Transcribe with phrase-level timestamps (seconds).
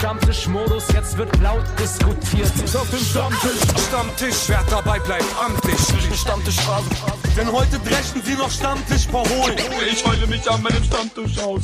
[0.00, 2.50] Stammtischmodus, jetzt wird laut diskutiert.
[2.74, 5.78] Auf dem Stammtisch, Stammtisch, wer dabei bleibt, amtlich.
[6.18, 6.88] Stammtisch Phase.
[7.36, 9.58] Denn heute dreschen sie noch Stammtisch verholen.
[9.92, 11.60] Ich heule mich an meinem Stammtisch aus.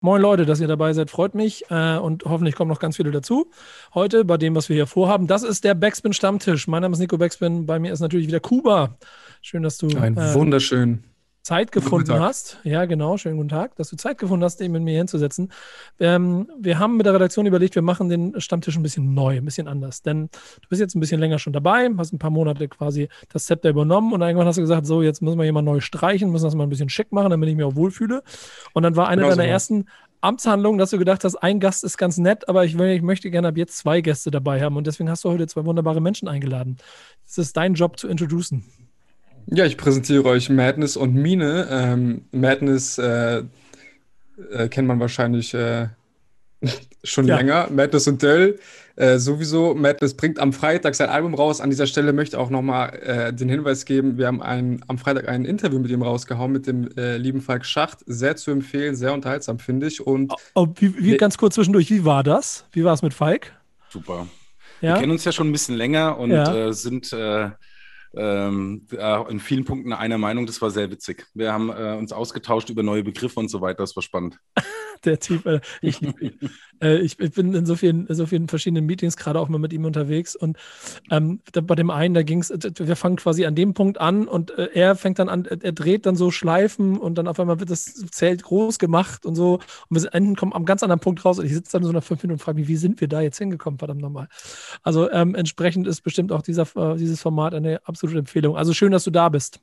[0.00, 3.10] Moin Leute, dass ihr dabei seid, freut mich äh, und hoffentlich kommen noch ganz viele
[3.10, 3.50] dazu.
[3.92, 6.66] Heute bei dem, was wir hier vorhaben, das ist der Backspin Stammtisch.
[6.66, 8.96] Mein Name ist Nico Backspin, bei mir ist natürlich wieder Kuba.
[9.42, 11.04] Schön, dass du Ein äh, wunderschön.
[11.42, 12.58] Zeit gefunden hast.
[12.64, 15.50] Ja, genau, schönen guten Tag, dass du Zeit gefunden hast, eben mit mir hinzusetzen.
[15.98, 19.44] Ähm, wir haben mit der Redaktion überlegt, wir machen den Stammtisch ein bisschen neu, ein
[19.44, 20.02] bisschen anders.
[20.02, 20.28] Denn
[20.60, 23.70] du bist jetzt ein bisschen länger schon dabei, hast ein paar Monate quasi das Zepter
[23.70, 26.54] übernommen und irgendwann hast du gesagt, so, jetzt müssen wir mal neu streichen, müssen das
[26.54, 28.22] mal ein bisschen schick machen, damit ich mich auch wohlfühle.
[28.74, 29.48] Und dann war eine genau deiner so.
[29.48, 29.84] ersten
[30.20, 33.48] Amtshandlungen, dass du gedacht hast, ein Gast ist ganz nett, aber ich, ich möchte gerne
[33.48, 34.76] ab jetzt zwei Gäste dabei haben.
[34.76, 36.76] Und deswegen hast du heute zwei wunderbare Menschen eingeladen.
[37.26, 38.64] Es ist dein Job zu introducen.
[39.52, 41.66] Ja, ich präsentiere euch Madness und Mine.
[41.70, 43.42] Ähm, Madness äh,
[44.52, 45.88] äh, kennt man wahrscheinlich äh,
[47.04, 47.36] schon ja.
[47.36, 47.68] länger.
[47.70, 48.60] Madness und Dell
[48.94, 49.74] äh, sowieso.
[49.74, 51.60] Madness bringt am Freitag sein Album raus.
[51.60, 54.98] An dieser Stelle möchte ich auch nochmal äh, den Hinweis geben, wir haben ein, am
[54.98, 58.00] Freitag ein Interview mit ihm rausgehauen, mit dem äh, lieben Falk Schacht.
[58.06, 60.06] Sehr zu empfehlen, sehr unterhaltsam, finde ich.
[60.06, 62.66] Und oh, oh, wie, wie, ganz kurz zwischendurch, wie war das?
[62.70, 63.52] Wie war es mit Falk?
[63.88, 64.28] Super.
[64.80, 64.94] Ja?
[64.94, 66.72] Wir kennen uns ja schon ein bisschen länger und ja.
[66.72, 67.12] sind
[68.14, 68.86] ähm,
[69.28, 70.46] in vielen Punkten einer Meinung.
[70.46, 71.26] Das war sehr witzig.
[71.34, 73.82] Wir haben äh, uns ausgetauscht über neue Begriffe und so weiter.
[73.82, 74.38] Das war spannend.
[75.04, 76.00] Der Typ, äh, ich,
[76.82, 79.72] äh, ich, ich, bin in so vielen, so vielen verschiedenen Meetings gerade auch mal mit
[79.72, 80.58] ihm unterwegs und
[81.10, 84.28] ähm, da, bei dem einen, da ging es, wir fangen quasi an dem Punkt an
[84.28, 87.60] und äh, er fängt dann an, er dreht dann so Schleifen und dann auf einmal
[87.60, 91.24] wird das Zelt groß gemacht und so und wir enden, kommen am ganz anderen Punkt
[91.24, 93.08] raus und ich sitze dann so nach fünf Minuten und frage mich, wie sind wir
[93.08, 94.28] da jetzt hingekommen, verdammt nochmal.
[94.82, 98.56] Also ähm, entsprechend ist bestimmt auch dieser, äh, dieses Format eine absolute Empfehlung.
[98.56, 99.60] Also schön, dass du da bist.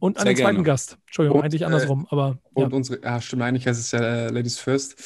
[0.00, 0.66] Und an Sehr den zweiten gerne.
[0.66, 0.96] Gast.
[1.06, 2.38] Entschuldigung, und, eigentlich andersrum, äh, aber.
[2.56, 2.64] Ja.
[2.64, 4.96] Und unsere, ja, stimmt, eigentlich heißt es ja äh, Ladies First.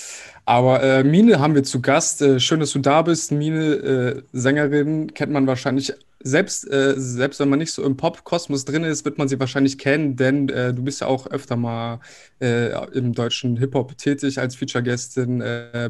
[0.45, 2.21] Aber äh, Mine haben wir zu Gast.
[2.21, 3.33] Äh, schön, dass du da bist.
[3.33, 5.93] Mine, äh, Sängerin, kennt man wahrscheinlich.
[6.25, 9.77] Selbst, äh, selbst wenn man nicht so im Pop-Kosmos drin ist, wird man sie wahrscheinlich
[9.77, 11.98] kennen, denn du bist ja auch öfter mal
[12.39, 15.42] im deutschen Hip-Hop tätig als Feature-Gästin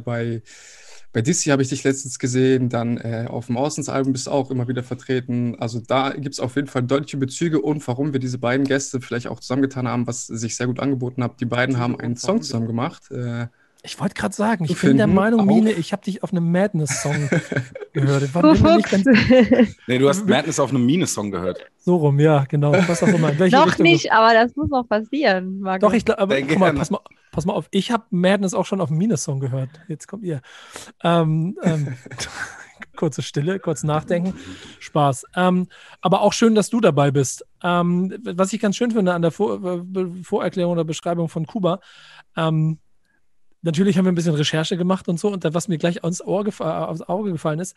[0.03, 0.41] bei
[1.13, 4.51] bei Dizzy habe ich dich letztens gesehen, dann äh, auf dem Außensalbum bist du auch
[4.51, 5.57] immer wieder vertreten.
[5.59, 9.01] Also da gibt es auf jeden Fall deutliche Bezüge und warum wir diese beiden Gäste
[9.01, 11.41] vielleicht auch zusammengetan haben, was sich sehr gut angeboten hat.
[11.41, 13.11] Die beiden haben einen Song zusammen gemacht.
[13.11, 13.49] Äh,
[13.85, 17.29] ich wollte gerade sagen, ich bin der Meinung, Mine, ich habe dich auf einem Madness-Song
[17.93, 18.35] gehört.
[18.35, 19.05] War du nicht ganz
[19.89, 21.67] nee, du hast Madness auf einem Mine-Song gehört.
[21.79, 22.73] So rum, ja, genau.
[22.73, 23.33] Was auch immer.
[23.33, 25.61] noch Richtung nicht, aber das muss noch passieren.
[25.61, 25.89] Markus.
[25.89, 27.01] Doch, ich glaube, guck mal, pass mal,
[27.33, 27.67] pass mal auf.
[27.73, 29.71] Ich habe Madness auch schon auf einem Mine-Song gehört.
[29.89, 30.43] Jetzt kommt ihr.
[31.03, 31.97] Ähm, ähm,
[32.97, 34.35] kurze Stille, kurz nachdenken.
[34.79, 35.25] Spaß.
[35.35, 35.67] Ähm,
[36.01, 37.45] aber auch schön, dass du dabei bist.
[37.65, 39.85] Ähm, was ich ganz schön finde an der Vor
[40.23, 41.81] Vorerklärung oder Beschreibung von Kuba,
[42.37, 42.79] ähm,
[43.63, 45.29] natürlich haben wir ein bisschen Recherche gemacht und so.
[45.33, 47.77] Und was mir gleich aufs, Ohr aufs Auge gefallen ist,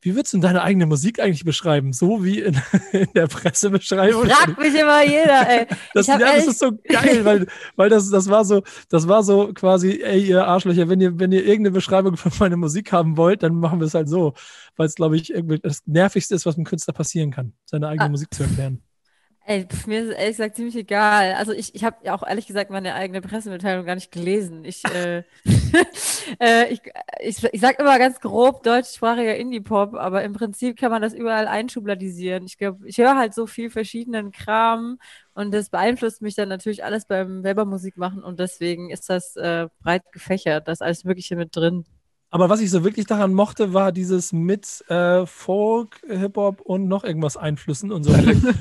[0.00, 1.92] wie würdest du deine eigene Musik eigentlich beschreiben?
[1.92, 2.60] So wie in,
[2.92, 4.26] in der Pressebeschreibung?
[4.26, 5.66] Fragt mich immer jeder, ey.
[5.94, 9.52] Das, ja, das ist so geil, weil, weil das, das war so, das war so
[9.54, 13.42] quasi, ey, ihr Arschlöcher, wenn ihr, wenn ihr irgendeine Beschreibung von meiner Musik haben wollt,
[13.42, 14.34] dann machen wir es halt so.
[14.76, 18.06] Weil es, glaube ich, irgendwie das Nervigste ist, was einem Künstler passieren kann, seine eigene
[18.06, 18.08] ah.
[18.08, 18.83] Musik zu erklären.
[19.46, 21.34] Ey, mir ist ehrlich gesagt ziemlich egal.
[21.34, 24.64] Also ich, ich habe ja auch ehrlich gesagt meine eigene Pressemitteilung gar nicht gelesen.
[24.64, 25.18] Ich, äh,
[26.40, 26.80] äh, ich,
[27.20, 31.46] ich, ich sag immer ganz grob deutschsprachiger Indie-Pop, aber im Prinzip kann man das überall
[31.46, 32.46] einschubladisieren.
[32.46, 34.98] Ich glaube, ich höre halt so viel verschiedenen Kram
[35.34, 39.68] und das beeinflusst mich dann natürlich alles beim Webermusik machen und deswegen ist das äh,
[39.82, 40.68] breit gefächert.
[40.68, 41.84] Da ist alles Mögliche mit drin.
[42.34, 47.04] Aber was ich so wirklich daran mochte, war dieses mit äh, Folk, Hip-Hop und noch
[47.04, 48.12] irgendwas Einflüssen und so.
[48.12, 48.52] also,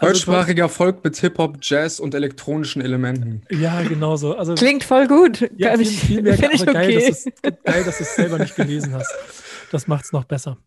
[0.00, 3.40] Deutschsprachiger Folk mit Hip-Hop, Jazz und elektronischen Elementen.
[3.48, 4.36] Ja, genau so.
[4.36, 5.50] Also, Klingt voll gut.
[5.56, 6.72] Ja, viel, viel mehr, aber okay.
[6.74, 9.10] geil, dass geil, dass du es selber nicht gelesen hast.
[9.70, 10.58] Das macht es noch besser.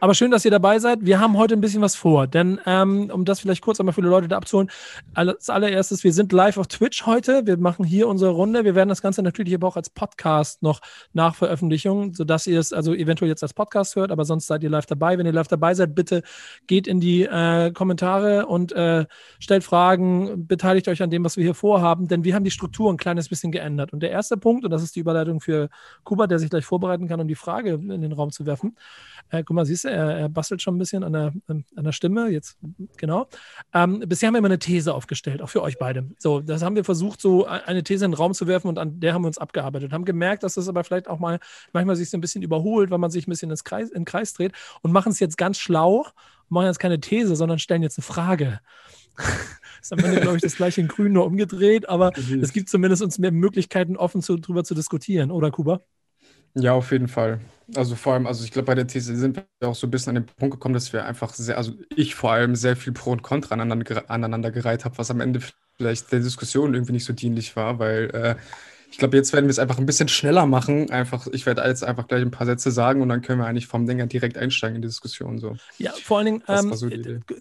[0.00, 0.98] Aber schön, dass ihr dabei seid.
[1.02, 4.02] Wir haben heute ein bisschen was vor, denn ähm, um das vielleicht kurz einmal für
[4.02, 4.70] die Leute da abzuholen,
[5.14, 7.46] als allererstes, wir sind live auf Twitch heute.
[7.46, 8.64] Wir machen hier unsere Runde.
[8.64, 10.80] Wir werden das Ganze natürlich aber auch als Podcast noch
[11.12, 14.70] nach Veröffentlichung, sodass ihr es also eventuell jetzt als Podcast hört, aber sonst seid ihr
[14.70, 15.16] live dabei.
[15.16, 16.22] Wenn ihr live dabei seid, bitte
[16.66, 19.06] geht in die äh, Kommentare und äh,
[19.38, 22.92] stellt Fragen, beteiligt euch an dem, was wir hier vorhaben, denn wir haben die Struktur
[22.92, 23.92] ein kleines bisschen geändert.
[23.92, 25.68] Und der erste Punkt, und das ist die Überleitung für
[26.02, 28.76] Kuba, der sich gleich vorbereiten kann, um die Frage in den Raum zu werfen.
[29.30, 31.92] Äh, guck mal, siehst du, er, er, bastelt schon ein bisschen an der, an der
[31.92, 32.28] Stimme.
[32.28, 32.58] Jetzt,
[32.96, 33.28] genau.
[33.72, 36.10] Ähm, bisher haben wir immer eine These aufgestellt, auch für euch beide.
[36.18, 39.00] So, das haben wir versucht, so eine These in den Raum zu werfen und an
[39.00, 39.92] der haben wir uns abgearbeitet.
[39.92, 41.38] Haben gemerkt, dass das aber vielleicht auch mal
[41.72, 44.04] manchmal sich so ein bisschen überholt, weil man sich ein bisschen ins Kreis, in den
[44.04, 44.52] Kreis dreht
[44.82, 46.06] und machen es jetzt ganz schlau,
[46.48, 48.60] machen jetzt keine These, sondern stellen jetzt eine Frage.
[49.80, 53.02] ist am Ende, glaube ich, das gleiche in Grün nur umgedreht, aber es gibt zumindest
[53.02, 55.82] uns mehr Möglichkeiten, offen zu, drüber zu diskutieren, oder Kuba?
[56.56, 57.40] Ja, auf jeden Fall.
[57.74, 60.16] Also vor allem, also ich glaube, bei der These sind wir auch so ein bisschen
[60.16, 63.10] an den Punkt gekommen, dass wir einfach sehr, also ich vor allem sehr viel Pro
[63.12, 65.40] und Contra aneinander, aneinander gereiht habe, was am Ende
[65.76, 68.36] vielleicht der Diskussion irgendwie nicht so dienlich war, weil äh,
[68.94, 70.88] ich glaube, jetzt werden wir es einfach ein bisschen schneller machen.
[70.88, 73.66] Einfach, ich werde jetzt einfach gleich ein paar Sätze sagen und dann können wir eigentlich
[73.66, 75.40] vom Dinger direkt einsteigen in die Diskussion.
[75.40, 75.56] So.
[75.78, 76.88] Ja, vor allen Dingen, ähm, so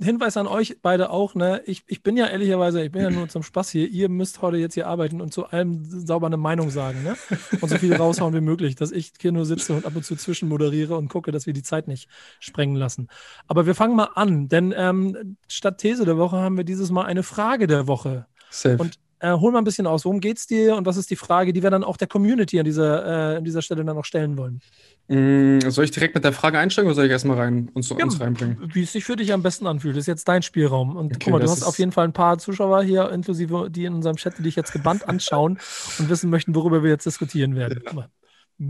[0.02, 1.62] Hinweis an euch beide auch, ne?
[1.68, 3.88] Ich, ich bin ja ehrlicherweise, ich bin ja nur zum Spaß hier.
[3.88, 7.16] Ihr müsst heute jetzt hier arbeiten und zu allem sauber eine Meinung sagen, ne?
[7.62, 10.16] Und so viel raushauen wie möglich, dass ich hier nur sitze und ab und zu
[10.16, 12.10] zwischen moderiere und gucke, dass wir die Zeit nicht
[12.40, 13.10] sprengen lassen.
[13.46, 17.06] Aber wir fangen mal an, denn ähm, statt These der Woche haben wir dieses Mal
[17.06, 18.26] eine Frage der Woche.
[18.50, 18.78] Safe.
[18.78, 20.04] Und äh, hol mal ein bisschen aus.
[20.04, 22.60] Worum geht es dir und was ist die Frage, die wir dann auch der Community
[22.60, 24.60] an dieser, äh, an dieser Stelle dann noch stellen wollen?
[25.08, 28.04] Mm, soll ich direkt mit der Frage einsteigen oder soll ich erstmal rein, uns, ja,
[28.04, 28.58] uns reinbringen?
[28.74, 30.98] Wie es sich für dich am besten anfühlt, ist jetzt dein Spielraum.
[30.98, 33.86] Und okay, guck mal, du hast auf jeden Fall ein paar Zuschauer hier, inklusive die
[33.86, 35.58] in unserem Chat, die dich jetzt gebannt anschauen
[36.00, 37.82] und wissen möchten, worüber wir jetzt diskutieren werden.
[37.96, 38.10] Ja.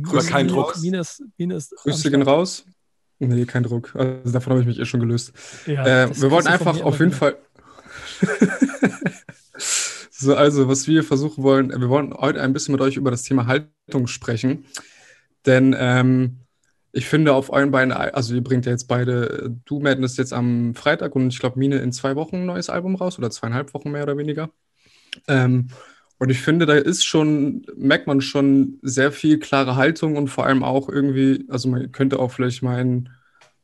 [0.03, 0.77] Grüße, kein Druck.
[0.81, 2.63] Minus, Minus Grüße gehen raus.
[3.17, 3.95] Nee, kein Druck.
[3.95, 5.33] Also davon habe ich mich eh schon gelöst.
[5.65, 7.37] Ja, äh, wir wollten einfach auf jeden Fall.
[10.23, 13.23] So, also, was wir versuchen wollen, wir wollen heute ein bisschen mit euch über das
[13.23, 14.65] Thema Haltung sprechen.
[15.45, 16.39] Denn ähm,
[16.93, 20.75] ich finde auf euren beiden, also ihr bringt ja jetzt beide, du Madness jetzt am
[20.75, 23.91] Freitag und ich glaube Mine in zwei Wochen ein neues Album raus oder zweieinhalb Wochen
[23.91, 24.49] mehr oder weniger.
[25.27, 25.67] Ähm,
[26.19, 30.45] und ich finde, da ist schon, merkt man schon sehr viel klare Haltung und vor
[30.45, 33.09] allem auch irgendwie, also man könnte auch vielleicht meinen,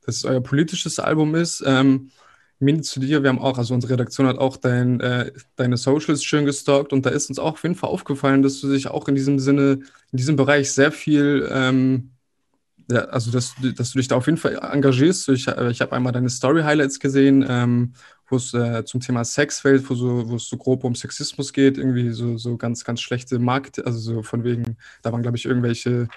[0.06, 1.63] dass es euer politisches Album ist.
[1.65, 2.11] Ähm,
[2.59, 6.23] Mini zu dir, wir haben auch, also unsere Redaktion hat auch dein, äh, deine Socials
[6.23, 9.07] schön gestalkt und da ist uns auch auf jeden Fall aufgefallen, dass du dich auch
[9.07, 9.79] in diesem Sinne,
[10.11, 12.11] in diesem Bereich sehr viel, ähm,
[12.91, 15.29] ja, also dass, dass du dich da auf jeden Fall engagierst.
[15.29, 17.94] Ich, äh, ich habe einmal deine Story-Highlights gesehen, ähm,
[18.27, 21.53] wo es äh, zum Thema Sex fällt, wo, so, wo es so grob um Sexismus
[21.53, 25.38] geht, irgendwie so, so ganz, ganz schlechte Markt, also so von wegen, da waren, glaube
[25.38, 26.07] ich, irgendwelche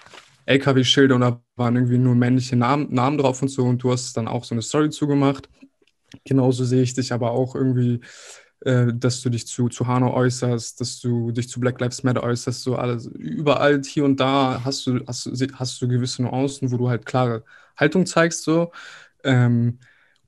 [0.46, 4.16] LKW-Schilder und da waren irgendwie nur männliche Namen, Namen drauf und so und du hast
[4.16, 5.48] dann auch so eine Story zugemacht.
[6.24, 8.00] Genauso sehe ich dich aber auch irgendwie,
[8.64, 12.22] äh, dass du dich zu, zu Hanau äußerst, dass du dich zu Black Lives Matter
[12.22, 16.76] äußerst, so alles, überall hier und da hast du, hast, hast du gewisse Nuancen, wo
[16.76, 17.44] du halt klare
[17.76, 18.70] Haltung zeigst, so.
[19.24, 19.78] Ähm,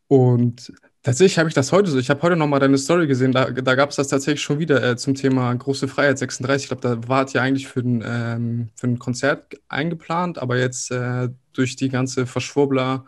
[0.09, 0.73] und
[1.03, 1.99] tatsächlich habe ich das heute so.
[1.99, 4.83] Ich habe heute nochmal deine Story gesehen, da, da gab es das tatsächlich schon wieder
[4.83, 6.65] äh, zum Thema Große Freiheit 36.
[6.65, 10.59] Ich glaube, da war es ja eigentlich für ein, ähm, für ein Konzert eingeplant, aber
[10.59, 13.05] jetzt äh, durch die ganze Verschwurbler-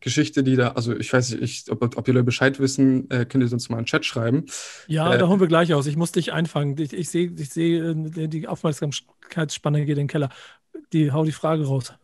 [0.00, 3.42] Geschichte, die da, also ich weiß nicht, ob, ob die Leute Bescheid wissen, äh, könnt
[3.42, 4.44] ihr uns mal einen Chat schreiben.
[4.86, 5.86] Ja, äh, da holen wir gleich aus.
[5.86, 6.78] Ich muss dich einfangen.
[6.78, 10.28] Ich, ich sehe, ich seh, äh, die Aufmerksamkeitsspanne geht in den Keller.
[10.92, 11.94] Die, hau die Frage raus.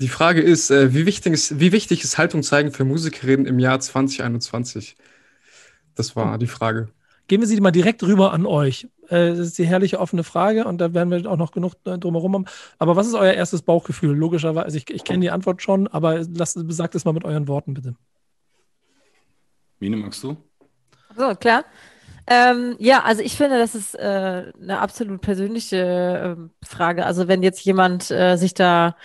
[0.00, 3.58] Die Frage ist, äh, wie, wichtig ist, wie wichtig ist Haltung zeigen für Musikerinnen im
[3.58, 4.96] Jahr 2021?
[5.94, 6.36] Das war oh.
[6.36, 6.88] die Frage.
[7.28, 8.88] Gehen wir sie mal direkt rüber an euch.
[9.08, 12.34] Äh, das ist die herrliche offene Frage und da werden wir auch noch genug drumherum
[12.34, 12.44] haben.
[12.78, 14.16] Aber was ist euer erstes Bauchgefühl?
[14.16, 17.46] Logischerweise, also ich, ich kenne die Antwort schon, aber lasst, sagt es mal mit euren
[17.46, 17.94] Worten, bitte.
[19.78, 20.36] Mine, magst du?
[21.16, 21.64] So, klar.
[22.26, 27.06] Ähm, ja, also ich finde, das ist äh, eine absolut persönliche äh, Frage.
[27.06, 28.96] Also wenn jetzt jemand äh, sich da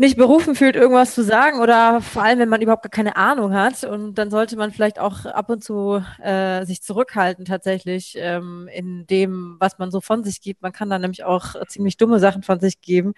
[0.00, 3.52] nicht berufen fühlt, irgendwas zu sagen oder vor allem, wenn man überhaupt gar keine Ahnung
[3.52, 3.82] hat.
[3.82, 9.08] Und dann sollte man vielleicht auch ab und zu äh, sich zurückhalten tatsächlich ähm, in
[9.08, 10.62] dem, was man so von sich gibt.
[10.62, 13.12] Man kann da nämlich auch ziemlich dumme Sachen von sich geben.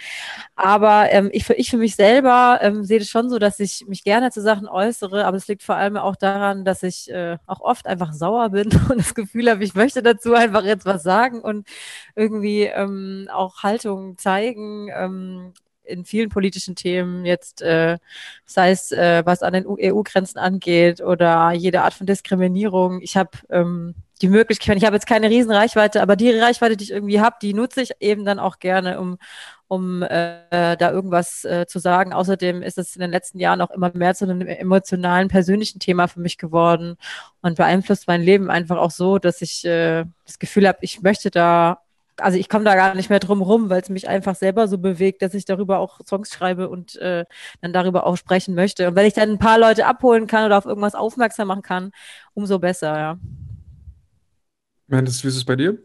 [0.57, 3.85] Aber ähm, ich, für, ich für mich selber ähm, sehe es schon so, dass ich
[3.87, 7.37] mich gerne zu Sachen äußere, aber es liegt vor allem auch daran, dass ich äh,
[7.47, 11.03] auch oft einfach sauer bin und das Gefühl habe, ich möchte dazu einfach jetzt was
[11.03, 11.69] sagen und
[12.17, 14.89] irgendwie ähm, auch Haltung zeigen.
[14.95, 15.53] Ähm,
[15.91, 17.99] in vielen politischen Themen jetzt, äh,
[18.47, 23.01] sei es äh, was an den EU-Grenzen angeht oder jede Art von Diskriminierung.
[23.03, 26.91] Ich habe ähm, die Möglichkeit, ich habe jetzt keine Riesenreichweite, aber die Reichweite, die ich
[26.91, 29.19] irgendwie habe, die nutze ich eben dann auch gerne, um
[29.71, 32.13] um äh, da irgendwas äh, zu sagen.
[32.13, 36.09] Außerdem ist es in den letzten Jahren auch immer mehr zu einem emotionalen, persönlichen Thema
[36.09, 36.97] für mich geworden
[37.41, 41.31] und beeinflusst mein Leben einfach auch so, dass ich äh, das Gefühl habe, ich möchte
[41.31, 41.83] da
[42.21, 44.79] also ich komme da gar nicht mehr drum rum, weil es mich einfach selber so
[44.79, 47.25] bewegt, dass ich darüber auch Songs schreibe und äh,
[47.61, 48.89] dann darüber auch sprechen möchte.
[48.89, 51.93] Und wenn ich dann ein paar Leute abholen kann oder auf irgendwas aufmerksam machen kann,
[52.35, 53.19] umso besser, ja.
[54.87, 55.79] Mendes, wie ist es bei dir?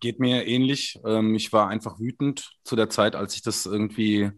[0.00, 1.00] Geht mir ähnlich.
[1.04, 4.30] Ähm, ich war einfach wütend zu der Zeit, als ich das irgendwie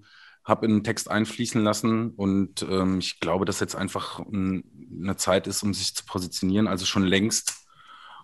[0.45, 2.11] habe in den Text einfließen lassen.
[2.11, 6.69] Und ähm, ich glaube, dass jetzt einfach eine Zeit ist, um sich zu positionieren.
[6.69, 7.66] Also schon längst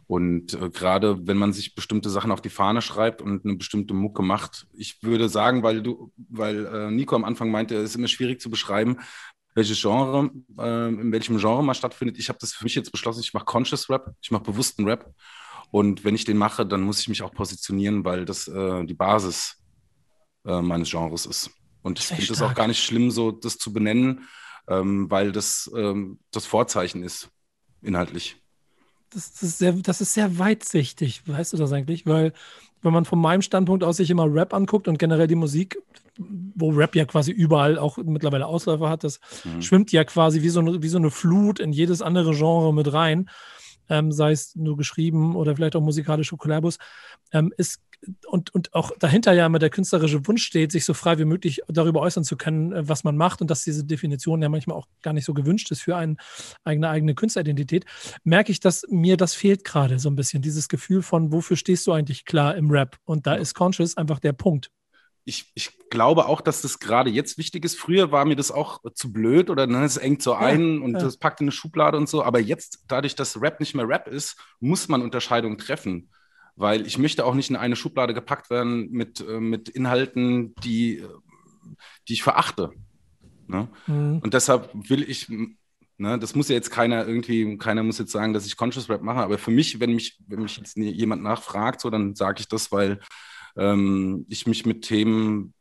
[0.06, 3.94] und äh, gerade wenn man sich bestimmte Sachen auf die Fahne schreibt und eine bestimmte
[3.94, 7.96] Mucke macht, ich würde sagen, weil du, weil äh, Nico am Anfang meinte, es ist
[7.96, 8.98] immer schwierig zu beschreiben,
[9.54, 12.18] welches Genre, äh, in welchem Genre mal stattfindet.
[12.18, 15.14] Ich habe das für mich jetzt beschlossen, ich mache Conscious Rap, ich mache bewussten Rap.
[15.70, 18.94] Und wenn ich den mache, dann muss ich mich auch positionieren, weil das äh, die
[18.94, 19.62] Basis
[20.44, 21.50] äh, meines Genres ist.
[21.82, 24.28] Und ich finde es auch gar nicht schlimm, so das zu benennen,
[24.68, 27.30] ähm, weil das ähm, das Vorzeichen ist,
[27.80, 28.41] inhaltlich.
[29.12, 32.06] Das, das, ist sehr, das ist sehr weitsichtig, weißt du das eigentlich?
[32.06, 32.32] Weil,
[32.82, 35.78] wenn man von meinem Standpunkt aus sich immer Rap anguckt und generell die Musik,
[36.18, 39.62] wo Rap ja quasi überall auch mittlerweile Ausläufer hat, das mhm.
[39.62, 42.92] schwimmt ja quasi wie so, eine, wie so eine Flut in jedes andere Genre mit
[42.92, 43.30] rein,
[43.88, 46.78] ähm, sei es nur geschrieben oder vielleicht auch musikalische Kollabos,
[47.32, 47.80] ähm, ist
[48.26, 51.60] und, und auch dahinter ja immer der künstlerische Wunsch steht, sich so frei wie möglich
[51.68, 54.88] darüber äußern zu können, äh, was man macht und dass diese Definition ja manchmal auch
[55.02, 56.16] gar nicht so gewünscht ist für eine
[56.64, 57.84] eigene, eigene Künstleridentität,
[58.24, 61.86] merke ich, dass mir das fehlt gerade so ein bisschen, dieses Gefühl von, wofür stehst
[61.86, 62.98] du eigentlich klar im Rap?
[63.04, 64.70] Und da ist Conscious einfach der Punkt.
[65.24, 67.78] Ich, ich, glaube auch, dass das gerade jetzt wichtig ist.
[67.78, 70.94] Früher war mir das auch zu blöd oder ne, es engt so ein ja, und
[70.94, 71.00] ja.
[71.00, 72.24] das packt in eine Schublade und so.
[72.24, 76.08] Aber jetzt, dadurch, dass Rap nicht mehr Rap ist, muss man Unterscheidungen treffen
[76.62, 80.98] weil ich möchte auch nicht in eine Schublade gepackt werden mit, äh, mit Inhalten, die,
[80.98, 81.08] äh,
[82.08, 82.70] die ich verachte.
[83.48, 83.68] Ne?
[83.88, 84.20] Mhm.
[84.20, 85.28] Und deshalb will ich,
[85.98, 89.02] ne, das muss ja jetzt keiner irgendwie, keiner muss jetzt sagen, dass ich Conscious Rap
[89.02, 92.48] mache, aber für mich, wenn mich, wenn mich jetzt jemand nachfragt, so, dann sage ich
[92.48, 93.00] das, weil
[93.56, 95.54] ähm, ich mich mit Themen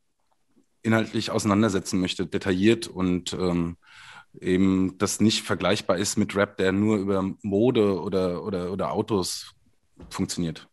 [0.82, 3.76] inhaltlich auseinandersetzen möchte, detailliert und ähm,
[4.40, 9.52] eben das nicht vergleichbar ist mit Rap, der nur über Mode oder, oder, oder Autos
[10.08, 10.68] funktioniert.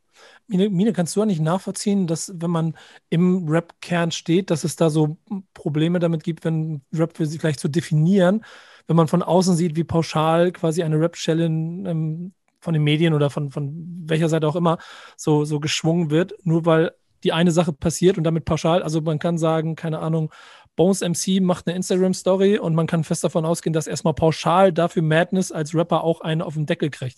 [0.50, 2.75] Mine, Mine, kannst du nicht nachvollziehen, dass wenn man
[3.10, 5.18] im Rap-Kern steht, dass es da so
[5.53, 8.44] Probleme damit gibt, wenn Rap für sich vielleicht zu definieren,
[8.88, 13.29] wenn man von außen sieht, wie pauschal quasi eine Rap-Stelle ähm, von den Medien oder
[13.29, 13.74] von, von
[14.06, 14.79] welcher Seite auch immer
[15.15, 16.91] so, so geschwungen wird, nur weil
[17.24, 20.32] die eine Sache passiert und damit pauschal, also man kann sagen, keine Ahnung,
[20.79, 25.01] Bones MC macht eine Instagram-Story und man kann fest davon ausgehen, dass erstmal pauschal dafür
[25.01, 27.17] Madness als Rapper auch einen auf den Deckel kriegt.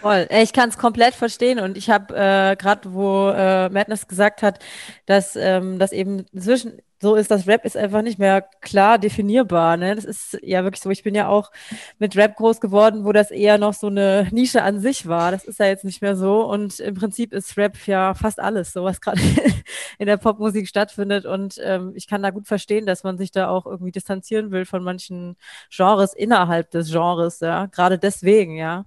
[0.00, 0.26] Voll.
[0.30, 4.60] Ich kann es komplett verstehen und ich habe äh, gerade, wo äh, Madness gesagt hat,
[5.04, 9.76] dass ähm, das eben inzwischen so ist das Rap ist einfach nicht mehr klar definierbar.
[9.76, 9.94] Ne?
[9.94, 10.90] Das ist ja wirklich so.
[10.90, 11.50] Ich bin ja auch
[11.98, 15.30] mit Rap groß geworden, wo das eher noch so eine Nische an sich war.
[15.30, 16.44] Das ist ja jetzt nicht mehr so.
[16.44, 19.20] Und im Prinzip ist Rap ja fast alles, so was gerade
[19.98, 21.26] in der Popmusik stattfindet.
[21.26, 24.64] Und ähm, ich kann da gut verstehen, dass man sich da auch irgendwie distanzieren will
[24.64, 25.36] von manchen
[25.70, 27.40] Genres innerhalb des Genres.
[27.40, 28.86] Ja, gerade deswegen, ja.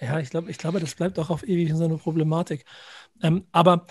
[0.00, 2.64] Ja, ich glaube, ich glaube, das bleibt auch auf ewig so eine Problematik.
[3.22, 3.86] Ähm, aber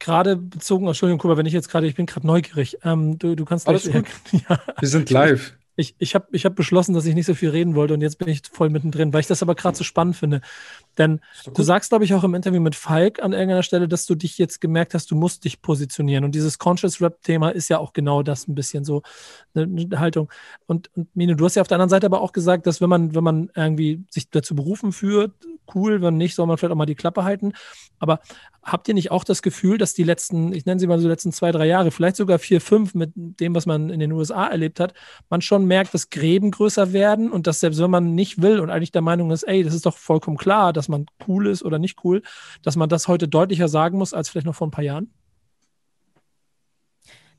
[0.00, 2.78] gerade bezogen, Entschuldigung, Kuba, wenn ich jetzt gerade, ich bin gerade neugierig.
[2.84, 4.42] Ähm, du, du kannst Alles gleich, gut.
[4.48, 4.58] Ja.
[4.78, 5.54] Wir sind live.
[5.76, 8.18] Ich, ich habe ich hab beschlossen, dass ich nicht so viel reden wollte und jetzt
[8.18, 10.42] bin ich voll mittendrin, weil ich das aber gerade so spannend finde.
[10.98, 11.20] Denn
[11.54, 14.36] du sagst, glaube ich, auch im Interview mit Falk an irgendeiner Stelle, dass du dich
[14.36, 16.24] jetzt gemerkt hast, du musst dich positionieren.
[16.24, 19.02] Und dieses Conscious Rap-Thema ist ja auch genau das ein bisschen so
[19.54, 20.30] eine, eine Haltung.
[20.66, 22.90] Und, und Mine, du hast ja auf der anderen Seite aber auch gesagt, dass wenn
[22.90, 25.32] man, wenn man irgendwie sich dazu berufen führt,
[25.74, 27.52] cool, wenn nicht, soll man vielleicht auch mal die Klappe halten.
[27.98, 28.20] Aber
[28.62, 31.32] habt ihr nicht auch das Gefühl, dass die letzten, ich nenne sie mal so letzten
[31.32, 34.80] zwei, drei Jahre, vielleicht sogar vier, fünf mit dem, was man in den USA erlebt
[34.80, 34.94] hat,
[35.28, 38.70] man schon merkt, dass Gräben größer werden und dass selbst wenn man nicht will und
[38.70, 41.78] eigentlich der Meinung ist, ey, das ist doch vollkommen klar, dass man cool ist oder
[41.78, 42.22] nicht cool,
[42.62, 45.10] dass man das heute deutlicher sagen muss als vielleicht noch vor ein paar Jahren?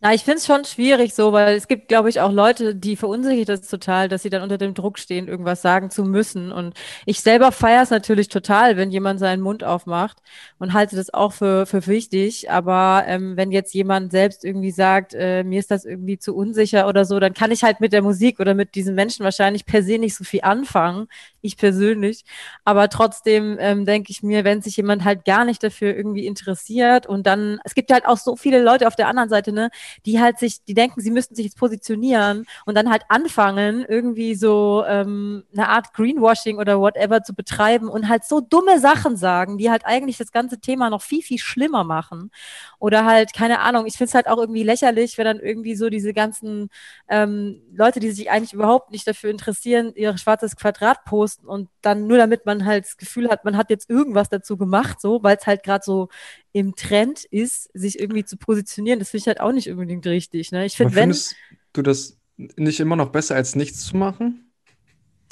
[0.04, 2.96] Na, ich finde es schon schwierig so, weil es gibt, glaube ich, auch Leute, die
[2.96, 6.52] verunsichert das total, dass sie dann unter dem Druck stehen, irgendwas sagen zu müssen.
[6.52, 6.74] Und
[7.06, 10.18] ich selber feiere es natürlich total, wenn jemand seinen Mund aufmacht
[10.58, 12.50] und halte das auch für, für wichtig.
[12.50, 16.88] Aber ähm, wenn jetzt jemand selbst irgendwie sagt, äh, mir ist das irgendwie zu unsicher
[16.88, 19.84] oder so, dann kann ich halt mit der Musik oder mit diesen Menschen wahrscheinlich per
[19.84, 21.10] se nicht so viel anfangen.
[21.42, 22.24] Ich persönlich.
[22.66, 27.06] Aber trotzdem ähm, denke ich mir, wenn sich jemand halt gar nicht dafür irgendwie interessiert
[27.06, 29.70] und dann, es gibt halt auch so viele Leute auf der anderen Seite, ne,
[30.06, 34.36] die halt sich, die denken, sie müssten sich jetzt positionieren und dann halt anfangen, irgendwie
[34.36, 39.58] so ähm, eine Art Greenwashing oder whatever zu betreiben und halt so dumme Sachen sagen,
[39.58, 42.32] die halt eigentlich das ganze Thema noch viel, viel schlimmer machen.
[42.80, 45.90] Oder halt, keine Ahnung, ich finde es halt auch irgendwie lächerlich, wenn dann irgendwie so
[45.90, 46.70] diese ganzen
[47.08, 52.08] ähm, Leute, die sich eigentlich überhaupt nicht dafür interessieren, ihr schwarzes Quadrat posten und dann
[52.08, 55.38] nur damit man halt das Gefühl hat, man hat jetzt irgendwas dazu gemacht, so, weil
[55.38, 56.10] es halt gerade so
[56.54, 60.52] im Trend ist, sich irgendwie zu positionieren, das finde ich halt auch nicht unbedingt richtig.
[60.52, 60.66] Ne?
[60.66, 61.04] Ich finde, wenn.
[61.04, 61.36] Findest
[61.74, 64.52] du das nicht immer noch besser, als nichts zu machen?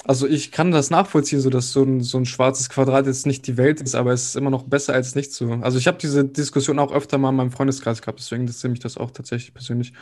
[0.05, 3.45] Also ich kann das nachvollziehen, so dass so ein, so ein schwarzes Quadrat jetzt nicht
[3.47, 5.51] die Welt ist, aber es ist immer noch besser als nichts zu.
[5.61, 8.79] Also ich habe diese Diskussion auch öfter mal in meinem Freundeskreis gehabt, deswegen interessiert mich
[8.79, 9.93] das auch tatsächlich persönlich.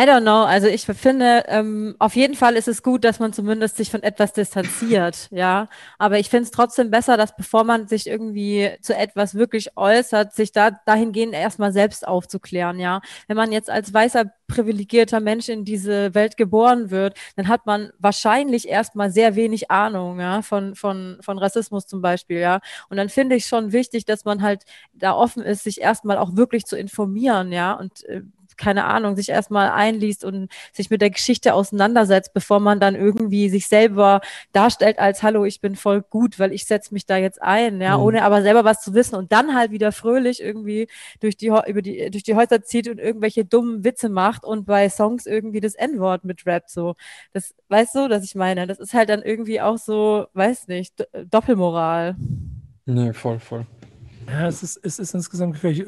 [0.00, 0.44] I don't know.
[0.44, 4.04] Also ich finde, ähm, auf jeden Fall ist es gut, dass man zumindest sich von
[4.04, 5.68] etwas distanziert, ja.
[5.98, 10.34] Aber ich finde es trotzdem besser, dass bevor man sich irgendwie zu etwas wirklich äußert,
[10.34, 13.00] sich da dahingehend erstmal selbst aufzuklären, ja.
[13.26, 17.90] Wenn man jetzt als weißer privilegierter Mensch in diese Welt geboren wird, dann hat man
[17.98, 22.60] wahrscheinlich erstmal sehr wenig Ahnung, ja, von, von, von Rassismus zum Beispiel, ja.
[22.88, 24.62] Und dann finde ich schon wichtig, dass man halt
[24.92, 27.72] da offen ist, sich erstmal auch wirklich zu informieren, ja.
[27.72, 28.22] Und äh,
[28.58, 33.48] keine Ahnung, sich erstmal einliest und sich mit der Geschichte auseinandersetzt, bevor man dann irgendwie
[33.48, 34.20] sich selber
[34.52, 37.96] darstellt als Hallo, ich bin voll gut, weil ich setze mich da jetzt ein, ja,
[37.96, 38.04] mhm.
[38.04, 40.88] ohne aber selber was zu wissen und dann halt wieder fröhlich irgendwie
[41.20, 44.88] durch die, über die, durch die Häuser zieht und irgendwelche dummen Witze macht und bei
[44.88, 46.94] Songs irgendwie das N-Wort mit Rap so.
[47.32, 48.66] Das, weißt du, was ich meine?
[48.66, 52.16] Das ist halt dann irgendwie auch so, weiß nicht, Doppelmoral.
[52.86, 53.66] Nee, voll, voll.
[54.30, 55.86] Ja, es ist, es ist insgesamt gefährlich.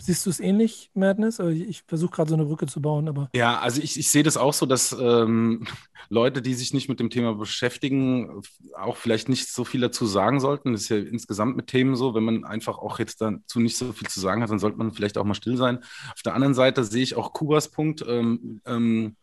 [0.00, 1.40] Siehst du es ähnlich, Madness?
[1.40, 3.28] Ich versuche gerade so eine Brücke zu bauen, aber.
[3.34, 5.66] Ja, also ich, ich sehe das auch so, dass ähm,
[6.08, 8.42] Leute, die sich nicht mit dem Thema beschäftigen,
[8.78, 10.72] auch vielleicht nicht so viel dazu sagen sollten.
[10.72, 12.14] Das ist ja insgesamt mit Themen so.
[12.14, 14.92] Wenn man einfach auch jetzt dazu nicht so viel zu sagen hat, dann sollte man
[14.92, 15.78] vielleicht auch mal still sein.
[16.14, 18.04] Auf der anderen Seite sehe ich auch Kubas Punkt.
[18.06, 19.16] Ähm, ähm,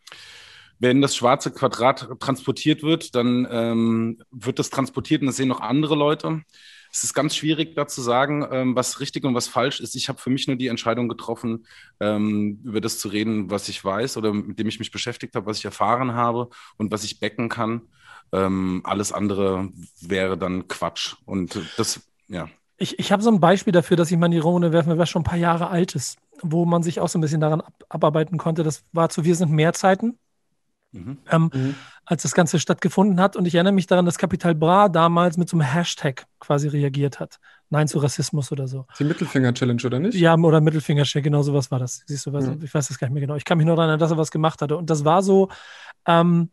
[0.80, 5.62] wenn das schwarze Quadrat transportiert wird, dann ähm, wird das transportiert und das sehen noch
[5.62, 6.42] andere Leute
[6.94, 9.96] es ist ganz schwierig da zu sagen, ähm, was richtig und was falsch ist.
[9.96, 11.66] Ich habe für mich nur die Entscheidung getroffen,
[12.00, 15.48] ähm, über das zu reden, was ich weiß oder mit dem ich mich beschäftigt habe,
[15.48, 17.82] was ich erfahren habe und was ich becken kann.
[18.32, 19.70] Ähm, alles andere
[20.02, 21.16] wäre dann Quatsch.
[21.26, 22.48] Und das, ja.
[22.78, 25.10] Ich, ich habe so ein Beispiel dafür, dass ich mal in die Runde werfen was
[25.10, 27.74] schon ein paar Jahre alt ist, wo man sich auch so ein bisschen daran ab,
[27.90, 28.62] abarbeiten konnte.
[28.62, 30.20] Das war zu Wir sind mehr Zeiten.
[30.94, 31.18] Mhm.
[31.30, 31.76] Ähm, mhm.
[32.06, 33.36] als das Ganze stattgefunden hat.
[33.36, 37.20] Und ich erinnere mich daran, dass Capital Bra damals mit so einem Hashtag quasi reagiert
[37.20, 37.40] hat.
[37.70, 38.86] Nein zu Rassismus oder so.
[39.00, 40.16] Die Mittelfinger-Challenge, oder nicht?
[40.16, 42.04] Ja, oder Mittelfinger-Challenge, genau sowas war das.
[42.06, 42.64] Siehst du, was, mhm.
[42.64, 43.36] ich weiß das gar nicht mehr genau.
[43.36, 44.78] Ich kann mich nur daran erinnern, dass er was gemacht hatte.
[44.78, 45.50] Und das war so,
[46.06, 46.52] ähm,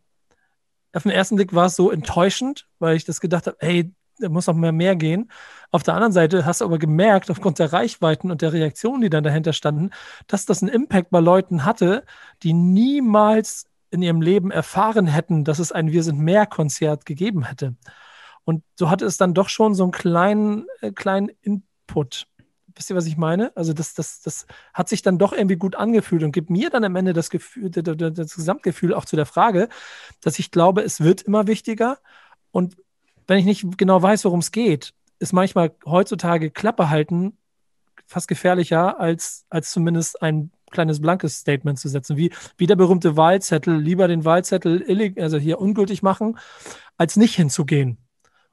[0.93, 4.29] auf den ersten Blick war es so enttäuschend, weil ich das gedacht habe, hey, da
[4.29, 5.31] muss noch mehr, mehr gehen.
[5.71, 9.09] Auf der anderen Seite hast du aber gemerkt, aufgrund der Reichweiten und der Reaktionen, die
[9.09, 9.91] dann dahinter standen,
[10.27, 12.03] dass das einen Impact bei Leuten hatte,
[12.43, 17.43] die niemals in ihrem Leben erfahren hätten, dass es ein Wir sind mehr Konzert gegeben
[17.43, 17.75] hätte.
[18.43, 22.27] Und so hatte es dann doch schon so einen kleinen, äh, kleinen Input.
[22.73, 23.55] Wisst ihr, was ich meine?
[23.55, 26.85] Also das, das, das hat sich dann doch irgendwie gut angefühlt und gibt mir dann
[26.85, 29.67] am Ende das Gefühl, das, das Gesamtgefühl auch zu der Frage,
[30.21, 31.99] dass ich glaube, es wird immer wichtiger.
[32.51, 32.77] Und
[33.27, 37.37] wenn ich nicht genau weiß, worum es geht, ist manchmal heutzutage Klappe halten
[38.11, 43.17] fast gefährlicher als, als zumindest ein kleines blankes Statement zu setzen, wie, wie der berühmte
[43.17, 46.37] Wahlzettel, lieber den Wahlzettel also hier ungültig machen,
[46.97, 47.97] als nicht hinzugehen.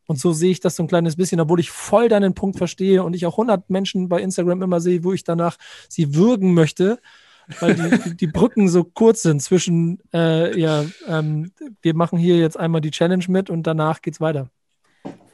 [0.07, 3.03] Und so sehe ich das so ein kleines bisschen, obwohl ich voll deinen Punkt verstehe
[3.03, 6.99] und ich auch 100 Menschen bei Instagram immer sehe, wo ich danach sie würgen möchte,
[7.61, 11.53] weil die, die Brücken so kurz sind zwischen, äh, ja, ähm,
[11.83, 14.51] wir machen hier jetzt einmal die Challenge mit und danach geht's weiter.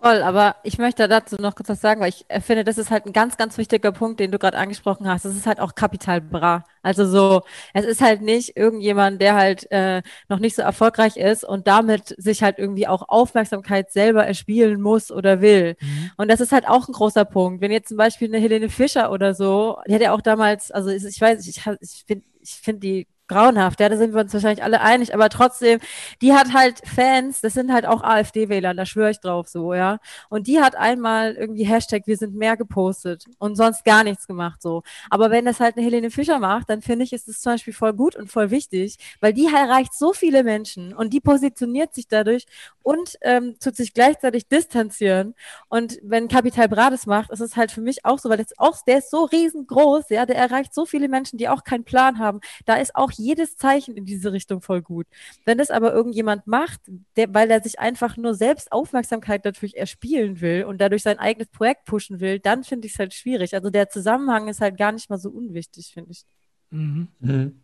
[0.05, 3.07] Voll, aber ich möchte dazu noch kurz was sagen, weil ich finde, das ist halt
[3.07, 5.25] ein ganz, ganz wichtiger Punkt, den du gerade angesprochen hast.
[5.25, 6.67] Das ist halt auch Kapital Bra.
[6.83, 7.41] Also so,
[7.73, 12.15] es ist halt nicht irgendjemand, der halt äh, noch nicht so erfolgreich ist und damit
[12.19, 15.75] sich halt irgendwie auch Aufmerksamkeit selber erspielen muss oder will.
[15.81, 16.11] Mhm.
[16.19, 17.63] Und das ist halt auch ein großer Punkt.
[17.63, 20.91] Wenn jetzt zum Beispiel eine Helene Fischer oder so, die hat ja auch damals, also
[20.91, 24.63] ich weiß, ich, ich finde ich finde die grauenhaft, ja, da sind wir uns wahrscheinlich
[24.63, 25.81] alle einig, aber trotzdem,
[26.23, 29.99] die hat halt Fans, das sind halt auch AfD-Wähler, da schwöre ich drauf so, ja.
[30.29, 34.63] Und die hat einmal irgendwie Hashtag wir sind mehr gepostet und sonst gar nichts gemacht
[34.63, 34.83] so.
[35.11, 37.73] Aber wenn das halt eine Helene Fischer macht, dann finde ich, ist es zum Beispiel
[37.73, 42.09] voll gut und voll wichtig, weil die erreicht so viele Menschen und die positioniert sich
[42.09, 42.47] dadurch
[42.83, 45.35] und ähm, tut sich gleichzeitig distanzieren.
[45.69, 48.77] Und wenn Capital Brades macht, ist es halt für mich auch so, weil das auch,
[48.87, 52.41] der ist so riesengroß, ja, der erreicht so viele Menschen, die auch keinen Plan haben.
[52.67, 55.07] Da ist auch jedes Zeichen in diese Richtung voll gut.
[55.45, 56.81] Wenn das aber irgendjemand macht,
[57.17, 61.49] der, weil er sich einfach nur selbst Aufmerksamkeit natürlich erspielen will und dadurch sein eigenes
[61.49, 63.55] Projekt pushen will, dann finde ich es halt schwierig.
[63.55, 66.25] Also der Zusammenhang ist halt gar nicht mal so unwichtig, finde ich.
[66.71, 67.09] Mhm.
[67.21, 67.61] Mhm.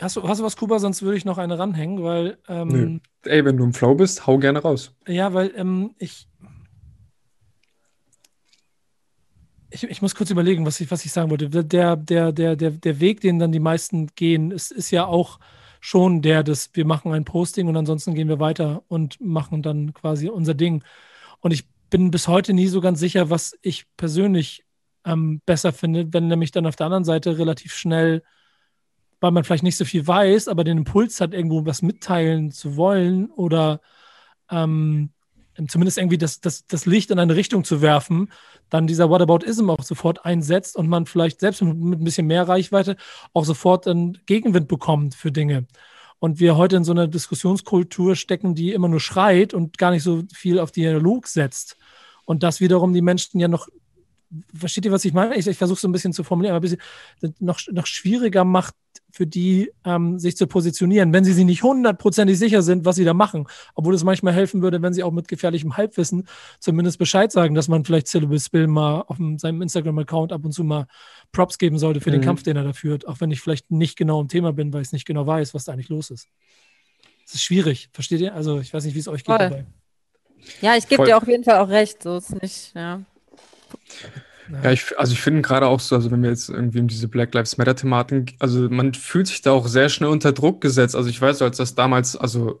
[0.00, 0.78] Hast du, hast du was, Kuba?
[0.78, 2.38] Sonst würde ich noch eine ranhängen, weil.
[2.48, 4.94] Ähm, Ey, wenn du im Flow bist, hau gerne raus.
[5.06, 6.28] Ja, weil ähm, ich,
[9.74, 11.48] ich, ich muss kurz überlegen, was ich, was ich sagen wollte.
[11.50, 15.40] Der, der, der, der, der Weg, den dann die meisten gehen, ist, ist ja auch
[15.80, 19.92] schon der, dass wir machen ein Posting und ansonsten gehen wir weiter und machen dann
[19.92, 20.84] quasi unser Ding.
[21.40, 24.64] Und ich bin bis heute nie so ganz sicher, was ich persönlich
[25.04, 28.22] ähm, besser finde, wenn nämlich dann auf der anderen Seite relativ schnell,
[29.20, 32.76] weil man vielleicht nicht so viel weiß, aber den Impuls hat, irgendwo was mitteilen zu
[32.76, 33.80] wollen oder
[34.50, 35.10] ähm,
[35.68, 38.32] zumindest irgendwie das, das, das Licht in eine Richtung zu werfen,
[38.70, 42.96] dann dieser Whataboutism auch sofort einsetzt und man vielleicht selbst mit, ein bisschen mehr Reichweite
[43.32, 45.66] auch sofort einen Gegenwind bekommt für Dinge.
[46.18, 50.02] Und wir heute in so einer Diskussionskultur stecken, die immer nur schreit und gar nicht
[50.02, 51.76] so viel auf Dialog setzt.
[52.24, 53.68] Und das wiederum die Menschen ja noch
[54.54, 55.36] versteht ihr, was ich meine?
[55.36, 58.74] Ich, ich versuche so ein bisschen zu formulieren, aber ein bisschen noch, noch schwieriger macht
[59.14, 63.04] für die, ähm, sich zu positionieren, wenn sie sich nicht hundertprozentig sicher sind, was sie
[63.04, 63.46] da machen.
[63.76, 66.26] Obwohl es manchmal helfen würde, wenn sie auch mit gefährlichem Halbwissen
[66.58, 70.64] zumindest Bescheid sagen, dass man vielleicht Syllable Spill mal auf seinem Instagram-Account ab und zu
[70.64, 70.88] mal
[71.30, 72.14] Props geben sollte für mhm.
[72.14, 73.06] den Kampf, den er da führt.
[73.06, 75.54] Auch wenn ich vielleicht nicht genau im Thema bin, weil ich es nicht genau weiß,
[75.54, 76.26] was da eigentlich los ist.
[77.24, 78.34] Es ist schwierig, versteht ihr?
[78.34, 79.38] Also ich weiß nicht, wie es euch geht Voll.
[79.38, 79.64] dabei.
[80.60, 83.00] Ja, ich gebe dir auf jeden Fall auch recht, so ist nicht, ja.
[84.62, 87.08] Ja, ich, also ich finde gerade auch so, also wenn wir jetzt irgendwie um diese
[87.08, 90.94] Black Lives Matter-Thematik, also man fühlt sich da auch sehr schnell unter Druck gesetzt.
[90.94, 92.60] Also ich weiß, als das damals, also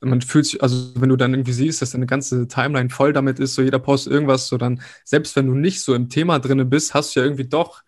[0.00, 3.38] man fühlt sich, also wenn du dann irgendwie siehst, dass deine ganze Timeline voll damit
[3.38, 6.68] ist, so jeder postet irgendwas, so dann, selbst wenn du nicht so im Thema drin
[6.70, 7.82] bist, hast du ja irgendwie doch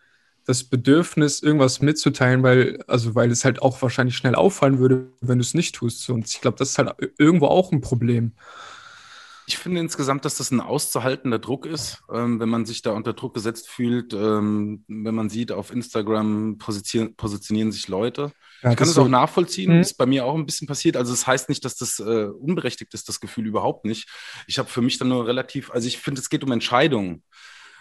[0.45, 5.39] das Bedürfnis, irgendwas mitzuteilen, weil, also weil es halt auch wahrscheinlich schnell auffallen würde, wenn
[5.39, 6.09] du es nicht tust.
[6.11, 8.33] Und ich glaube, das ist halt irgendwo auch ein Problem.
[9.53, 13.13] Ich finde insgesamt, dass das ein auszuhaltender Druck ist, ähm, wenn man sich da unter
[13.13, 18.33] Druck gesetzt fühlt, ähm, wenn man sieht, auf Instagram positionieren, sich Leute.
[18.63, 19.81] Ja, ich kann es so auch nachvollziehen, mhm.
[19.81, 20.97] ist bei mir auch ein bisschen passiert.
[20.97, 24.09] Also es das heißt nicht, dass das äh, unberechtigt ist, das Gefühl überhaupt nicht.
[24.47, 27.23] Ich habe für mich dann nur relativ, also ich finde, es geht um Entscheidungen.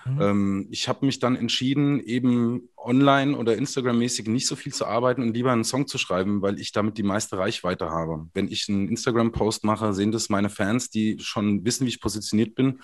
[0.05, 0.21] Mhm.
[0.21, 5.21] Ähm, ich habe mich dann entschieden, eben online oder Instagram-mäßig nicht so viel zu arbeiten
[5.21, 8.27] und lieber einen Song zu schreiben, weil ich damit die meiste Reichweite habe.
[8.33, 12.55] Wenn ich einen Instagram-Post mache, sehen das meine Fans, die schon wissen, wie ich positioniert
[12.55, 12.81] bin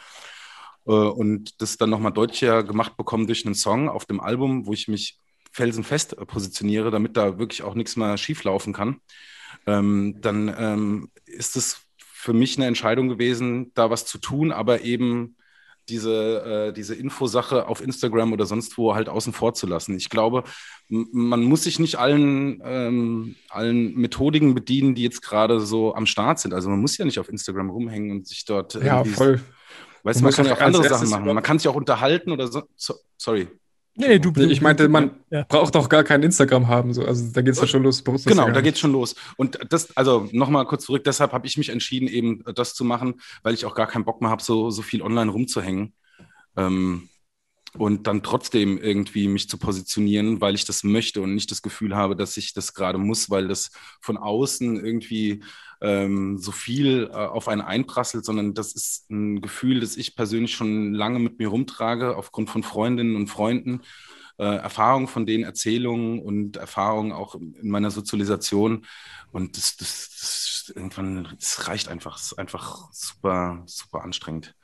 [0.85, 4.73] äh, und das dann nochmal deutlicher gemacht bekommen durch einen Song auf dem Album, wo
[4.73, 5.19] ich mich
[5.51, 9.01] felsenfest positioniere, damit da wirklich auch nichts mehr schieflaufen kann.
[9.65, 14.81] Ähm, dann ähm, ist es für mich eine Entscheidung gewesen, da was zu tun, aber
[14.81, 15.37] eben
[15.89, 19.95] diese, äh, diese Infosache auf Instagram oder sonst wo halt außen vor zu lassen.
[19.95, 20.43] Ich glaube,
[20.89, 26.39] man muss sich nicht allen, ähm, allen Methodiken bedienen, die jetzt gerade so am Start
[26.39, 26.53] sind.
[26.53, 28.75] Also man muss ja nicht auf Instagram rumhängen und sich dort.
[28.75, 29.41] Ja, voll.
[30.03, 31.25] Weißt du, man kann ja auch andere Sachen machen.
[31.25, 32.63] Man kann sich auch unterhalten oder so.
[32.75, 33.47] so sorry.
[33.99, 35.43] Nee, du, ich meinte, man ja.
[35.49, 36.93] braucht auch gar kein Instagram haben.
[36.93, 37.03] So.
[37.03, 38.03] Also da geht es ja schon los.
[38.03, 39.15] Genau, da geht es schon los.
[39.37, 43.15] Und das, also nochmal kurz zurück, deshalb habe ich mich entschieden, eben das zu machen,
[43.41, 45.93] weil ich auch gar keinen Bock mehr habe, so, so viel online rumzuhängen.
[46.55, 47.09] Ähm,
[47.75, 51.95] und dann trotzdem irgendwie mich zu positionieren, weil ich das möchte und nicht das Gefühl
[51.95, 55.43] habe, dass ich das gerade muss, weil das von außen irgendwie
[55.81, 60.53] ähm, so viel äh, auf einen einprasselt, sondern das ist ein Gefühl, das ich persönlich
[60.53, 63.81] schon lange mit mir rumtrage, aufgrund von Freundinnen und Freunden,
[64.37, 68.85] äh, Erfahrungen von denen, Erzählungen und Erfahrungen auch in meiner Sozialisation.
[69.31, 74.55] Und das, das, das irgendwann, das reicht einfach, es ist einfach super, super anstrengend.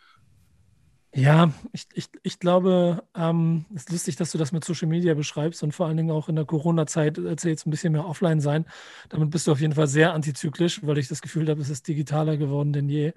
[1.16, 5.14] Ja, ich, ich, ich glaube, ähm, es ist lustig, dass du das mit Social Media
[5.14, 8.66] beschreibst und vor allen Dingen auch in der Corona-Zeit erzählst, ein bisschen mehr offline sein.
[9.10, 11.88] Damit bist du auf jeden Fall sehr antizyklisch, weil ich das Gefühl habe, es ist
[11.88, 13.14] digitaler geworden denn je.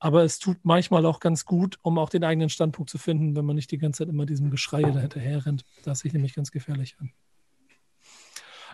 [0.00, 3.44] Aber es tut manchmal auch ganz gut, um auch den eigenen Standpunkt zu finden, wenn
[3.44, 5.64] man nicht die ganze Zeit immer diesem Geschrei dahinterher rennt.
[5.84, 7.12] Das sehe ich nämlich ganz gefährlich an.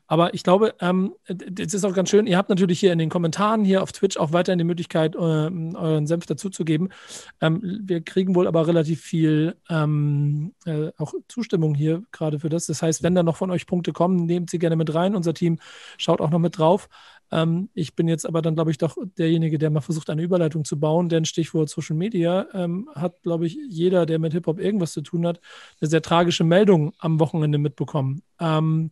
[0.06, 3.08] Aber ich glaube, ähm, es ist auch ganz schön, ihr habt natürlich hier in den
[3.08, 6.92] Kommentaren hier auf Twitch auch weiterhin die Möglichkeit, ähm, euren Senf dazuzugeben.
[7.40, 12.66] Ähm, wir kriegen wohl aber relativ viel ähm, äh, auch Zustimmung hier gerade für das.
[12.66, 15.16] Das heißt, wenn da noch von euch Punkte kommen, nehmt sie gerne mit rein.
[15.16, 15.58] Unser Team
[15.96, 16.88] schaut auch noch mit drauf.
[17.30, 20.64] Ähm, ich bin jetzt aber dann, glaube ich, doch derjenige, der mal versucht, eine Überleitung
[20.64, 24.92] zu bauen, denn Stichwort Social Media ähm, hat, glaube ich, jeder, der mit Hip-Hop irgendwas
[24.92, 25.40] zu tun hat,
[25.80, 28.22] eine sehr tragische Meldung am Wochenende mitbekommen.
[28.38, 28.90] Ähm,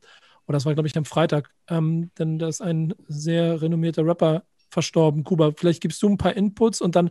[0.53, 4.43] oder das war, glaube ich, am Freitag, ähm, denn da ist ein sehr renommierter Rapper
[4.69, 5.53] verstorben, Kuba.
[5.57, 7.11] Vielleicht gibst du ein paar Inputs und dann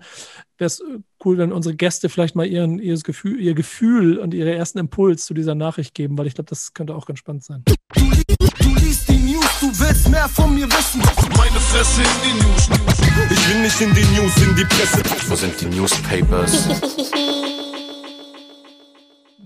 [0.58, 4.34] wäre es äh, cool, wenn unsere Gäste vielleicht mal ihren, ihr, Gefühl, ihr Gefühl und
[4.34, 7.44] ihren ersten Impuls zu dieser Nachricht geben, weil ich glaube, das könnte auch ganz spannend
[7.44, 7.64] sein.
[7.66, 11.02] Du, du liest die News, du willst mehr von mir wissen.
[11.38, 12.70] Meine Fresse in die News.
[13.30, 15.02] Ich will nicht in die News, in die Presse.
[15.30, 16.68] Wo sind die Newspapers?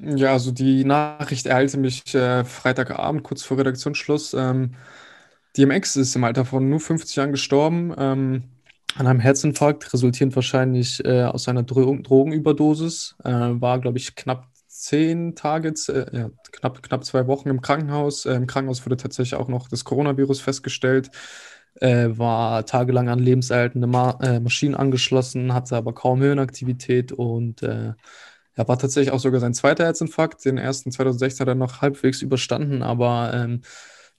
[0.02, 4.34] Ja, also die Nachricht ereilte mich äh, Freitagabend, kurz vor Redaktionsschluss.
[4.34, 4.76] Ähm,
[5.58, 8.44] DMX ist im Alter von nur 50 Jahren gestorben ähm,
[8.96, 13.16] an einem Herzinfarkt, resultierend wahrscheinlich äh, aus einer Dro Drogenüberdosis.
[13.24, 18.26] Äh, war, glaube ich, knapp zehn Tage, äh, ja, knapp, knapp zwei Wochen im Krankenhaus.
[18.26, 21.10] Äh, Im Krankenhaus wurde tatsächlich auch noch das Coronavirus festgestellt.
[21.76, 27.62] Äh, war tagelang an lebenserhaltende Ma Maschinen angeschlossen, hatte aber kaum Hirnaktivität und
[28.56, 30.46] er war tatsächlich auch sogar sein zweiter Herzinfarkt.
[30.46, 33.62] Den ersten 2016 hat er noch halbwegs überstanden, aber ähm,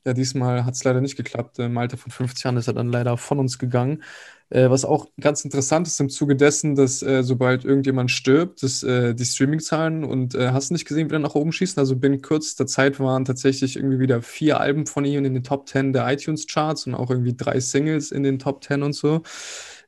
[0.05, 1.59] Ja, diesmal hat es leider nicht geklappt.
[1.59, 4.03] Im Alter von 50 Jahren ist er dann leider von uns gegangen.
[4.51, 8.85] Äh, was auch ganz interessant ist im Zuge dessen, dass äh, sobald irgendjemand stirbt, dass
[8.85, 11.81] äh, die Streaming-Zahlen und äh, hast nicht gesehen, wieder nach oben schießen.
[11.81, 15.69] Also binnen kürzester Zeit waren tatsächlich irgendwie wieder vier Alben von ihm in den Top
[15.69, 19.23] 10 der iTunes-Charts und auch irgendwie drei Singles in den Top 10 und so.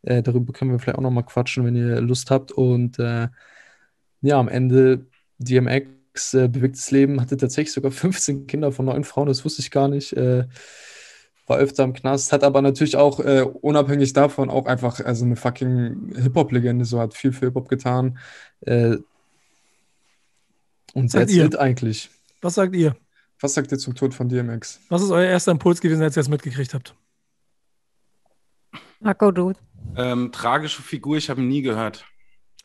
[0.02, 2.52] Äh, darüber können wir vielleicht auch nochmal quatschen, wenn ihr Lust habt.
[2.52, 3.28] Und äh,
[4.20, 5.06] ja, am Ende
[5.38, 9.70] DMX äh, bewegtes Leben hatte tatsächlich sogar 15 Kinder von neun Frauen, das wusste ich
[9.70, 10.12] gar nicht.
[10.14, 10.46] Äh,
[11.46, 15.34] war öfter im Knast, hat aber natürlich auch äh, unabhängig davon auch einfach also eine
[15.36, 18.18] fucking Hip-Hop-Legende, so hat viel für Hip-Hop getan.
[18.60, 18.98] Äh,
[20.94, 21.44] und Sagt that's ihr?
[21.46, 22.10] it eigentlich.
[22.42, 22.96] Was sagt ihr?
[23.40, 24.80] Was sagt ihr zum Tod von DMX?
[24.88, 26.94] Was ist euer erster Impuls gewesen, als ihr es mitgekriegt habt?
[29.00, 29.52] Marco, du.
[29.96, 32.04] Ähm, tragische Figur, ich habe ihn nie gehört.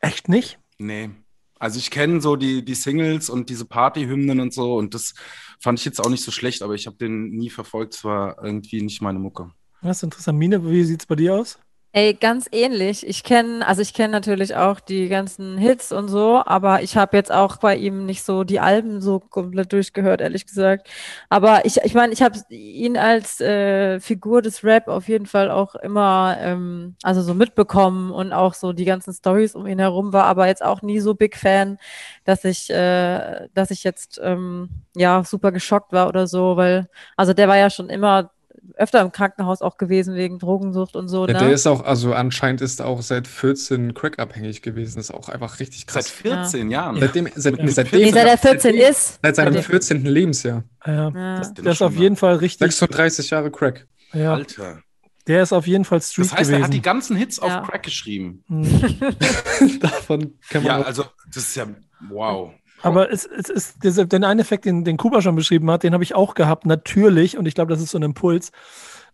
[0.02, 0.60] Echt nicht?
[0.78, 1.12] Nee.
[1.60, 5.14] Also ich kenne so die, die Singles und diese Partyhymnen und so und das
[5.60, 7.96] fand ich jetzt auch nicht so schlecht, aber ich habe den nie verfolgt.
[7.96, 9.52] Es war irgendwie nicht meine Mucke.
[9.82, 10.40] Das ist interessant.
[10.40, 11.60] Mine, wie sieht es bei dir aus?
[11.96, 13.06] Ey, ganz ähnlich.
[13.08, 17.16] Ich kenne, also ich kenne natürlich auch die ganzen Hits und so, aber ich habe
[17.16, 20.90] jetzt auch bei ihm nicht so die Alben so komplett durchgehört, ehrlich gesagt.
[21.30, 25.52] Aber ich, ich meine, ich habe ihn als äh, Figur des Rap auf jeden Fall
[25.52, 30.14] auch immer, ähm, also so mitbekommen und auch so die ganzen Stories um ihn herum
[30.14, 31.78] war, aber jetzt auch nie so Big Fan,
[32.26, 37.34] dass ich, äh, dass ich jetzt ähm, ja super geschockt war oder so, weil, also
[37.34, 38.32] der war ja schon immer
[38.76, 41.28] öfter im Krankenhaus auch gewesen wegen Drogensucht und so.
[41.28, 41.40] Ja, ne?
[41.40, 44.98] der ist auch, also anscheinend ist er auch seit 14 Crack-abhängig gewesen.
[44.98, 46.10] Das ist auch einfach richtig Seit krass.
[46.10, 47.00] 14 Jahren.
[47.00, 47.68] Seitdem, seit, Ja.
[47.68, 49.20] seitdem, Nee, seit er 14 ist.
[49.22, 50.06] seit seinem Seitdem- 14.
[50.06, 50.64] Lebensjahr.
[50.86, 51.38] Ja, Ja.
[51.40, 52.60] Das- der ist auf jeden Fall richtig.
[52.72, 53.86] 36 Jahre Crack.
[54.14, 54.80] Ja, Alter.
[55.28, 56.82] der ist auf jeden Fall Street Das heißt, er hat die gewesen.
[56.84, 57.62] ganzen Hits Ja.
[57.62, 58.44] auf Crack geschrieben.
[58.48, 58.64] Hm.
[59.80, 61.66] Davon kann man Ja, auch also das ist ja
[62.10, 62.52] wow.
[62.84, 65.94] Aber es, es ist dieser, den einen Effekt, den, den Kuba schon beschrieben hat, den
[65.94, 67.38] habe ich auch gehabt, natürlich.
[67.38, 68.52] Und ich glaube, das ist so ein Impuls.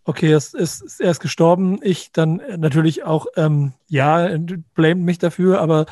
[0.05, 1.79] Okay, es ist, er ist gestorben.
[1.83, 4.27] Ich dann äh, natürlich auch, ähm, ja,
[4.73, 5.85] blamed mich dafür, aber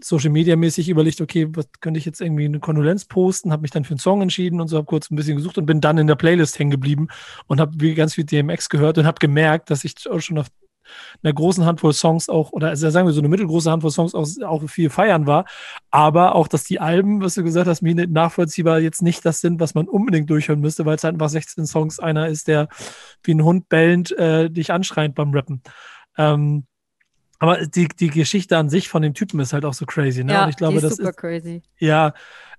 [0.00, 3.70] Social Media mäßig überlegt, okay, was könnte ich jetzt irgendwie eine Kondolenz posten, habe mich
[3.70, 5.98] dann für einen Song entschieden und so, habe kurz ein bisschen gesucht und bin dann
[5.98, 7.06] in der Playlist hängen geblieben
[7.46, 10.48] und habe ganz viel DMX gehört und habe gemerkt, dass ich auch schon auf
[11.22, 14.26] einer großen Handvoll Songs auch, oder also sagen wir so eine mittelgroße Handvoll Songs auch,
[14.44, 15.44] auch viel feiern war,
[15.90, 19.60] aber auch, dass die Alben, was du gesagt hast, Mine, nachvollziehbar jetzt nicht das sind,
[19.60, 22.68] was man unbedingt durchhören müsste, weil es halt einfach 16 Songs einer ist, der
[23.22, 25.62] wie ein Hund bellend äh, dich anschreit beim Rappen.
[26.16, 26.66] Ähm,
[27.38, 30.32] aber die, die Geschichte an sich von dem Typen ist halt auch so crazy, ne?
[30.32, 31.62] Ja, Und ich glaube, die ist das super ist, crazy.
[31.78, 32.14] ja,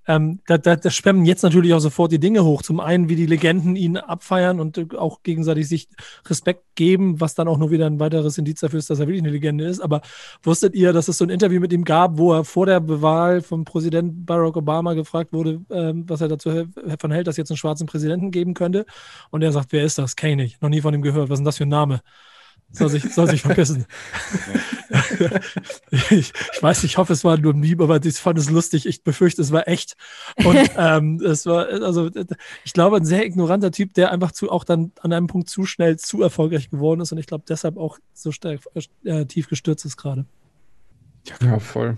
[0.08, 2.62] ähm, da, da, da schwemmen jetzt natürlich auch sofort die Dinge hoch.
[2.62, 5.88] Zum einen, wie die Legenden ihn abfeiern und äh, auch gegenseitig sich
[6.26, 9.24] Respekt geben, was dann auch nur wieder ein weiteres Indiz dafür ist, dass er wirklich
[9.24, 9.80] eine Legende ist.
[9.80, 10.02] Aber
[10.42, 13.42] wusstet ihr, dass es so ein Interview mit ihm gab, wo er vor der Wahl
[13.42, 17.52] vom Präsident Barack Obama gefragt wurde, ähm, was er dazu davon hält, dass es jetzt
[17.52, 18.86] einen schwarzen Präsidenten geben könnte?
[19.30, 20.16] Und er sagt, wer ist das?
[20.16, 20.60] Kenn ich.
[20.62, 21.30] Noch nie von ihm gehört.
[21.30, 22.02] Was ist denn das für ein Name?
[22.76, 23.86] Soll sich, soll sich verpissen.
[25.92, 26.34] ich, ich
[26.64, 28.88] weiß, ich hoffe, es war nur ein Meme, aber ich fand es lustig.
[28.88, 29.96] Ich befürchte, es war echt.
[30.44, 32.10] Und ähm, es war, also
[32.66, 35.66] ich glaube, ein sehr ignoranter Typ, der einfach zu auch dann an einem Punkt zu
[35.66, 38.62] schnell zu erfolgreich geworden ist und ich glaube deshalb auch so stark
[39.04, 40.26] äh, tief gestürzt ist gerade.
[41.42, 41.98] Ja, voll.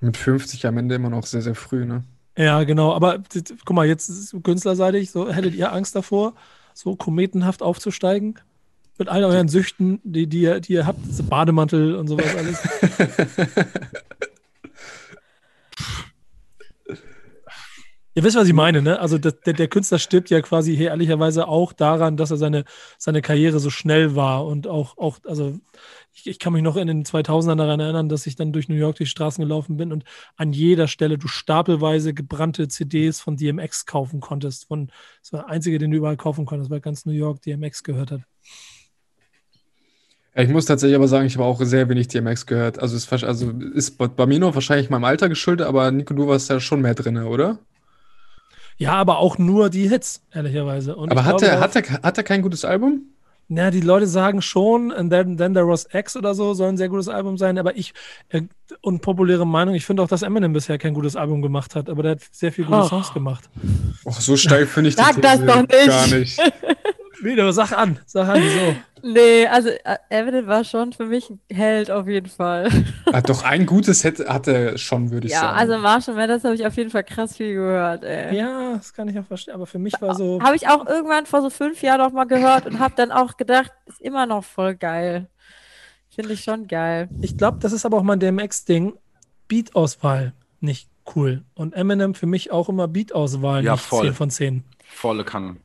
[0.00, 2.02] Mit 50 am Ende immer noch sehr, sehr früh, ne?
[2.36, 2.94] Ja, genau.
[2.94, 3.22] Aber
[3.64, 6.34] guck mal, jetzt künstlerseitig, so hättet ihr Angst davor,
[6.74, 8.38] so kometenhaft aufzusteigen?
[9.00, 12.60] Mit all euren Süchten, die, die, ihr, die ihr habt, Bademantel und sowas alles.
[18.14, 18.98] Ihr wisst, was ich meine, ne?
[18.98, 22.64] Also der, der Künstler stirbt ja quasi hier ehrlicherweise auch daran, dass er seine,
[22.98, 25.58] seine Karriere so schnell war und auch, auch also
[26.12, 28.74] ich, ich kann mich noch in den 2000ern daran erinnern, dass ich dann durch New
[28.74, 30.04] York die Straßen gelaufen bin und
[30.36, 34.66] an jeder Stelle du stapelweise gebrannte CDs von DMX kaufen konntest.
[34.66, 34.90] Von,
[35.22, 38.10] das war der einzige, den du überall kaufen konntest, weil ganz New York DMX gehört
[38.10, 38.20] hat.
[40.42, 42.78] Ich muss tatsächlich aber sagen, ich habe auch sehr wenig DMX gehört.
[42.80, 46.50] Also, ist, also ist bei, mir nur wahrscheinlich meinem Alter geschuldet, aber Nico, du warst
[46.50, 47.58] ja schon mehr drin, oder?
[48.76, 50.96] Ja, aber auch nur die Hits, ehrlicherweise.
[50.96, 53.02] Und aber hat glaube er, auch- hat, er, hat er kein gutes Album?
[53.52, 56.76] Ja, die Leute sagen schon, and then, then There Was X oder so soll ein
[56.76, 57.92] sehr gutes Album sein, aber ich,
[58.28, 58.42] äh,
[58.80, 62.12] unpopuläre Meinung, ich finde auch, dass Eminem bisher kein gutes Album gemacht hat, aber der
[62.12, 62.86] hat sehr viele gute Oh.
[62.86, 63.50] Songs gemacht.
[64.06, 65.86] Och, so steil finde ich die Sag das doch nicht.
[65.88, 66.38] gar nicht.
[67.22, 68.76] Wieder, sag an, sag an, wieso?
[69.02, 72.68] Nee, also äh, Eminem war schon für mich ein Held auf jeden Fall.
[73.12, 75.58] Ah, doch, ein gutes hätte, hat er schon, würde ich Ja, sagen.
[75.58, 78.36] also Marshall Mathers habe ich auf jeden Fall krass viel gehört, ey.
[78.36, 81.26] Ja, das kann ich auch verstehen, aber für mich war so, Habe ich auch irgendwann
[81.26, 84.44] vor so fünf Jahren noch mal gehört und habe dann auch gedacht, ist immer noch
[84.44, 85.28] voll geil.
[86.08, 87.08] Finde ich schon geil.
[87.22, 88.94] ich glaube, das ist aber auch mein DMX-Ding,
[89.48, 91.42] Beat-Auswahl nicht cool.
[91.54, 94.06] Und Eminem für mich auch immer Beat-Auswahl Ja, nicht voll.
[94.06, 94.64] 10 von 10.
[94.86, 95.56] Volle Kanne.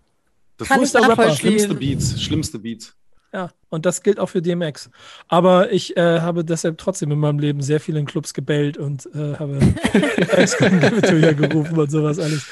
[0.57, 1.35] Das Kann ist nachvollziehen.
[1.35, 2.95] Schlimmste Beats, schlimmste Beats.
[3.35, 4.89] Ja, und das gilt auch für DMX.
[5.27, 9.09] Aber ich äh, habe deshalb trotzdem in meinem Leben sehr viel in Clubs gebellt und
[9.13, 9.59] äh, habe
[10.37, 12.47] Ex-Conservator gerufen und sowas alles.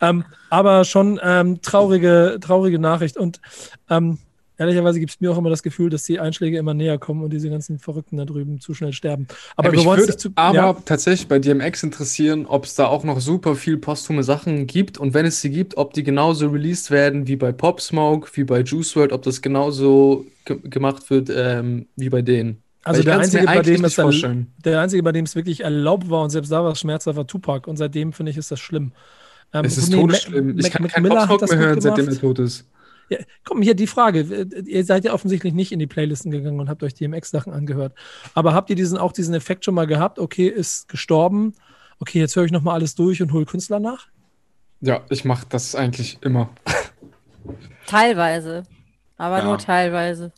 [0.00, 3.18] Ähm, aber schon ähm, traurige, traurige Nachricht.
[3.18, 3.42] Und
[3.90, 4.20] ähm,
[4.58, 7.32] ehrlicherweise gibt es mir auch immer das Gefühl, dass die Einschläge immer näher kommen und
[7.32, 9.28] diese ganzen Verrückten da drüben zu schnell sterben.
[9.56, 10.30] Aber Ja, mich würde zu.
[10.34, 14.66] aber ja, tatsächlich bei DMX interessieren, ob es da auch noch super viel posthume Sachen
[14.66, 18.30] gibt und wenn es sie gibt, ob die genauso released werden wie bei Pop Smoke,
[18.34, 22.62] wie bei Juice WRLD, ob das genauso ge gemacht wird ähm, wie bei denen.
[22.84, 23.96] also der einzige, bei dem es
[24.64, 27.26] der einzige, bei dem es wirklich erlaubt war und selbst da war es schmerzhaft, war
[27.26, 27.68] Tupac.
[27.68, 28.92] Und seitdem finde ich, ist das schlimm.
[29.52, 30.58] Ähm, Es ist nee, todesschlimm.
[30.58, 32.68] Ich kann Mac kein Miller Pop Smoke mehr hören, seitdem er tot ist.
[33.12, 34.46] Ja, komm, hier die Frage.
[34.66, 37.94] Ihr seid ja offensichtlich nicht in die Playlisten gegangen und habt euch DMX-Sachen angehört.
[38.34, 40.18] Aber habt ihr diesen, auch diesen Effekt schon mal gehabt?
[40.18, 41.54] Okay, ist gestorben.
[41.98, 44.06] Okay, jetzt höre ich nochmal alles durch und hole Künstler nach?
[44.80, 46.48] Ja, ich mache das eigentlich immer.
[47.86, 48.62] Teilweise.
[49.16, 49.44] Aber Ja.
[49.44, 50.32] nur teilweise.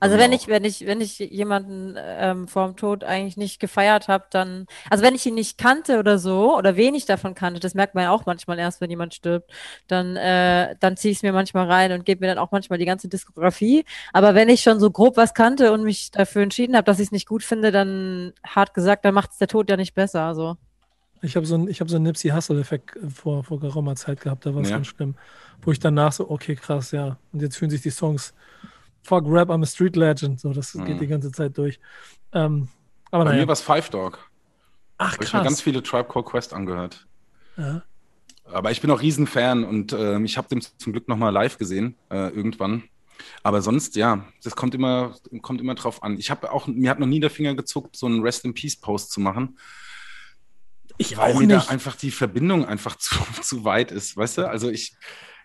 [0.00, 0.24] Also Genau.
[0.26, 4.66] wenn ich, wenn ich, wenn ich jemanden ähm, vorm Tod eigentlich nicht gefeiert habe, dann,
[4.90, 8.04] also wenn ich ihn nicht kannte oder so, oder wenig davon kannte, das merkt man
[8.04, 9.50] ja auch manchmal erst, wenn jemand stirbt,
[9.88, 12.78] dann, äh, dann ziehe ich es mir manchmal rein und gebe mir dann auch manchmal
[12.78, 13.84] die ganze Diskografie.
[14.12, 17.06] Aber wenn ich schon so grob was kannte und mich dafür entschieden habe, dass ich
[17.06, 20.22] es nicht gut finde, dann hart gesagt, dann macht es der Tod ja nicht besser.
[20.22, 20.56] Also.
[21.20, 24.20] Ich habe so einen ich hab so einen Nipsey Hustle-Effekt äh, vor, vor geraumer Zeit
[24.20, 24.76] gehabt, da war es Ja.
[24.76, 25.16] ganz schlimm.
[25.62, 27.16] Wo ich danach so, okay, krass, ja.
[27.32, 28.32] Und jetzt fühlen sich die Songs,
[29.08, 30.38] fuck Rap, I'm a Street Legend.
[30.40, 30.84] So, das Mhm.
[30.84, 31.80] geht die ganze Zeit durch.
[32.32, 32.68] Ähm,
[33.10, 33.42] aber Bei naja.
[33.42, 34.18] mir war es Five Dog.
[34.98, 35.60] Ach, Hab ich mir ganz krass.
[35.62, 37.06] viele Tribe Called Quest angehört.
[37.56, 37.82] Ja.
[38.50, 41.96] Aber ich bin auch Riesenfan und ähm, ich habe den zum Glück nochmal live gesehen,
[42.10, 42.84] äh, irgendwann.
[43.42, 46.18] Aber sonst, ja, das kommt immer, kommt immer drauf an.
[46.18, 48.76] Ich habe auch, mir hat noch nie der Finger gezuckt, so einen Rest in Peace
[48.76, 49.58] Post zu machen,
[50.98, 51.66] Ich weil auch mir nicht.
[51.68, 54.48] da einfach die Verbindung einfach zu, zu weit ist, weißt du?
[54.48, 54.96] Also ich,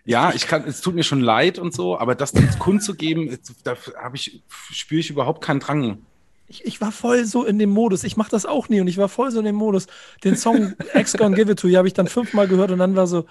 [0.04, 3.74] ja, ich kann, es tut mir schon leid und so, aber das dann kundzugeben, da
[4.02, 5.98] habe ich, spüre ich überhaupt keinen Drang.
[6.46, 8.04] Ich, ich war voll so in dem Modus.
[8.04, 9.86] Ich mache das auch nie und ich war voll so in dem Modus.
[10.22, 12.94] Den Song X Gone Give It To You habe ich dann fünfmal gehört und dann
[12.96, 13.24] war so,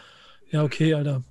[0.50, 1.22] ja, okay, Alter.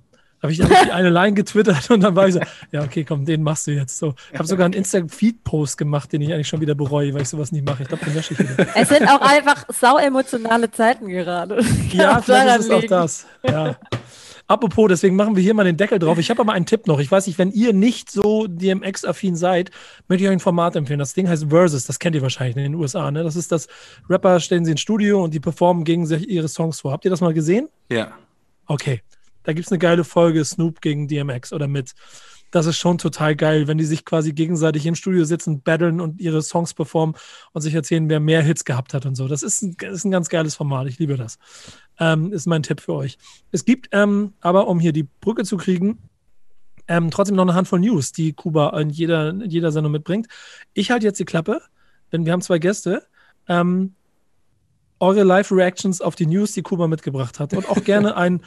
[0.41, 3.05] Habe ich, hab ich die eine Line getwittert und dann war ich so, ja, okay,
[3.05, 4.13] komm, den machst du jetzt so.
[4.31, 7.53] Ich habe sogar einen Insta-Feed-Post gemacht, den ich eigentlich schon wieder bereue, weil ich sowas
[7.53, 7.83] nicht mache.
[7.83, 8.67] Ich glaube, den lösche ich wieder.
[8.75, 11.63] Es sind auch einfach sau emotionale Zeiten gerade.
[11.91, 13.25] Ja, vielleicht ist es auch das.
[13.47, 13.77] Ja.
[14.53, 16.19] Apropos, deswegen machen wir hier mal den Deckel drauf.
[16.19, 16.99] Ich habe aber einen Tipp noch.
[16.99, 19.71] Ich weiß nicht, wenn ihr nicht so DMX-affin seid,
[20.07, 20.99] möchte ich euch ein Format empfehlen.
[20.99, 21.87] Das Ding heißt Versus.
[21.87, 23.09] Das kennt ihr wahrscheinlich in den USA.
[23.09, 23.23] Ne?
[23.23, 23.67] Das ist das,
[24.07, 26.91] Rapper stellen sie ins Studio und die performen gegen sich ihre Songs vor.
[26.91, 27.67] Habt ihr das mal gesehen?
[27.89, 28.11] Ja.
[28.67, 29.01] Okay.
[29.41, 31.93] Da gibt es eine geile Folge Snoop gegen DMX oder mit.
[32.53, 36.21] Das ist schon total geil, wenn die sich quasi gegenseitig im Studio sitzen, battlen und
[36.21, 37.15] ihre Songs performen
[37.53, 39.27] und sich erzählen, wer mehr Hits gehabt hat und so.
[39.27, 40.85] Das ist ein, das ist ein ganz geiles Format.
[40.85, 41.39] Ich liebe das.
[41.99, 43.17] Ähm, ist mein Tipp für euch.
[43.51, 45.99] Es gibt ähm, aber, um hier die Brücke zu kriegen,
[46.87, 50.27] ähm, trotzdem noch eine Handvoll News, die Kuba in jeder, in jeder Sendung mitbringt.
[50.73, 51.61] Ich halte jetzt die Klappe,
[52.11, 53.03] denn wir haben zwei Gäste.
[53.47, 53.93] Ähm,
[54.99, 57.53] eure Live-Reactions auf die News, die Kuba mitgebracht hat.
[57.53, 58.41] Und auch gerne ein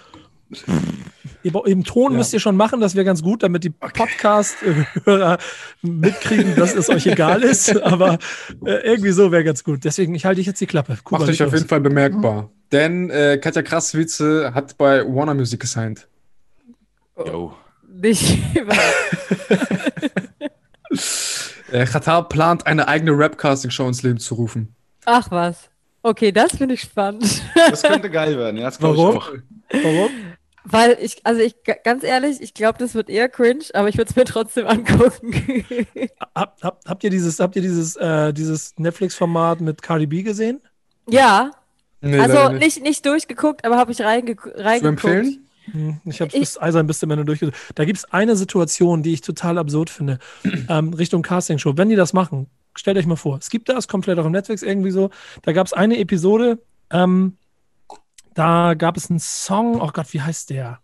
[1.64, 2.18] im Ton Ja.
[2.18, 5.38] müsst ihr schon machen, das wäre ganz gut, damit die Podcast-Hörer
[5.82, 7.76] mitkriegen, dass es euch egal ist.
[7.82, 8.18] Aber
[8.64, 9.85] äh, irgendwie so wäre ganz gut.
[9.85, 10.98] Deswegen, ich halte jetzt die Klappe.
[11.02, 12.50] Kuba, Macht euch leg auf jeden Fall bemerkbar.
[12.72, 16.09] Denn äh, Katja Krasswitze hat bei Warner Music gesigned.
[17.16, 17.55] Yo.
[17.88, 18.38] Nicht
[21.72, 24.74] Äh, Qatar plant eine eigene Rap-Casting-Show ins Leben zu rufen.
[25.05, 25.68] Ach was.
[26.02, 27.42] Okay, das finde ich spannend.
[27.55, 29.42] Das könnte geil werden, ja, das glaube ich Warum?
[29.83, 30.11] Warum?
[30.64, 34.11] Weil ich, also ich, ganz ehrlich, ich glaube, das wird eher cringe, aber ich würde
[34.11, 35.35] es mir trotzdem angucken.
[36.35, 40.61] Hab, hab, habt ihr dieses, habt ihr dieses, äh, dieses Netflix-Format mit Cardi B gesehen?
[41.09, 41.50] ja,
[42.00, 44.85] Nee, also leider nicht, nicht durchgeguckt, aber habe ich reinge Zu reingeguckt.
[45.04, 45.48] empfehlen?
[45.72, 47.56] Hm, Ich habe bis Eisern bis zum Ende durchgesucht.
[47.74, 50.18] Da gibt es eine Situation, die ich total absurd finde,
[50.68, 51.76] ähm, Richtung Castingshow.
[51.76, 54.62] Wenn die das machen, stellt euch mal vor, es gibt das komplett auch auf Netflix
[54.62, 55.11] irgendwie so.
[55.42, 56.59] Da gab es eine Episode,
[56.90, 57.37] ähm,
[58.35, 60.80] da gab es einen Song, oh Gott, wie heißt der?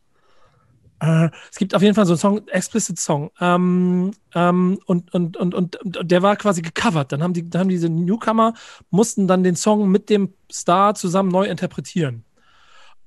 [1.02, 3.32] Äh, es gibt auf jeden Fall so einen Song, Explicit Song.
[3.40, 7.10] Ähm, ähm, und, und, und, und, der war quasi gecovert.
[7.10, 8.54] Dann haben, die, dann haben diese Newcomer,
[8.90, 12.24] mussten dann den Song mit dem Star zusammen neu interpretieren.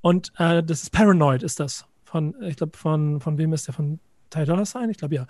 [0.01, 1.86] Und äh, das ist Paranoid, ist das.
[2.03, 3.73] Von, ich glaube, von, von wem ist der?
[3.73, 3.99] Von
[4.35, 4.89] Ty Dolla Sign?
[4.89, 5.27] Ich glaube, ja.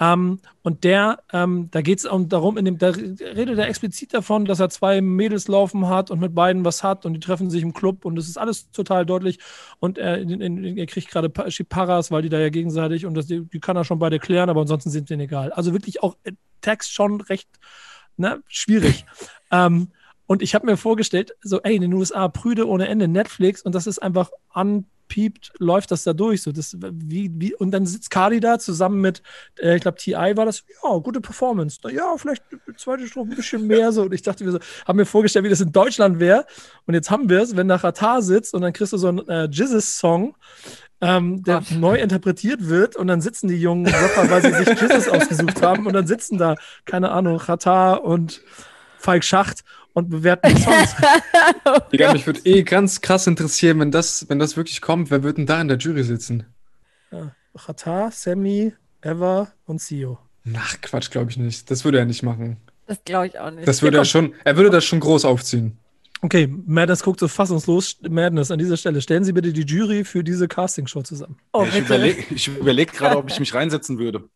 [0.00, 4.44] Ähm, und der, ähm, da geht es darum, in dem, da redet er explizit davon,
[4.44, 7.62] dass er zwei Mädels laufen hat und mit beiden was hat und die treffen sich
[7.62, 9.38] im Club und das ist alles total deutlich.
[9.78, 13.14] Und er, in, in, er kriegt gerade Pa- Paras, weil die da ja gegenseitig und
[13.14, 15.52] das, die, die kann er schon beide klären, aber ansonsten sind denen egal.
[15.52, 17.48] Also wirklich auch äh, Text schon recht
[18.16, 19.06] ne, schwierig.
[19.50, 19.88] ähm,
[20.28, 23.74] und ich habe mir vorgestellt, so, ey, in den USA Prüde ohne Ende, Netflix, und
[23.74, 24.30] das ist einfach
[25.08, 26.42] piept, läuft das da durch.
[26.42, 29.22] So, das, wie, wie, und dann sitzt Cardi da zusammen mit,
[29.58, 31.78] äh, ich glaube, TI war das, ja, gute Performance.
[31.82, 32.42] Na, ja, vielleicht
[32.76, 34.02] zweite Strophe ein bisschen mehr so.
[34.02, 36.44] Und ich dachte, wir so, haben mir vorgestellt, wie das in Deutschland wäre.
[36.84, 39.26] Und jetzt haben wir es, wenn nach Ratar sitzt und dann kriegst du so einen
[39.28, 40.36] äh, Jizzes-Song
[41.00, 41.70] ähm, der Ach.
[41.70, 45.86] neu interpretiert wird und dann sitzen die jungen Rapper, weil sie sich Jizzes ausgesucht haben
[45.86, 48.42] und dann sitzen da, keine Ahnung, Ratar und
[48.98, 49.62] Falk Schacht
[49.98, 50.94] und bewerten die Songs.
[51.64, 55.22] oh Digga, mich würde eh ganz krass interessieren, wenn das, wenn das wirklich kommt, wer
[55.22, 56.46] wird denn da in der Jury sitzen?
[57.10, 58.72] Ja, Ratar, Sammy,
[59.02, 60.18] Eva und Sio.
[60.56, 61.70] Ach, Quatsch, glaube ich nicht.
[61.70, 62.58] Das würde er nicht machen.
[62.86, 63.66] Das glaube ich auch nicht.
[63.66, 65.76] Das würde er schon, er würde das schon groß aufziehen.
[66.20, 67.98] Okay, Madness guckt so fassungslos.
[68.08, 71.36] Madness, an dieser Stelle, stellen Sie bitte die Jury für diese Castingshow zusammen.
[71.52, 72.24] Oh, ich überlege
[72.58, 74.28] überleg gerade, ob ich mich reinsetzen würde.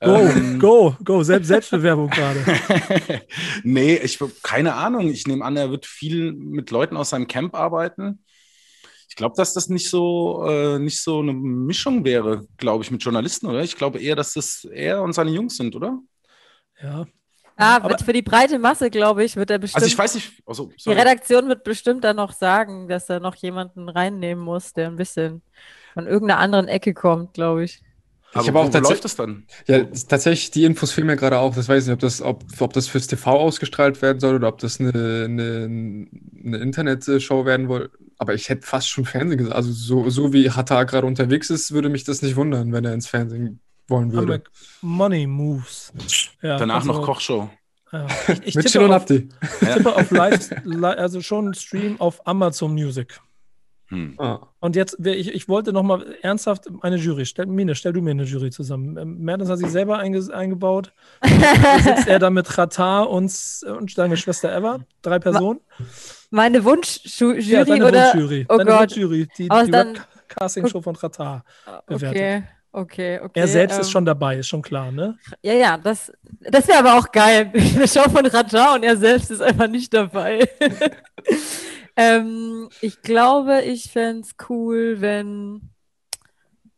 [0.00, 2.44] Go, ähm, go, go, Selbst, Selbstbewerbung gerade.
[3.64, 5.08] nee, ich keine Ahnung.
[5.08, 8.22] Ich nehme an, er wird viel mit Leuten aus seinem Camp arbeiten.
[9.08, 13.02] Ich glaube, dass das nicht so, äh, nicht so eine Mischung wäre, glaube ich, mit
[13.02, 13.62] Journalisten, oder?
[13.62, 15.98] Ich glaube eher, dass das er und seine Jungs sind, oder?
[16.82, 17.06] Ja,
[17.58, 19.82] Ah, aber für die breite Masse, glaube ich, wird er bestimmt.
[19.82, 20.42] Also ich weiß nicht.
[20.44, 24.88] Also, die Redaktion wird bestimmt dann noch sagen, dass er noch jemanden reinnehmen muss, der
[24.88, 25.40] ein bisschen
[25.94, 27.80] von irgendeiner anderen Ecke kommt, glaube ich.
[28.36, 29.44] Aber ich habe auch wo läuft das dann?
[29.66, 31.54] Ja, tatsächlich, die Infos fehlen mir gerade auch.
[31.54, 34.48] Das weiß ich nicht, ob das, ob, ob das fürs TV ausgestrahlt werden soll oder
[34.48, 36.06] ob das eine, eine,
[36.44, 37.90] eine Internetshow werden soll.
[38.18, 39.56] Aber ich hätte fast schon Fernsehen gesagt.
[39.56, 42.94] Also so, so wie Hatta gerade unterwegs ist, würde mich das nicht wundern, wenn er
[42.94, 44.42] ins Fernsehen wollen würde.
[44.82, 45.92] Money Moves.
[46.42, 47.50] Ja, Danach also, noch Kochshow.
[47.92, 48.06] Ja.
[48.44, 49.28] Ich, ich tippe, auf, ich
[49.60, 50.50] tippe auf Live,
[50.98, 53.20] also schon Stream auf Amazon Music.
[53.88, 54.14] Hm.
[54.18, 54.48] Ah.
[54.58, 57.24] Und jetzt, ich, ich wollte noch mal ernsthaft eine Jury.
[57.24, 58.96] Stell, Mine, stell du mir eine Jury zusammen.
[58.96, 60.92] Ähm, Mertens hat sich selber einge, eingebaut.
[61.24, 63.32] sitzt er da mit Ratar und,
[63.66, 64.80] und seine Schwester Eva.
[65.02, 65.60] Drei Personen.
[66.30, 68.12] Meine Wunschjury ja, deine oder?
[68.12, 68.46] Wunschjury.
[68.48, 68.80] Oh deine Gott.
[68.80, 69.28] Wunschjury.
[69.38, 69.94] Die, die
[70.28, 71.44] Casting-Show von Ratar
[71.86, 72.16] bewertet.
[72.16, 72.42] Okay.
[72.72, 73.40] Okay, okay.
[73.40, 75.16] Er selbst ähm, ist schon dabei, ist schon klar, ne?
[75.40, 76.12] Ja, ja, das,
[76.42, 77.50] das wäre aber auch geil.
[77.54, 80.46] Eine Show von Raja und er selbst ist einfach nicht dabei.
[81.96, 85.70] ähm, ich glaube, ich fände es cool, wenn.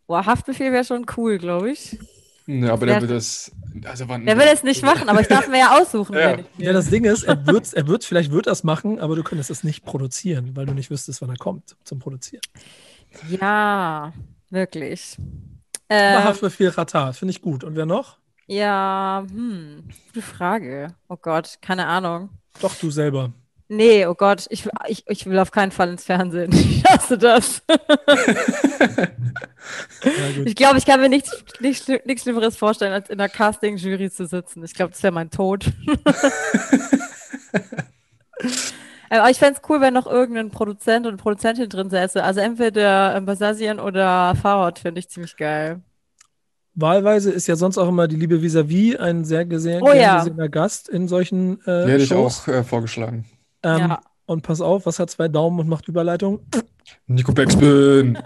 [0.06, 1.98] Boah, Haftbefehl wäre schon cool, glaube ich.
[2.46, 3.52] Ja, aber der, der will das.
[3.84, 6.14] Also wann, der will es nicht machen, aber ich darf mir ja aussuchen.
[6.18, 6.38] ja.
[6.56, 9.50] ja, das Ding ist, er wird, er wird, vielleicht wird das machen, aber du könntest
[9.50, 12.40] es nicht produzieren, weil du nicht wüsstest, wann er kommt zum Produzieren.
[13.28, 14.14] Ja,
[14.48, 15.18] wirklich.
[15.90, 17.64] Ähm, Haftbefehl Ratar, finde ich gut.
[17.64, 18.18] Und wer noch?
[18.46, 20.94] Ja, hm, gute Frage.
[21.08, 22.30] Oh Gott, keine Ahnung.
[22.62, 23.32] Doch, du selber.
[23.70, 26.50] Nee, oh Gott, ich, ich, ich will auf keinen Fall ins Fernsehen.
[26.78, 27.60] Ich hasse das.
[27.68, 27.76] ja,
[30.44, 34.26] ich glaube, ich kann mir nichts, nichts, nichts Schlimmeres vorstellen, als in der Casting-Jury zu
[34.26, 34.64] sitzen.
[34.64, 35.66] Ich glaube, das wäre mein Tod.
[39.10, 42.24] Aber ich fände es cool, wenn noch irgendein Produzent und Produzentin drin säße.
[42.24, 45.82] Also entweder ähm, Basasian oder Farhad finde ich ziemlich geil.
[46.74, 50.18] Wahlweise ist ja sonst auch immer die liebe Vis-a-vis ein sehr gesehen, oh, ja.
[50.18, 53.26] gesehener Gast in solchen äh, Die hätte ich auch äh, vorgeschlagen.
[53.62, 54.00] Ähm, ja.
[54.26, 56.40] Und pass auf, was hat zwei Daumen und macht Überleitung?
[57.06, 58.14] Nico Beckspin.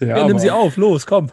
[0.00, 1.30] ja, ja, nimm sie auf, los, komm.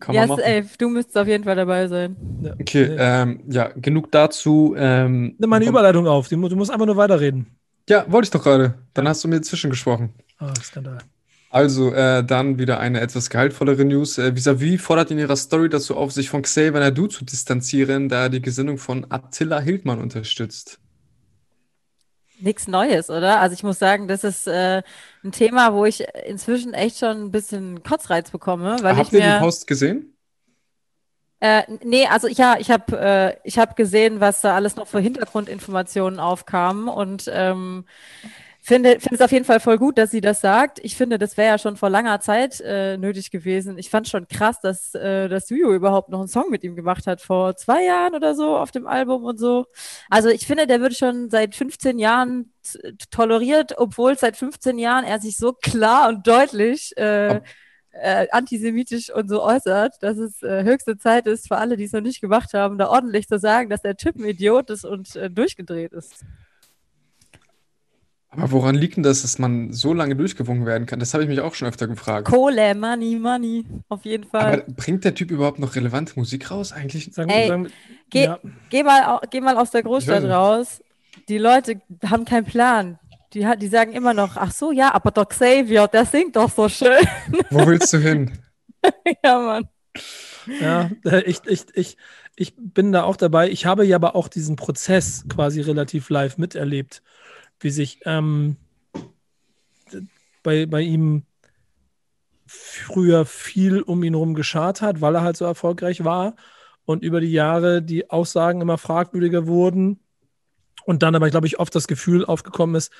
[0.00, 0.68] Kann ja, safe.
[0.78, 2.16] Du müsstest auf jeden Fall dabei sein.
[2.42, 2.54] Ja.
[2.54, 4.74] Okay, ähm, ja, genug dazu.
[4.78, 6.28] Ähm, Nimm meine Überleitung auf.
[6.28, 7.58] Du musst einfach nur weiterreden.
[7.88, 8.74] Ja, wollte ich doch gerade.
[8.94, 10.14] Dann hast du mir zwischengesprochen.
[10.38, 10.98] Ah, oh, Skandal.
[11.50, 14.18] Also, äh, dann wieder eine etwas gehaltvollere News.
[14.18, 18.24] Äh, Vis-a-vis fordert in ihrer Story dazu auf, sich von Xavier Nadu zu distanzieren, da
[18.24, 20.80] er die Gesinnung von Attila Hildmann unterstützt
[22.40, 23.40] nichts Neues, oder?
[23.40, 24.82] Also ich muss sagen, das ist äh,
[25.24, 28.76] ein Thema, wo ich inzwischen echt schon ein bisschen Kotzreiz bekomme.
[28.82, 30.14] Weil Habt ich ihr mir, den Post gesehen?
[31.40, 35.00] Äh, nee, also ich, ja, ich habe äh, hab gesehen, was da alles noch für
[35.00, 37.84] Hintergrundinformationen aufkamen und ähm,
[38.68, 40.78] finde finde es auf jeden Fall voll gut, dass sie das sagt.
[40.82, 43.78] Ich finde, das wäre ja schon vor langer Zeit äh, nötig gewesen.
[43.78, 47.06] Ich fand schon krass, dass, äh, dass Yuyo überhaupt noch einen Song mit ihm gemacht
[47.06, 49.66] hat, vor zwei Jahren oder so auf dem Album und so.
[50.10, 52.52] Also ich finde, der wird schon seit 15 Jahren
[53.10, 57.40] toleriert, obwohl seit 15 Jahren er sich so klar und deutlich äh,
[57.92, 61.92] äh, antisemitisch und so äußert, dass es äh, höchste Zeit ist für alle, die es
[61.92, 65.16] noch nicht gemacht haben, da ordentlich zu sagen, dass der Typ ein Idiot ist und
[65.16, 66.24] äh, durchgedreht ist.
[68.30, 71.00] Aber woran liegt denn das, dass man so lange durchgewungen werden kann?
[71.00, 72.28] Das habe ich mich auch schon öfter gefragt.
[72.28, 74.62] Kohle, Money, Money, auf jeden Fall.
[74.62, 77.12] Aber bringt der Typ überhaupt noch relevante Musik raus eigentlich?
[77.12, 77.70] Sagen, Ey, sagen,
[78.10, 78.38] geh, ja.
[78.68, 80.82] geh, mal, geh mal aus der Großstadt raus.
[81.28, 82.98] Die Leute haben keinen Plan.
[83.32, 86.68] Die, die sagen immer noch, ach so, ja, aber der Xavier, der singt doch so
[86.68, 87.06] schön.
[87.50, 88.32] Wo willst du hin?
[89.24, 89.68] ja, Mann.
[90.60, 91.96] Ja, äh, ich, ich, ich,
[92.36, 93.50] ich bin da auch dabei.
[93.50, 97.02] Ich habe ja aber auch diesen Prozess quasi relativ live miterlebt
[97.60, 98.56] wie sich, ähm,
[100.42, 101.24] bei, bei ihm
[102.46, 106.34] früher viel um ihn herum geschart hat, weil er halt so erfolgreich war
[106.84, 110.00] und über die Jahre die Aussagen immer fragwürdiger wurden
[110.86, 112.90] und dann aber, glaube ich, oft das Gefühl aufgekommen ist,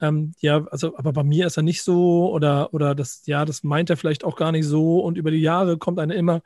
[0.00, 3.64] ähm, ja, also, aber bei mir ist er nicht so oder, oder das, ja, das
[3.64, 6.40] meint er vielleicht auch gar nicht so und über die Jahre kommt eine immer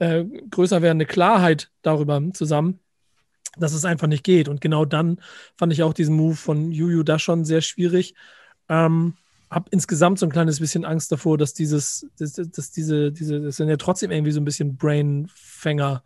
[0.00, 2.80] äh, größer werdende Klarheit darüber zusammen,
[3.58, 4.48] dass es einfach nicht geht.
[4.48, 5.20] Und genau dann
[5.56, 8.14] fand ich auch diesen Move von Juju da schon sehr schwierig.
[8.68, 9.14] Ähm,
[9.50, 13.56] habe insgesamt so ein kleines bisschen Angst davor, dass dieses, dass, dass diese, diese, das
[13.56, 16.02] sind ja trotzdem irgendwie so ein bisschen Brainfänger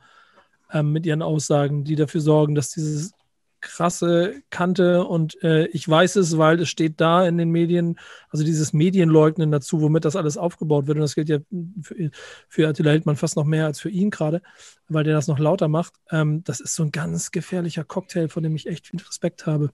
[0.72, 3.12] ähm, mit ihren Aussagen, die dafür sorgen, dass dieses
[3.60, 7.98] krasse Kante und äh, ich weiß es, weil es steht da in den Medien,
[8.30, 11.38] also dieses Medienleugnen dazu, womit das alles aufgebaut wird und das gilt ja
[11.82, 12.10] für,
[12.48, 14.42] für Attila Hildmann fast noch mehr als für ihn gerade,
[14.88, 15.94] weil der das noch lauter macht.
[16.10, 19.70] Ähm, das ist so ein ganz gefährlicher Cocktail, von dem ich echt viel Respekt habe.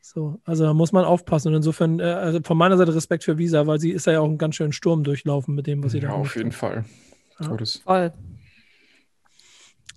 [0.00, 1.48] So, also da muss man aufpassen.
[1.48, 4.26] Und insofern, äh, also von meiner Seite Respekt für Visa, weil sie ist ja auch
[4.26, 6.84] einen ganz schönen Sturm durchlaufen mit dem, was sie ja, da auf jeden Fall.
[7.40, 7.56] Ja.
[7.84, 8.12] Voll.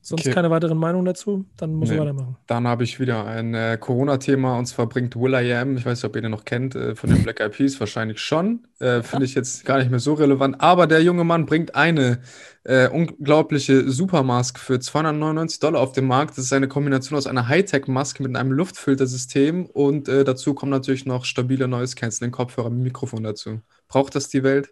[0.08, 0.36] Sonst okay.
[0.36, 1.44] keine weiteren Meinungen dazu?
[1.58, 1.96] Dann muss nee.
[1.96, 2.38] ich weitermachen.
[2.48, 6.16] Dann habe ich wieder ein äh, Corona-Thema und zwar bringt Will.i.am, ich weiß nicht, ob
[6.16, 8.66] ihr den noch kennt, äh, von den Black Eyed Peas, wahrscheinlich schon.
[8.80, 10.62] Äh, Finde ich jetzt gar nicht mehr so relevant.
[10.62, 12.22] Aber der junge Mann bringt eine
[12.64, 16.38] äh, unglaubliche Supermask für 299 Dollar auf den Markt.
[16.38, 21.06] Das ist eine Kombination aus einer Hightech-Maske mit einem Luftfiltersystem und äh, dazu kommen natürlich
[21.06, 23.60] noch stabile Noise Canceling Kopfhörer mit Mikrofon dazu.
[23.90, 24.70] Braucht das die Welt?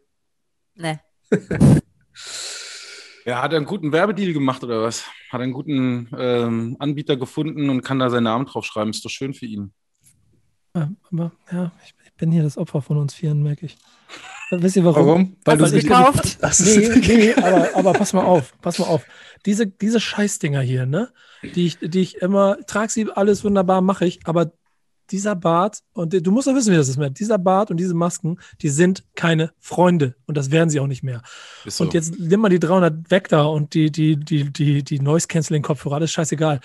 [0.76, 0.98] Nee.
[3.26, 5.06] Ja, hat er einen guten Werbedeal gemacht oder was?
[5.30, 8.92] Hat er einen guten ähm, Anbieter gefunden und kann da seinen Namen draufschreiben?
[8.92, 9.74] Ist doch schön für ihn.
[10.74, 13.78] Aber ja, ich, ich bin hier das Opfer von uns Vieren, merke ich.
[14.52, 15.06] Wisst ihr warum?
[15.06, 15.38] Warum?
[15.44, 16.38] Weil du es nicht gekauft.
[16.60, 19.06] Nee, nee, aber, aber pass mal auf, pass mal auf.
[19.46, 21.10] Diese, diese Scheißdinger hier, ne?
[21.42, 24.52] Die ich, die ich immer, trage sie alles wunderbar, mache ich, aber
[25.12, 27.94] dieser Bart, und du musst doch wissen, wie das ist, Matt, dieser Bart und diese
[27.94, 31.22] Masken, die sind keine Freunde und das werden sie auch nicht mehr.
[31.66, 31.84] So.
[31.84, 35.96] Und jetzt nimm mal die 300 weg da und die, die, die, die, die Noise-Canceling-Kopfhörer,
[35.96, 36.60] alles scheißegal.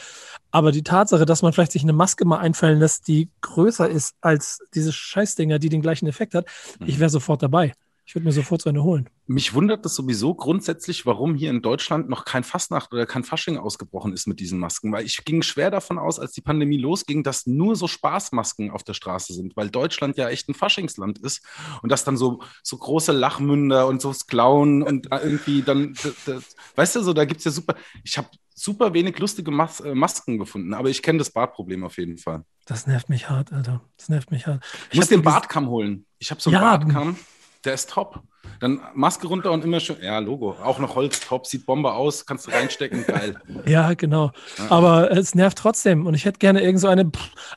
[0.50, 4.14] Aber die Tatsache, dass man vielleicht sich eine Maske mal einfallen lässt, die größer ist
[4.20, 6.46] als diese Scheißdinger, die den gleichen Effekt hat,
[6.78, 6.86] mhm.
[6.88, 7.72] ich wäre sofort dabei.
[8.10, 9.08] Ich würde mir sofort so eine holen.
[9.28, 13.56] Mich wundert das sowieso grundsätzlich, warum hier in Deutschland noch kein Fastnacht oder kein Fasching
[13.56, 14.90] ausgebrochen ist mit diesen Masken.
[14.90, 18.82] Weil ich ging schwer davon aus, als die Pandemie losging, dass nur so Spaßmasken auf
[18.82, 21.46] der Straße sind, weil Deutschland ja echt ein Faschingsland ist
[21.82, 26.56] und dass dann so, so große Lachmünder und so Klauen und irgendwie dann, das, das,
[26.74, 29.94] weißt du, so da gibt es ja super, ich habe super wenig lustige Mas äh,
[29.94, 32.44] Masken gefunden, aber ich kenne das Bartproblem auf jeden Fall.
[32.66, 33.82] Das nervt mich hart, Alter.
[33.96, 34.64] Das nervt mich hart.
[34.64, 36.06] Ich, ich muss den Bartkamm holen.
[36.18, 37.16] Ich habe so einen ja, Bartkamm.
[37.64, 38.22] Der ist top.
[38.60, 39.96] Dann Maske runter und immer schön.
[40.02, 40.54] Ja, Logo.
[40.62, 41.46] Auch noch Holz, top.
[41.46, 42.26] Sieht Bombe aus.
[42.26, 43.06] Kannst du reinstecken.
[43.06, 43.40] Geil.
[43.66, 44.32] ja, genau.
[44.58, 44.70] Ja.
[44.70, 46.06] Aber es nervt trotzdem.
[46.06, 47.10] Und ich hätte gerne irgend so eine.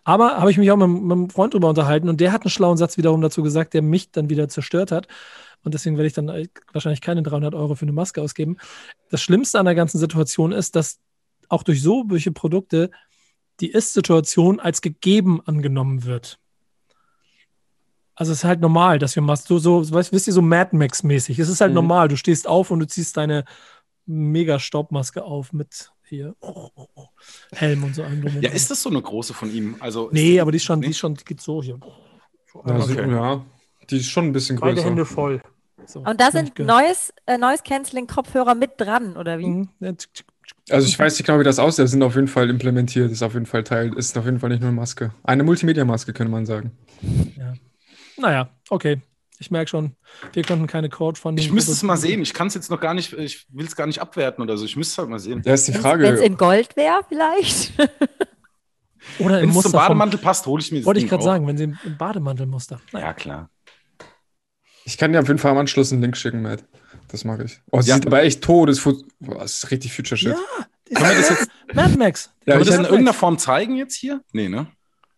[0.05, 2.51] Aber habe ich mich auch mit, mit einem Freund drüber unterhalten und der hat einen
[2.51, 5.07] schlauen Satz wiederum dazu gesagt, der mich dann wieder zerstört hat.
[5.63, 8.57] Und deswegen werde ich dann wahrscheinlich keine 300 Euro für eine Maske ausgeben.
[9.09, 10.99] Das Schlimmste an der ganzen Situation ist, dass
[11.49, 12.91] auch durch solche Produkte
[13.59, 16.39] die Ist-Situation als gegeben angenommen wird.
[18.15, 19.47] Also es ist halt normal, dass wir machst.
[19.47, 21.39] So, so, weißt, wisst ihr, so Mad Max-mäßig.
[21.39, 21.75] Es ist halt mhm.
[21.75, 22.07] normal.
[22.07, 23.45] Du stehst auf und du ziehst deine
[24.05, 27.07] mega Staubmaske auf mit hier oh, oh, oh,
[27.53, 28.41] Helm und so einem.
[28.41, 29.77] Ja, ist das so eine große von ihm?
[29.79, 31.79] Also nee, aber die ist schon, die ist schon, die geht so hier.
[32.63, 33.09] Also, okay.
[33.09, 33.43] Ja,
[33.89, 34.75] die ist schon ein bisschen größer.
[34.75, 35.41] Beide Hände voll.
[35.85, 39.47] So, und da sind neues, äh, neues Canceling-Kopfhörer mit dran, oder wie?
[39.47, 39.69] Mhm.
[40.69, 41.89] Also ich weiß nicht genau, wie das aussieht.
[41.89, 44.61] Sind auf jeden Fall implementiert, ist auf jeden Fall Teil, ist auf jeden Fall nicht
[44.61, 45.11] nur eine Maske.
[45.23, 46.71] Eine Multimedia-Maske, könnte man sagen.
[47.35, 47.53] Ja.
[48.17, 49.01] Naja, okay.
[49.39, 49.95] Ich merke schon,
[50.31, 51.37] wir konnten keine Code von.
[51.37, 52.21] Ich müsste es mal sehen.
[52.21, 54.63] Ich kann es jetzt noch gar nicht, ich will es gar nicht abwerten oder so.
[54.63, 55.41] Ich müsste es halt mal sehen.
[55.43, 56.03] Ja, ist die Frage.
[56.03, 57.73] Wenn es in Gold wäre, vielleicht.
[59.19, 59.55] oder im Muster.
[59.55, 61.57] Wenn es zum Bademantel vom, passt, hole ich mir das Wollte ich gerade sagen, wenn
[61.57, 62.79] sie im Bademantelmuster.
[62.93, 63.07] Naja.
[63.07, 63.49] Ja, klar.
[64.85, 66.63] Ich kann dir auf jeden Fall am Anschluss einen Link schicken, Matt.
[67.09, 67.59] Das mache ich.
[67.71, 67.95] Oh, sie ja.
[67.95, 69.03] sieht aber echt Todesfut.
[69.19, 70.35] Boah, das ist richtig Future Shit.
[70.89, 71.51] Ja, Können wir das jetzt.
[71.73, 72.33] Mad Max.
[72.45, 74.21] Ja, Können wir das in irgendeiner Form zeigen jetzt hier?
[74.31, 74.67] Nee, ne?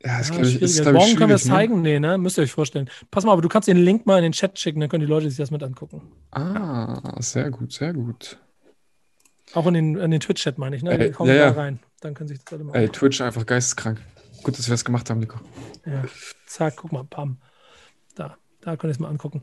[0.05, 1.51] Ja, das ja, ich, ist, Morgen können wir es ne?
[1.51, 1.81] zeigen.
[1.81, 2.17] Nee, ne?
[2.17, 2.89] Müsst ihr euch vorstellen.
[3.09, 5.09] Pass mal, aber du kannst den Link mal in den Chat schicken, dann können die
[5.09, 6.01] Leute sich das mit angucken.
[6.31, 8.37] Ah, sehr gut, sehr gut.
[9.53, 10.91] Auch in den, in den Twitch-Chat meine ich, ne?
[10.91, 11.49] Ey, ja, ja.
[11.51, 11.79] rein.
[12.01, 13.99] Dann können sich das alle mal Ey, Twitch einfach geisteskrank.
[14.43, 15.39] Gut, dass wir das gemacht haben, Nico.
[15.85, 16.03] Ja.
[16.45, 17.37] Zack, guck mal, pam.
[18.13, 19.41] Da, da könnt ihr es mal angucken.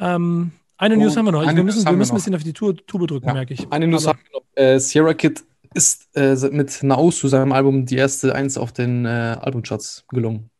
[0.00, 1.42] Ähm, eine oh, News haben wir noch.
[1.42, 3.70] Wir müssen, wir müssen ein bisschen auf die Tube drücken, merke ich.
[3.70, 4.46] Eine News aber, haben wir noch.
[4.54, 5.44] Äh, Sierra Kid
[5.74, 10.50] ist äh, mit Naus zu seinem Album die erste Eins auf den äh, Albumcharts gelungen.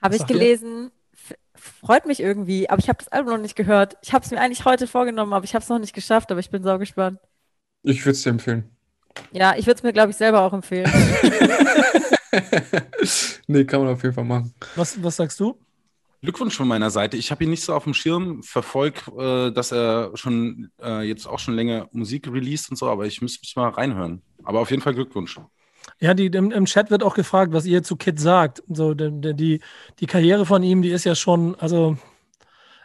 [0.00, 0.90] Habe ich gelesen.
[1.54, 3.96] Freut mich irgendwie, aber ich habe das Album noch nicht gehört.
[4.02, 6.40] Ich habe es mir eigentlich heute vorgenommen, aber ich habe es noch nicht geschafft, aber
[6.40, 7.20] ich bin sau gespannt.
[7.82, 8.68] Ich würde es dir empfehlen.
[9.30, 10.90] Ja, ich würde es mir, glaube ich, selber auch empfehlen.
[13.46, 14.52] nee, kann man auf jeden Fall machen.
[14.74, 15.56] Was, was sagst du?
[16.22, 17.16] Glückwunsch von meiner Seite.
[17.16, 21.26] Ich habe ihn nicht so auf dem Schirm, verfolgt, äh, dass er schon äh, jetzt
[21.26, 24.22] auch schon länger Musik released und so, aber ich müsste mich mal reinhören.
[24.44, 25.38] Aber auf jeden Fall Glückwunsch.
[25.98, 28.62] Ja, die, im, im Chat wird auch gefragt, was ihr zu Kid sagt.
[28.68, 29.60] So, die, die,
[29.98, 31.98] die Karriere von ihm, die ist ja schon, also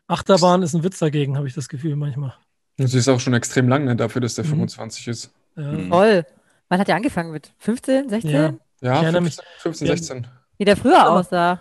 [0.08, 2.34] Achterbahn ist ein Witz dagegen, habe ich das Gefühl manchmal.
[2.78, 4.50] Sie ist auch schon extrem lang, ne, dafür, dass der mhm.
[4.50, 5.32] 25 ist.
[5.56, 5.72] Ja.
[5.72, 5.90] Mhm.
[5.90, 6.26] Voll.
[6.70, 7.54] Wann hat er angefangen mit?
[7.60, 8.32] 15, 16?
[8.32, 10.28] Ja, ja 15, 15, 16.
[10.58, 11.60] Wie der früher aussah.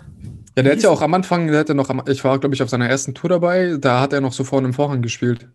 [0.56, 2.70] Ja, der hat ja auch am Anfang, der hatte noch, ich war, glaube ich, auf
[2.70, 5.48] seiner ersten Tour dabei, da hat er noch so vorne im Vorhang gespielt.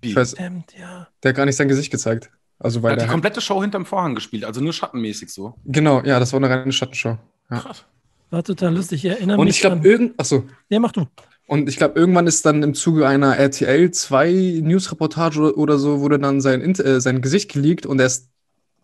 [0.00, 0.10] Wie?
[0.10, 1.08] Ich weiß, Stimmt, ja.
[1.22, 2.30] Der hat gar nicht sein Gesicht gezeigt.
[2.58, 5.54] Also, weil er hat die komplette Show hinterm Vorhang gespielt, also nur schattenmäßig so.
[5.64, 7.18] Genau, ja, das war eine reine Schattenshow.
[7.50, 7.58] Ja.
[7.60, 7.84] Krass.
[8.30, 9.64] War total lustig, ich erinnere Und mich.
[9.64, 10.20] Und ich glaube, irgend.
[10.20, 10.44] Achso.
[10.68, 11.06] Ja, mach du.
[11.46, 16.18] Und ich glaube, irgendwann ist dann im Zuge einer RTL 2 News-Reportage oder so, wurde
[16.18, 18.28] dann sein, äh, sein Gesicht geleakt und erst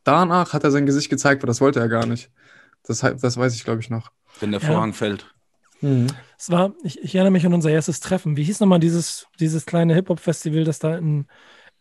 [0.02, 2.30] danach hat er sein Gesicht gezeigt, weil das wollte er gar nicht.
[2.86, 4.10] Das, das weiß ich, glaube ich, noch.
[4.40, 4.96] Wenn der Vorhang ja.
[4.96, 5.33] fällt.
[5.84, 6.06] Mhm.
[6.38, 8.38] Es war, ich, ich, erinnere mich an unser erstes Treffen.
[8.38, 11.26] Wie hieß nochmal dieses, dieses kleine Hip-Hop-Festival, das da in,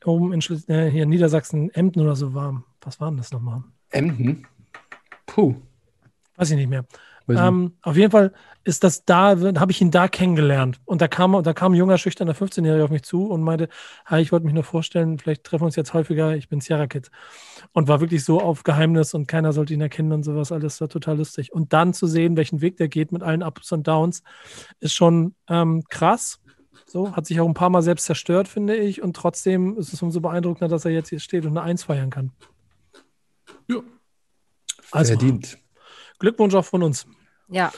[0.04, 2.66] oben in, äh, hier in Niedersachsen, Emden oder so war?
[2.82, 3.64] Was war denn das nochmal?
[3.92, 4.46] Emden?
[5.26, 5.56] Puh.
[6.36, 6.86] Weiß ich nicht mehr.
[7.30, 8.34] Ähm, auf jeden Fall
[8.66, 10.80] ist das da, habe ich ihn da kennengelernt.
[10.86, 13.68] Und da kam, da kam ein junger, schüchterner 15-Jähriger auf mich zu und meinte,
[14.06, 16.88] hi, ich wollte mich nur vorstellen, vielleicht treffen wir uns jetzt häufiger, ich bin Sierra
[16.88, 17.12] Kid.
[17.74, 20.88] Und war wirklich so auf Geheimnis und keiner sollte ihn erkennen und sowas, alles war
[20.88, 21.52] total lustig.
[21.52, 24.24] Und dann zu sehen, welchen Weg der geht mit allen Ups und Downs,
[24.80, 26.40] ist schon ähm, krass.
[26.86, 29.02] So, hat sich auch ein paar Mal selbst zerstört, finde ich.
[29.02, 32.10] Und trotzdem ist es umso beeindruckender, dass er jetzt hier steht und eine Eins feiern
[32.10, 32.32] kann.
[33.68, 33.80] Ja.
[34.92, 35.58] Also, Verdient.
[36.24, 37.06] Glückwunsch auch von uns.
[37.50, 37.74] Ja.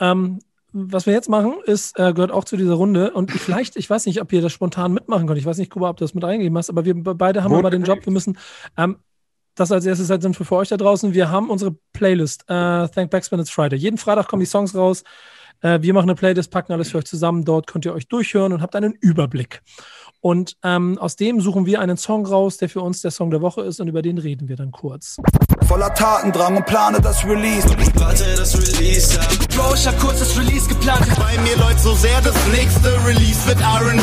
[0.00, 0.38] Ähm,
[0.72, 3.12] was wir jetzt machen, ist, äh, gehört auch zu dieser Runde.
[3.12, 5.38] Und ich, vielleicht, ich weiß nicht, ob ihr das spontan mitmachen könnt.
[5.38, 7.70] Ich weiß nicht, Kuba, ob du das mit reingegeben hast, aber wir beide haben aber
[7.70, 7.98] den Job.
[8.04, 8.38] Wir müssen
[8.78, 8.96] ähm,
[9.56, 11.12] das als erstes halt sind für euch da draußen.
[11.12, 13.78] Wir haben unsere Playlist, äh, Thank Backspin It's Friday.
[13.78, 15.04] Jeden Freitag kommen die Songs raus.
[15.60, 17.44] Äh, wir machen eine Playlist, packen alles für euch zusammen.
[17.44, 19.62] Dort könnt ihr euch durchhören und habt einen Überblick.
[20.20, 23.42] Und ähm, aus dem suchen wir einen Song raus, der für uns der Song der
[23.42, 25.18] Woche ist und über den reden wir dann kurz.
[25.68, 27.68] Voller Tatendrang und plane das Release.
[27.96, 29.26] Warte, das Release ab.
[29.54, 31.04] Bro, ich hab kurz das Release geplant.
[31.18, 34.00] Bei mir läuft so sehr, das nächste Release wird R&B.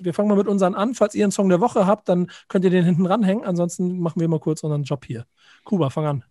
[0.00, 0.94] Wir fangen mal mit unseren an.
[0.94, 3.46] Falls ihr einen Song der Woche habt, dann könnt ihr den hinten ranhängen.
[3.46, 5.24] Ansonsten machen wir mal kurz unseren Job hier.
[5.64, 6.24] Kuba, fang an.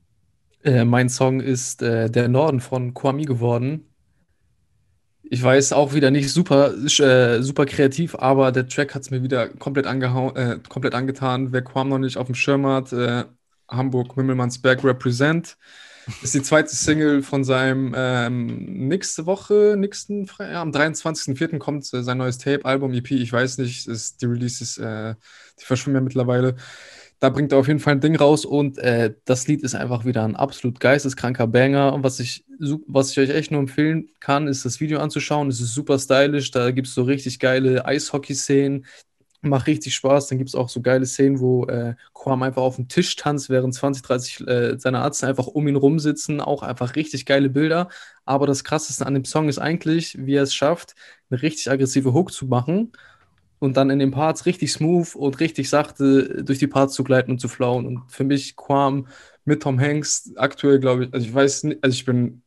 [0.64, 3.89] Äh, mein Song ist äh, Der Norden von Kwame geworden.
[5.32, 9.22] Ich weiß auch wieder nicht super, äh, super kreativ, aber der Track hat es mir
[9.22, 11.52] wieder komplett, äh, komplett angetan.
[11.52, 13.26] Wer Quam noch nicht auf dem Schirm hat, äh,
[13.68, 15.56] Hamburg Mimmelmannsberg Represent.
[16.24, 21.60] Ist die zweite Single von seinem ähm, nächste Woche, nächsten Fre ja, am 23.04.
[21.60, 25.14] kommt äh, sein neues Tape, Album, EP, ich weiß nicht, ist, die Releases, äh,
[25.60, 26.56] die verschwimmen ja mittlerweile.
[27.20, 30.06] Da bringt er auf jeden Fall ein Ding raus und äh, das Lied ist einfach
[30.06, 31.94] wieder ein absolut geisteskranker Banger.
[31.94, 32.46] Und was ich,
[32.88, 35.50] was ich euch echt nur empfehlen kann, ist das Video anzuschauen.
[35.50, 38.86] Es ist super stylisch, da gibt es so richtig geile Eishockey-Szenen.
[39.42, 40.28] Macht richtig Spaß.
[40.28, 43.50] Dann gibt es auch so geile Szenen, wo äh, Quam einfach auf dem Tisch tanzt,
[43.50, 46.40] während 20, 30 äh, seine Ärzte einfach um ihn rumsitzen.
[46.42, 47.90] Auch einfach richtig geile Bilder.
[48.26, 50.96] Aber das Krasseste an dem Song ist eigentlich, wie er es schafft,
[51.30, 52.92] eine richtig aggressive Hook zu machen
[53.60, 57.32] und dann in den Parts richtig smooth und richtig sachte durch die Parts zu gleiten
[57.32, 57.86] und zu flowen.
[57.86, 59.08] Und für mich Quam
[59.46, 62.42] mit Tom Hanks aktuell, glaube ich, also ich weiß nicht, also ich bin,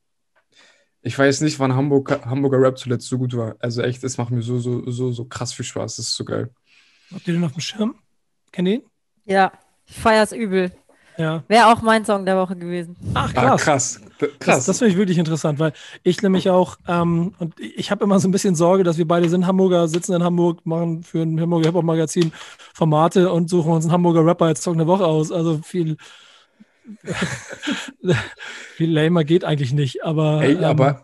[1.02, 3.56] ich weiß nicht, wann Hamburg, Hamburger Rap zuletzt so gut war.
[3.58, 5.96] Also echt, es macht mir so, so, so, so krass viel Spaß.
[5.96, 6.50] Das ist so geil.
[7.12, 7.94] Habt ihr den auf dem Schirm?
[8.50, 8.82] Kennt ihr ihn?
[9.24, 9.52] Ja,
[9.86, 10.72] ich feier's übel.
[11.18, 11.44] Ja.
[11.48, 12.96] Wäre auch mein Song der Woche gewesen.
[13.14, 13.44] Ach, krass.
[13.44, 14.00] Ah, krass.
[14.38, 14.56] Krass.
[14.56, 18.20] Das, das finde ich wirklich interessant, weil ich nämlich auch, ähm, und ich habe immer
[18.20, 21.40] so ein bisschen Sorge, dass wir beide sind Hamburger, sitzen in Hamburg, machen für ein
[21.40, 22.32] Hamburger Hip-Hop-Magazin
[22.74, 25.30] Formate und suchen uns einen Hamburger Rapper als Song der Woche aus.
[25.32, 25.96] Also viel,
[28.76, 30.96] viel lamer geht eigentlich nicht, aber, Ey, aber ähm,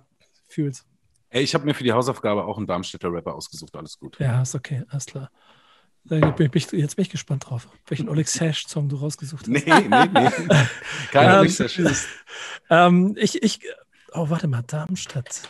[0.47, 0.85] fühl's.
[1.31, 4.19] Ey, ich habe mir für die Hausaufgabe auch einen Darmstädter Rapper ausgesucht, alles gut.
[4.19, 5.31] Ja, ist okay, alles klar.
[6.05, 9.49] Jetzt bin ich gespannt drauf, welchen Oleg Sash-Song du rausgesucht hast.
[9.49, 10.31] Nee, nee, nee.
[11.13, 11.81] Kein Oleg Sash.
[12.71, 13.61] Ähm, ich, ich,
[14.13, 15.43] oh, warte mal, Darmstadt.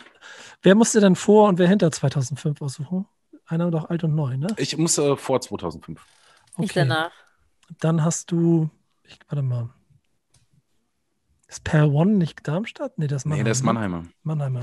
[0.63, 3.07] Wer musste denn vor und wer hinter 2005 aussuchen?
[3.47, 4.49] Einer doch alt und neu, ne?
[4.57, 6.01] Ich muss äh, vor 2005.
[6.55, 6.65] Okay.
[6.65, 7.13] Ich danach.
[7.81, 8.69] Dann hast du,
[9.05, 9.71] ich, warte mal.
[11.49, 12.99] Ist Per One nicht Darmstadt?
[12.99, 13.43] Nee, das ist Mannheimer.
[13.43, 14.05] Nee, das ist Mannheimer.
[14.23, 14.61] Mannheimer.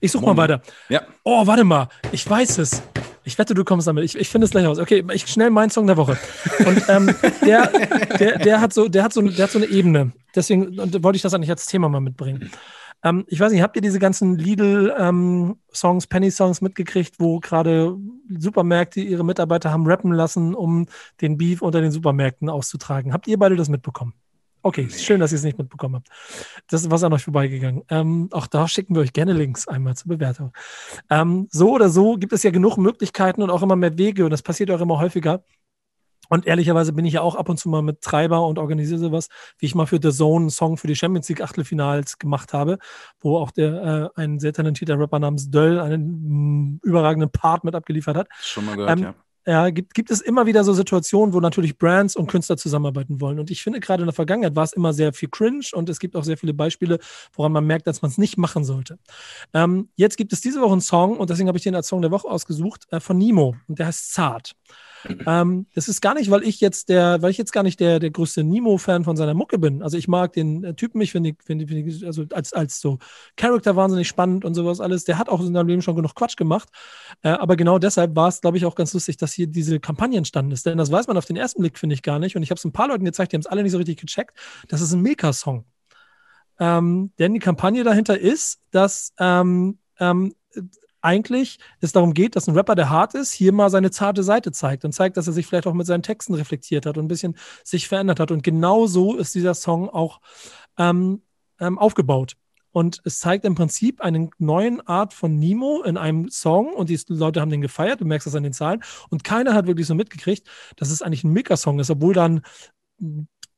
[0.00, 0.62] Ich suche mal weiter.
[0.88, 1.02] Ja.
[1.24, 1.88] Oh, warte mal.
[2.10, 2.82] Ich weiß es.
[3.24, 4.02] Ich wette, du kommst damit.
[4.04, 4.78] Ich, ich finde es gleich aus.
[4.78, 6.16] Okay, ich schnell meinen Song der Woche.
[6.66, 7.14] Und ähm,
[7.44, 7.70] der,
[8.18, 10.12] der, der, hat so, der, hat so, der hat so eine Ebene.
[10.34, 12.50] Deswegen wollte ich das eigentlich als Thema mal mitbringen.
[13.02, 17.94] Ähm, ich weiß nicht, habt ihr diese ganzen Lidl-Songs, ähm, Penny-Songs mitgekriegt, wo gerade
[18.38, 20.86] Supermärkte ihre Mitarbeiter haben rappen lassen, um
[21.20, 23.12] den Beef unter den Supermärkten auszutragen?
[23.12, 24.14] Habt ihr beide das mitbekommen?
[24.66, 26.08] Okay, schön, dass ihr es nicht mitbekommen habt.
[26.66, 27.84] Das ist was an euch vorbeigegangen.
[27.88, 30.52] Ähm, auch da schicken wir euch gerne Links einmal zur Bewertung.
[31.08, 34.32] Ähm, so oder so gibt es ja genug Möglichkeiten und auch immer mehr Wege und
[34.32, 35.44] das passiert auch immer häufiger.
[36.30, 39.28] Und ehrlicherweise bin ich ja auch ab und zu mal mit Treiber und organisiere sowas,
[39.60, 42.78] wie ich mal für The Zone einen Song für die Champions League Achtelfinals gemacht habe,
[43.20, 47.76] wo auch der äh, ein sehr talentierter Rapper namens Döll einen mh, überragenden Part mit
[47.76, 48.26] abgeliefert hat.
[48.40, 49.14] Schon mal gehört, Ähm, ja.
[49.48, 53.38] Ja, gibt, gibt es immer wieder so Situationen, wo natürlich Brands und Künstler zusammenarbeiten wollen.
[53.38, 56.00] Und ich finde, gerade in der Vergangenheit war es immer sehr viel cringe und es
[56.00, 56.98] gibt auch sehr viele Beispiele,
[57.32, 58.98] woran man merkt, dass man es nicht machen sollte.
[59.54, 62.02] Ähm, jetzt gibt es diese Woche einen Song und deswegen habe ich den als Song
[62.02, 64.56] der Woche ausgesucht äh, von Nemo und der heißt Zart.
[65.26, 67.98] Ähm, das ist gar nicht, weil ich jetzt der, weil ich jetzt gar nicht der,
[67.98, 69.82] der größte Nemo-Fan von seiner Mucke bin.
[69.82, 72.98] Also ich mag den äh, Typen, ich finde, find, find, also als, als so
[73.36, 75.04] Charakter wahnsinnig spannend und sowas alles.
[75.04, 76.68] Der hat auch in seinem Leben schon genug Quatsch gemacht.
[77.22, 80.18] Äh, aber genau deshalb war es, glaube ich, auch ganz lustig, dass hier diese Kampagne
[80.18, 80.66] entstanden ist.
[80.66, 82.36] Denn das weiß man auf den ersten Blick, finde ich, gar nicht.
[82.36, 83.98] Und ich habe es ein paar Leuten gezeigt, die haben es alle nicht so richtig
[83.98, 84.36] gecheckt.
[84.68, 85.64] Das ist ein Milka-Song.
[86.58, 90.34] Ähm, denn die Kampagne dahinter ist, dass ähm, ähm,
[91.06, 94.52] eigentlich es darum geht, dass ein Rapper, der hart ist, hier mal seine zarte Seite
[94.52, 97.08] zeigt und zeigt, dass er sich vielleicht auch mit seinen Texten reflektiert hat und ein
[97.08, 98.30] bisschen sich verändert hat.
[98.32, 100.20] Und genau so ist dieser Song auch
[100.76, 101.22] ähm,
[101.60, 102.34] ähm, aufgebaut.
[102.72, 107.00] Und es zeigt im Prinzip eine neue Art von Nemo in einem Song und die
[107.08, 109.94] Leute haben den gefeiert, du merkst das an den Zahlen und keiner hat wirklich so
[109.94, 110.46] mitgekriegt,
[110.76, 112.42] dass es eigentlich ein Mika-Song ist, obwohl dann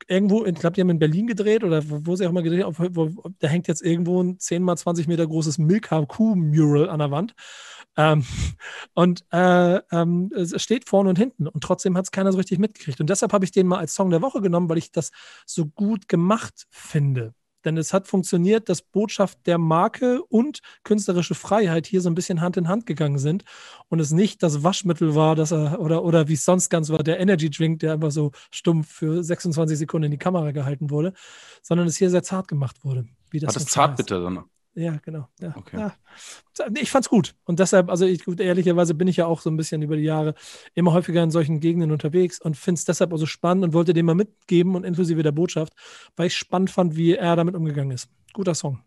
[0.09, 2.77] irgendwo, ich glaube, die haben in Berlin gedreht oder wo, sie auch mal gedreht haben,
[2.79, 7.11] wo, wo, da hängt jetzt irgendwo ein 10 mal 20 Meter großes Milka-Kuh-Mural an der
[7.11, 7.35] Wand.
[7.97, 8.25] Ähm,
[8.95, 12.59] und äh, ähm, es steht vorne und hinten und trotzdem hat es keiner so richtig
[12.59, 13.01] mitgekriegt.
[13.01, 15.11] Und deshalb habe ich den mal als Song der Woche genommen, weil ich das
[15.47, 17.35] so gut gemacht finde.
[17.65, 22.41] Denn es hat funktioniert, dass Botschaft der Marke und künstlerische Freiheit hier so ein bisschen
[22.41, 23.45] Hand in Hand gegangen sind
[23.89, 27.03] und es nicht das Waschmittel war, dass er, oder, oder wie es sonst ganz war,
[27.03, 31.13] der Energy Drink, der einfach so stumpf für 26 Sekunden in die Kamera gehalten wurde,
[31.63, 33.07] sondern es hier sehr zart gemacht wurde.
[33.31, 34.45] Wie das War das zart bitte dann?
[34.79, 35.29] Ja, genau.
[35.41, 35.77] Ja, Okay.
[35.77, 35.93] ja.
[36.81, 37.35] Ich fand's gut.
[37.45, 40.05] Und deshalb, also ich, gut, ehrlicherweise bin ich ja auch so ein bisschen über die
[40.05, 40.35] Jahre
[40.75, 44.07] immer häufiger in solchen Gegenden unterwegs und finde es deshalb also spannend und wollte den
[44.07, 45.73] mal mitgeben und inklusive der Botschaft,
[46.17, 48.09] weil ich spannend fand, wie er damit umgegangen ist.
[48.33, 48.81] Guter Song.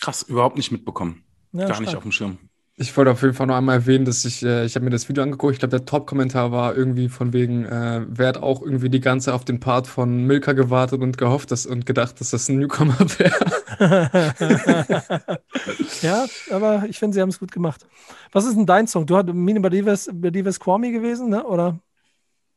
[0.00, 1.22] Krass, überhaupt nicht mitbekommen.
[1.52, 1.96] Ja, Gar nicht stark.
[1.98, 2.38] auf dem Schirm.
[2.80, 5.08] Ich wollte auf jeden Fall noch einmal erwähnen, dass ich, äh, ich habe mir das
[5.08, 5.52] Video angeguckt.
[5.54, 9.34] Ich glaube, der Top-Kommentar war irgendwie von wegen, äh, wer hat auch irgendwie die ganze
[9.34, 12.96] auf den Part von Milka gewartet und gehofft dass, und gedacht, dass das ein Newcomer
[13.18, 13.57] wäre.
[16.02, 17.86] ja, aber ich finde, sie haben es gut gemacht.
[18.32, 19.06] Was ist denn dein Song?
[19.06, 21.44] Du hast Mini Badives, Badives Kwame gewesen, ne?
[21.44, 21.78] Oder?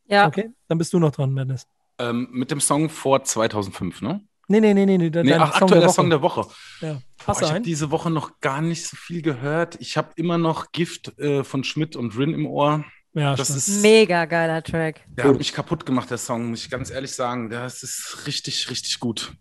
[0.07, 1.65] Ja, Okay, dann bist du noch dran, Madness.
[1.99, 4.21] Ähm, mit dem Song vor 2005, ne?
[4.47, 5.09] Nee, nee, nee, nee, nee.
[5.23, 6.45] Nee, ach, aktueller Song der Woche.
[6.81, 7.01] Ja.
[7.25, 9.77] Boah, ich habe diese Woche noch gar nicht so viel gehört.
[9.79, 12.83] Ich habe immer noch Gift äh, von Schmidt und Rin im Ohr.
[13.13, 13.57] Ja, Das stimmt.
[13.59, 15.01] ist, mega geiler Track.
[15.07, 17.49] der hat mich kaputt gemacht, der Song, muss ich ganz ehrlich sagen.
[17.49, 19.33] Das ist richtig, richtig gut.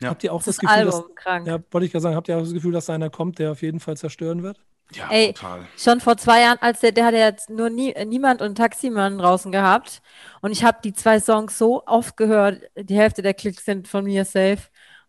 [0.00, 0.10] Ja.
[0.10, 1.46] Habt ihr auch das, Das, Gefühl, dass, krank.
[1.46, 3.52] ja, wollte ich gerade sagen, habt ihr auch das Gefühl, dass da einer kommt, der
[3.52, 4.58] auf jeden Fall zerstören wird?
[4.92, 5.32] Ja, Ey.
[5.32, 5.66] total.
[5.76, 9.18] Schon vor zwei Jahren, als der, der hat ja jetzt nur nie, Niemand und Taximan
[9.18, 10.00] draußen gehabt.
[10.42, 12.62] Und ich habe die zwei Songs so oft gehört.
[12.76, 14.58] Die Hälfte der Klicks sind von mir safe.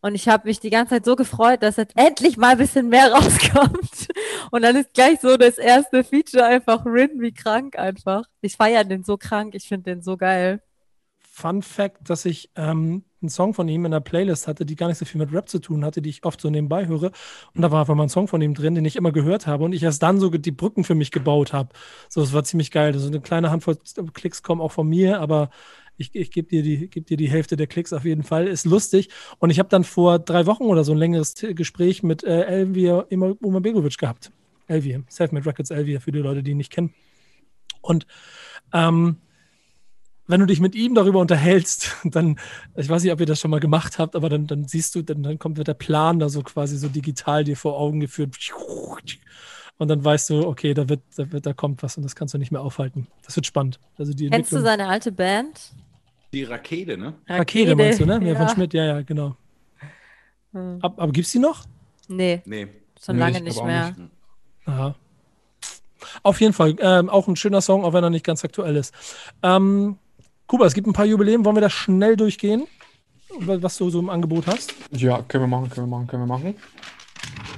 [0.01, 2.88] Und ich habe mich die ganze Zeit so gefreut, dass jetzt endlich mal ein bisschen
[2.89, 4.07] mehr rauskommt.
[4.51, 8.23] Und dann ist gleich so das erste Feature einfach Rin wie krank einfach.
[8.41, 10.61] Ich feiere den so krank, ich finde den so geil.
[11.39, 14.88] Fun Fact, dass ich ähm, einen Song von ihm in der Playlist hatte, die gar
[14.88, 17.11] nicht so viel mit Rap zu tun hatte, die ich oft so nebenbei höre.
[17.53, 19.63] Und da war einfach mal ein Song von ihm drin, den ich immer gehört habe
[19.63, 21.69] und ich erst dann so die Brücken für mich gebaut habe.
[22.09, 22.91] So, es war ziemlich geil.
[22.91, 23.77] Also eine kleine Handvoll
[24.15, 25.51] Klicks kommen auch von mir, aber
[25.95, 28.47] ich, ich gebe dir, die- geb dir die Hälfte der Klicks auf jeden Fall.
[28.47, 29.09] Ist lustig.
[29.38, 33.05] Und ich habe dann vor drei Wochen oder so ein längeres Gespräch mit äh, Elvir
[33.11, 34.31] Umabegovic gehabt.
[34.65, 36.95] Elvir, Selfmade Records Elvir, für die Leute, die ihn nicht kennen.
[37.81, 38.07] Und
[38.73, 39.17] ähm,
[40.28, 42.39] wenn du dich mit ihm darüber unterhältst, dann,
[42.75, 45.01] ich weiß nicht, ob ihr das schon mal gemacht habt, aber dann, dann siehst du,
[45.01, 48.36] dann, dann kommt wird der Plan da so quasi so digital dir vor Augen geführt.
[49.80, 52.34] Und dann weißt du, okay, da wird, da wird, da kommt was und das kannst
[52.34, 53.07] du nicht mehr aufhalten.
[53.23, 53.80] Das wird spannend.
[53.97, 55.71] Also die Kennst du seine alte Band?
[56.34, 57.13] Die Rakete, ne?
[57.28, 58.19] Rakete meinst du, ne?
[58.21, 58.36] Ja, Ja.
[58.36, 59.38] von Schmidt, ja, ja, genau.
[60.51, 60.80] Hm.
[60.82, 61.65] Ab, aber gibt's die noch?
[62.07, 62.67] Nee, Nee.
[63.03, 63.89] schon Nee, lange ich nicht mehr.
[63.97, 64.11] nicht.
[64.65, 64.95] Aha.
[66.23, 66.75] Auf jeden Fall.
[66.80, 68.93] Ähm, auch ein schöner Song, auch wenn er nicht ganz aktuell ist.
[69.43, 69.97] Ähm,
[70.47, 71.43] Kuba, es gibt ein paar Jubiläen.
[71.43, 72.67] Wollen wir da schnell durchgehen?
[73.39, 74.73] Was du so im Angebot hast?
[74.91, 76.55] Ja, können wir machen, können wir machen, können wir machen.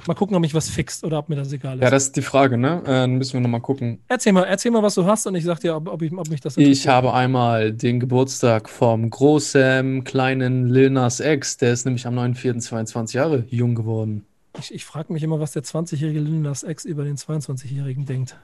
[0.08, 1.82] Mal gucken, ob mich was fixt oder ob mir das egal ist.
[1.84, 2.82] Ja, das ist die Frage, ne?
[2.82, 4.00] Äh, dann müssen wir nochmal gucken.
[4.08, 6.28] erzähl, mal, erzähl mal, was du hast und ich sag dir, ob, ob, ich, ob
[6.28, 11.58] mich das Ich habe einmal den Geburtstag vom großen, kleinen Lil Nas X.
[11.58, 14.26] Der ist nämlich am 9.4.22 Jahre jung geworden.
[14.58, 18.36] Ich, ich frage mich immer, was der 20-jährige Lil Nas X über den 22-jährigen denkt.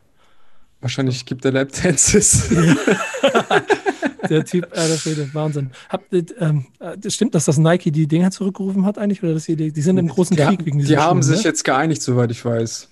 [0.80, 2.49] Wahrscheinlich gibt er Lapdances.
[4.29, 5.70] der Typ, äh, das Rede, Wahnsinn.
[5.89, 6.66] Habt, ähm,
[6.99, 9.22] das stimmt, dass das Nike die Dinger zurückgerufen hat eigentlich?
[9.22, 11.45] Oder dass die, die sind im großen Die, Krieg wegen die dieser haben Schuhe, sich
[11.45, 11.51] ne?
[11.51, 12.89] jetzt geeinigt, soweit ich weiß.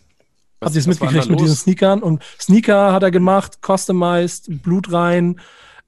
[0.60, 1.56] Habt ihr es mitgekriegt mit diesen?
[1.56, 2.02] Sneakern?
[2.02, 5.40] Und Sneaker hat er gemacht, customized, Blut rein,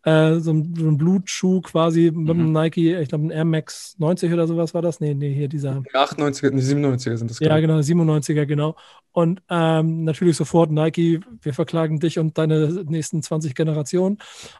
[0.06, 3.96] äh, so, ein, so ein Blutschuh quasi mit einem Nike, ich glaube ein Air Max
[3.98, 5.00] 90 oder sowas war das?
[5.00, 5.82] Nee, nee, hier dieser.
[5.82, 7.40] Die 98er, die 97er sind das.
[7.40, 8.76] Ja, genau, 97er, genau.
[9.10, 14.18] Und ähm, natürlich sofort Nike, wir verklagen dich und deine nächsten 20 Generationen.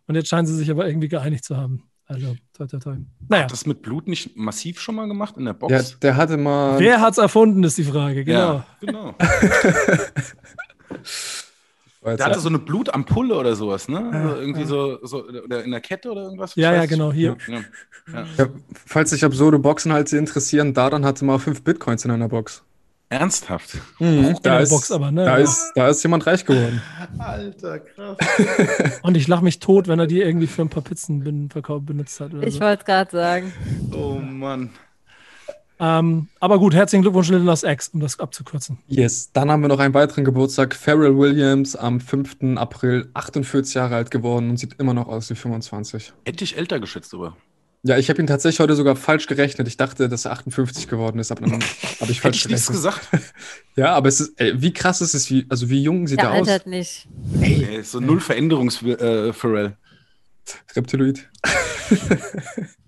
[0.09, 1.85] Und jetzt scheinen sie sich aber irgendwie geeinigt zu haben.
[2.07, 2.97] Also, toi, toi, toi.
[3.29, 5.73] Naja, Hat das mit Blut nicht massiv schon mal gemacht in der Box?
[5.73, 6.81] Ja, der hatte mal.
[6.81, 8.39] wer hat's erfunden, ist die Frage, genau.
[8.39, 9.15] Ja, genau.
[12.15, 12.41] Der hatte ja.
[12.41, 14.11] so eine Blutampulle oder sowas, ne?
[14.13, 16.55] Also irgendwie so, so, oder in der Kette oder irgendwas?
[16.55, 17.37] Ja, ja, genau, hier.
[17.49, 17.55] Ja.
[18.13, 18.25] Ja.
[18.39, 18.47] Ja,
[18.87, 22.63] falls sich absurde Boxinhalte interessieren, Daran hatte mal fünf Bitcoins in einer Box.
[23.09, 23.79] Ernsthaft?
[24.01, 25.25] Mhm, da, der ist, Box aber, ne?
[25.25, 25.45] da, Ja.
[25.45, 26.83] ist, da ist jemand reich geworden.
[27.19, 28.17] Alter, krass.
[29.03, 32.35] Und ich lache mich tot, wenn er die irgendwie für ein paar Pizzen benutzt hat.
[32.35, 32.61] Oder Ich so.
[32.61, 33.53] wollte es gerade sagen.
[33.93, 34.71] Oh Mann.
[35.79, 38.79] Ähm, aber gut, herzlichen Glückwunsch, Lil Nas X, um das abzukürzen.
[38.89, 39.31] Yes.
[39.33, 40.75] Dann haben wir noch einen weiteren Geburtstag.
[40.75, 42.57] Pharrell Williams am 5.
[42.57, 46.13] April, 48 Jahre alt geworden und sieht immer noch aus wie 25.
[46.25, 47.37] Hätte ich älter geschätzt, aber.
[47.83, 49.69] Ja, ich habe ihn tatsächlich heute sogar falsch gerechnet.
[49.69, 52.67] Ich dachte, dass er 58 geworden ist, aber dann habe ich Hätte falsch ich nichts
[52.69, 53.01] gerechnet.
[53.01, 53.09] gesagt.
[53.77, 56.31] Ja, aber es ist, ey, wie krass ist es, wie, also wie jung sieht Der
[56.31, 56.49] er aus?
[56.49, 57.07] altert nicht.
[57.43, 59.77] Ey, so null Veränderungs äh, Pharrell.
[60.75, 61.29] Reptiloid.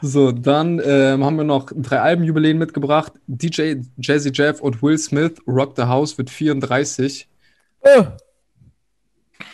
[0.00, 3.12] so, dann ähm, haben wir noch drei Albenjubiläen mitgebracht.
[3.26, 7.28] DJ Jazzy Jeff und Will Smith, Rock the House, wird 34.
[7.80, 8.04] Oh,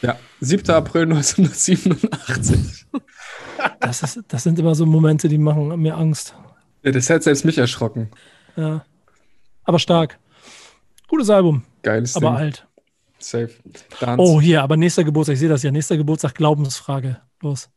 [0.03, 0.71] Ja, 7.
[0.71, 2.87] April 1987.
[3.81, 6.35] das, ist, das sind immer so Momente, die machen mir Angst.
[6.83, 8.11] Ja, das hat selbst mich erschrocken.
[8.57, 8.85] Ja.
[9.65, 10.19] Aber stark.
[11.09, 12.37] Gutes Album, Geiles aber Ding.
[12.37, 12.67] alt.
[13.19, 13.51] Safe.
[14.01, 15.71] Dann, Oh, hier, aber nächster Geburtstag, ich sehe das ja.
[15.71, 17.21] Nächster Geburtstag, Glaubensfrage.
[17.41, 17.69] Los.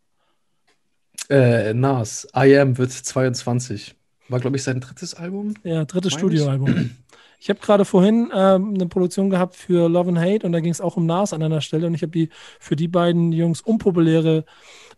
[1.31, 3.95] Äh, Nas, I Am wird 22.
[4.29, 5.53] War, glaube ich, sein drittes Album.
[5.63, 6.91] Ja, drittes Studioalbum.
[7.39, 10.71] Ich habe gerade vorhin ähm, eine Produktion gehabt für Love and Hate und da ging
[10.71, 12.29] es auch um Nas an einer Stelle und ich habe die
[12.59, 14.45] für die beiden Jungs unpopuläre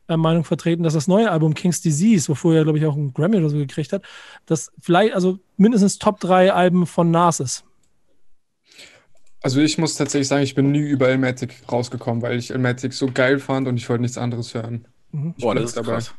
[0.09, 3.13] äh, Meinung vertreten, dass das neue Album King's Disease, wofür er, glaube ich, auch einen
[3.13, 4.03] Grammy oder so gekriegt hat,
[4.45, 7.63] das vielleicht, also mindestens Top 3 Alben von Nas ist.
[9.41, 13.07] Also ich muss tatsächlich sagen, ich bin nie über Elmatic rausgekommen, weil ich Elmatic so
[13.07, 14.85] geil fand und ich wollte nichts anderes hören.
[15.13, 15.33] Mhm.
[15.39, 15.93] Boah, das ist dabei.
[15.93, 16.13] krass.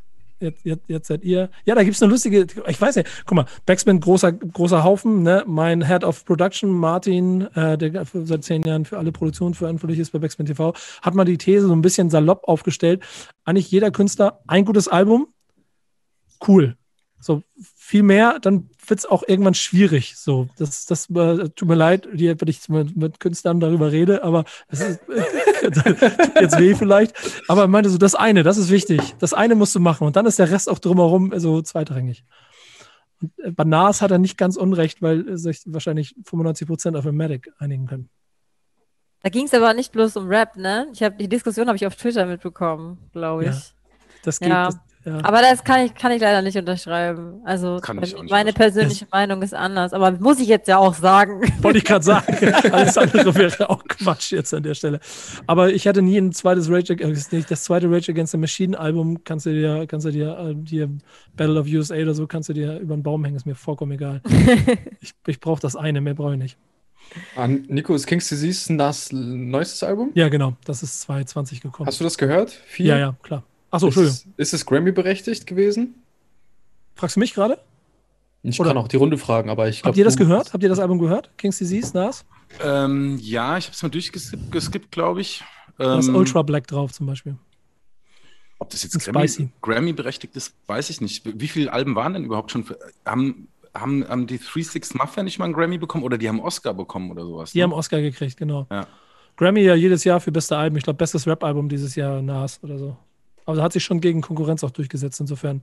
[0.45, 1.49] Jetzt, jetzt, jetzt seid ihr.
[1.65, 5.23] Ja, da gibt es eine lustige, ich weiß nicht, guck mal, Backspin, großer, großer Haufen,
[5.23, 5.43] ne?
[5.47, 10.11] Mein Head of Production, Martin, äh, der seit zehn Jahren für alle Produktionen verantwortlich ist
[10.11, 13.03] bei Backspin TV, hat mal die These so ein bisschen salopp aufgestellt.
[13.45, 15.29] Eigentlich jeder Künstler, ein gutes Album,
[16.47, 16.77] cool.
[17.25, 17.43] So
[17.75, 20.15] viel mehr, dann wird es auch irgendwann schwierig.
[20.17, 24.45] So, das, das äh, tut mir leid, wenn ich mit, mit Künstlern darüber rede, aber
[24.69, 25.87] das ist tut
[26.41, 27.15] jetzt weh vielleicht.
[27.49, 29.01] Aber er meinte so, das eine, das ist wichtig.
[29.21, 32.27] Das eine musst du machen und dann ist der Rest auch drumherum so zweitrangig.
[33.23, 36.95] Und äh, bei Nas hat er nicht ganz unrecht, weil äh, sich wahrscheinlich 95 Prozent
[36.95, 38.11] auf Matic einigen können.
[39.23, 40.89] Da ging es aber nicht bloß um Rap, ne?
[40.93, 43.49] Ich habe die Diskussion habe ich auf Twitter mitbekommen, glaube ich.
[43.49, 43.63] Ja.
[44.25, 44.51] Das geht.
[44.51, 44.67] Ja.
[44.67, 45.19] Das, ja.
[45.23, 47.41] Aber das kann ich, kann ich leider nicht unterschreiben.
[47.45, 49.93] Also Kann ich auch nicht meine persönliche Meinung ist anders.
[49.93, 51.43] Aber muss ich jetzt ja auch sagen.
[51.61, 52.55] Wollte ich gerade sagen.
[52.73, 55.01] Alles andere wäre auch Quatsch jetzt an der Stelle.
[55.47, 58.39] Aber ich hatte nie ein zweites Rage, äh, ist nicht das zweite Rage Against the
[58.39, 59.23] Machine Album.
[59.25, 60.89] Kannst du dir, kannst du dir, äh, dir
[61.37, 63.37] Battle of USA oder so, kannst du dir über den Baum hängen.
[63.37, 64.23] Ist mir vollkommen egal.
[65.01, 66.59] ich ich brauche das eine, mehr brauche ich nicht.
[67.37, 70.11] Ah, Nico, ist King's Disease das neuestes Album?
[70.15, 70.57] Ja, genau.
[70.65, 71.87] Das ist 2020 gekommen.
[71.87, 72.51] Hast du das gehört?
[72.51, 72.87] Viel?
[72.87, 73.45] ja, ja, klar.
[73.75, 74.17] Achso, Entschuldigung.
[74.37, 75.97] Ist, ist es Grammy berechtigt gewesen?
[76.95, 77.59] Fragst du mich gerade?
[78.45, 79.89] Ich Oder- kann auch die Runde fragen, aber ich glaube.
[79.89, 80.53] Habt ihr das gehört?
[80.53, 81.31] Habt ihr das Album gehört?
[81.39, 82.25] King's Disease, Nas?
[82.63, 85.43] Ähm, ja, ich habe es mal durchgeskippt, geskippt, glaube ich.
[85.77, 87.37] Da ist Ähm, Ultra Black drauf zum Beispiel.
[88.61, 89.51] Ob das jetzt Grammy.
[89.61, 91.23] Grammy berechtigt ist, weiß ich nicht.
[91.25, 92.63] Wie viele Alben waren denn überhaupt schon?
[92.63, 96.29] Für, haben, haben, haben die Three Six Mafia nicht mal einen Grammy bekommen oder die
[96.29, 97.51] haben Oscar bekommen oder sowas?
[97.51, 97.65] Die ne?
[97.65, 98.69] haben Oscar gekriegt, genau.
[98.71, 98.87] Ja.
[99.37, 100.77] Grammy ja jedes Jahr für beste Alben.
[100.77, 102.97] Ich glaube, bestes Rap-Album dieses Jahr Nas oder so.
[103.47, 105.63] Aber hat sich schon gegen Konkurrenz auch durchgesetzt, insofern.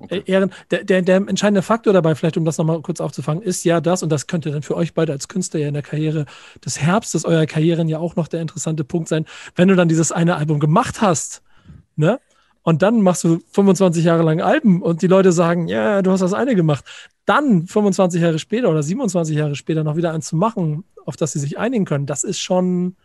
[0.00, 0.18] Okay.
[0.26, 3.64] Äh, Ehren, der, der, der entscheidende Faktor dabei, vielleicht um das nochmal kurz aufzufangen, ist
[3.64, 6.26] ja das, und das könnte dann für euch beide als Künstler ja in der Karriere
[6.64, 10.12] des Herbstes eurer Karrieren ja auch noch der interessante Punkt sein, wenn du dann dieses
[10.12, 11.42] eine Album gemacht hast,
[11.96, 12.20] ne?
[12.64, 16.20] Und dann machst du 25 Jahre lang Alben und die Leute sagen, ja, du hast
[16.20, 16.84] das eine gemacht.
[17.24, 21.32] Dann 25 Jahre später oder 27 Jahre später noch wieder eins zu machen, auf das
[21.32, 22.96] sie sich einigen können, das ist schon,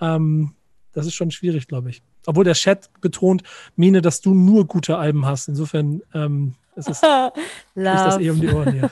[0.00, 0.54] ähm,
[0.92, 2.02] das ist schon schwierig, glaube ich.
[2.26, 3.42] Obwohl der Chat betont,
[3.76, 5.48] Mine, dass du nur gute Alben hast.
[5.48, 7.02] Insofern, ähm, Es ist,
[7.74, 8.90] ich das eh um die Ohren hier.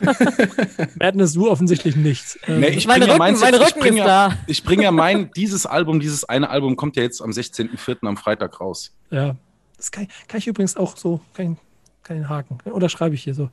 [1.01, 2.39] Madness, du offensichtlich nichts.
[2.47, 4.37] Nee, ich Mein bringe ja Rücken- meins, mein ich Rücken bringe ist ja, da.
[4.47, 8.07] ich bringe ja mein, dieses Album, dieses eine Album kommt ja jetzt am 16.04.
[8.07, 8.93] am Freitag raus.
[9.11, 9.37] Ja,
[9.77, 11.57] das kann, ich- kann ich übrigens auch so, ich-
[12.03, 12.59] kann ich haken.
[12.65, 13.51] Oder schreibe ich hier so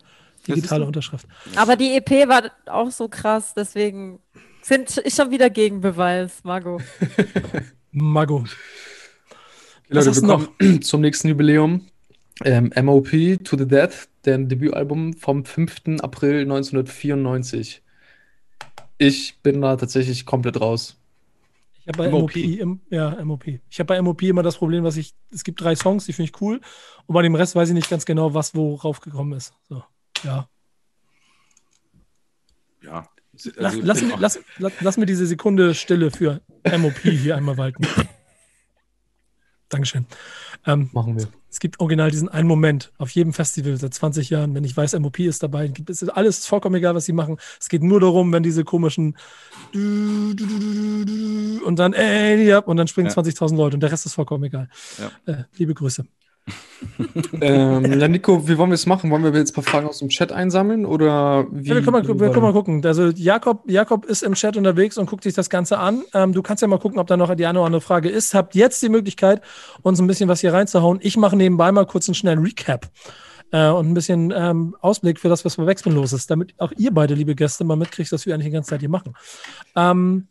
[0.48, 0.86] digitale?
[0.86, 1.28] Unterschrift.
[1.56, 4.20] Aber die EP war auch so krass, deswegen
[4.62, 6.82] sind, ist schon wieder Gegenbeweis, Margot.
[7.96, 8.43] Mago.
[8.43, 8.54] Was
[9.88, 11.88] Leute, hast wir du kommen zum nächsten Jubiläum.
[12.43, 13.10] Ähm, MOP
[13.46, 16.02] To The Death, deren Debütalbum vom 5.
[16.02, 17.82] April 1994.
[18.98, 20.98] Ich bin da tatsächlich komplett raus.
[21.82, 22.22] Ich habe bei MOP.
[22.22, 23.48] MOP, im, ja, MOP.
[23.70, 26.32] Ich habe bei MOP immer das Problem, was ich, es gibt drei Songs, die finde
[26.32, 26.60] ich cool.
[27.06, 29.54] Und bei dem Rest weiß ich nicht ganz genau, was worauf gekommen ist.
[29.70, 29.84] So,
[30.24, 30.50] ja.
[32.82, 33.08] Ja.
[33.36, 36.40] Also Lass, lass, auch- lass, lass, lass mir diese Sekunde Stille für
[36.78, 37.86] MOP hier einmal walten.
[39.70, 40.06] Dankeschön.
[40.68, 41.28] Ähm, Machen wir.
[41.50, 44.98] es gibt original diesen einen Moment auf jedem Festival seit 20 Jahren, wenn ich weiß,
[45.00, 47.38] MOP ist dabei, es alles ist vollkommen egal, was sie machen.
[47.60, 49.18] Es geht nur darum, wenn diese komischen
[49.74, 50.38] und
[51.78, 53.16] dann ey, und dann springen Ja.
[53.16, 54.70] 20.000 Leute und der Rest ist vollkommen egal.
[55.00, 55.12] Ja.
[55.34, 56.06] Äh, liebe Grüße.
[57.41, 59.10] Ähm, ja, Nico, wie wollen wir es machen?
[59.10, 61.70] Wollen wir jetzt ein paar Fragen aus dem Chat einsammeln oder wie?
[61.70, 62.86] Ja, wir, können mal, wir können mal gucken.
[62.86, 66.04] Also Jakob, Jakob ist im Chat unterwegs und guckt sich das Ganze an.
[66.14, 68.34] Ähm, du kannst ja mal gucken, ob da noch die eine oder andere Frage ist.
[68.34, 69.41] Habt jetzt die Möglichkeit,
[69.82, 71.00] uns ein bisschen was hier reinzuhauen.
[71.02, 72.89] Ich mache nebenbei mal kurz einen schnellen Recap
[73.52, 76.72] äh, und ein bisschen ähm, Ausblick für das, was bei Wechseln los ist, damit auch
[76.78, 79.14] ihr beide, liebe Gäste, mal mitkriegt, was wir eigentlich die ganze Zeit hier machen.
[79.76, 80.28] Ähm,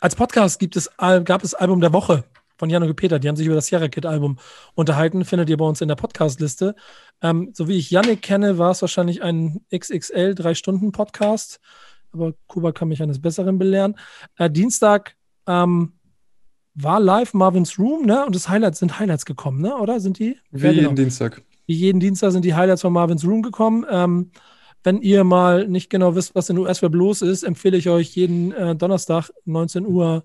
[0.00, 2.24] als Podcast gibt es, gab es Album der Woche
[2.58, 3.18] von Jan und Peter.
[3.18, 4.38] Die haben sich über das Sierra Kid Album
[4.74, 5.24] unterhalten.
[5.24, 6.74] Findet ihr bei uns in der Podcast-Liste.
[7.22, 11.60] Ähm, so wie ich Yannick kenne, war es wahrscheinlich ein XXL Drei-Stunden-Podcast.
[12.12, 13.96] Aber Kuba kann mich eines Besseren belehren.
[14.36, 15.14] Äh, Dienstag
[15.46, 15.92] ähm,
[16.74, 18.24] war live Marvin's Room, ne?
[18.26, 19.76] Und das Highlights sind Highlights gekommen, ne?
[19.76, 20.36] Oder sind die?
[20.50, 20.82] Wie Ja, genau.
[20.82, 21.42] jeden Dienstag.
[21.66, 23.84] Wie jeden Dienstag sind die Highlights von Marvin's Room gekommen.
[23.90, 24.30] Ähm,
[24.84, 28.52] wenn ihr mal nicht genau wisst, was in US-Web los ist, empfehle ich euch jeden
[28.52, 30.24] äh, Donnerstag 19 Uhr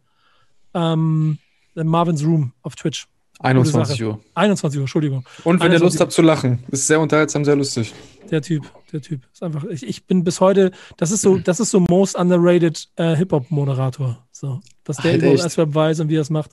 [0.73, 1.39] ähm,
[1.75, 3.07] Marvin's Room auf Twitch.
[3.39, 4.09] 21 Sache.
[4.09, 4.19] Uhr.
[4.35, 5.25] 21 Uhr, Entschuldigung.
[5.43, 7.93] Und wenn ihr 21 Lust habt zu lachen, ist sehr unterhaltsam, sehr lustig.
[8.29, 9.21] Der Typ, der Typ.
[9.33, 12.87] Ist einfach, ich, ich bin bis heute, das ist so, das ist so most underrated
[12.95, 14.25] äh, Hip-Hop-Moderator.
[14.31, 15.23] So, was der Halt.
[15.23, 16.51] S-Web weiß und wie er es macht.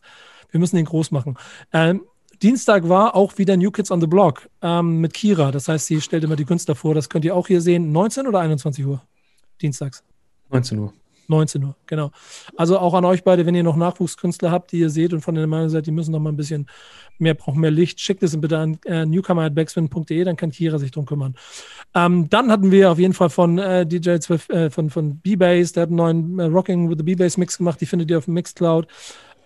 [0.51, 1.37] Wir müssen ihn groß machen.
[1.73, 2.03] Ähm,
[2.43, 5.53] Dienstag war auch wieder New Kids on the Block ähm, mit Kira.
[5.53, 6.95] Das heißt, sie stellt immer die Künstler vor.
[6.95, 7.93] Das könnt ihr auch hier sehen.
[7.93, 9.03] 19 oder 21 Uhr?
[9.61, 10.03] Dienstags.
[10.49, 10.93] 19 Uhr.
[11.31, 12.11] 19 Uhr, genau.
[12.57, 15.35] Also auch an euch beide, wenn ihr noch Nachwuchskünstler habt, die ihr seht und von
[15.35, 16.67] der Meinung seid, die müssen noch mal ein bisschen
[17.19, 21.07] mehr, brauchen mehr Licht, schickt es bitte an äh, newcomer.backspin.de, dann kann Kira sich drum
[21.07, 21.35] kümmern.
[21.95, 25.73] Ähm, dann hatten wir auf jeden Fall von äh, DJ 12, äh, von, von B-Bass,
[25.73, 28.27] der hat einen neuen äh, Rocking with the B-Bass Mix gemacht, die findet ihr auf
[28.27, 28.87] dem Mixcloud.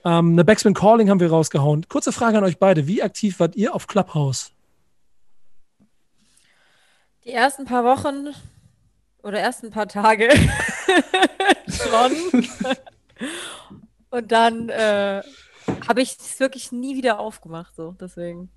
[0.05, 1.87] Ähm, eine Backspin Calling haben wir rausgehauen.
[1.89, 4.51] Kurze Frage an euch beide, wie aktiv wart ihr auf Clubhouse?
[7.25, 8.35] Die ersten paar Wochen
[9.25, 10.29] oder ersten paar Tage
[11.69, 12.13] schon.
[14.11, 15.23] Und dann äh,
[15.89, 18.51] habe ich es wirklich nie wieder aufgemacht, so deswegen.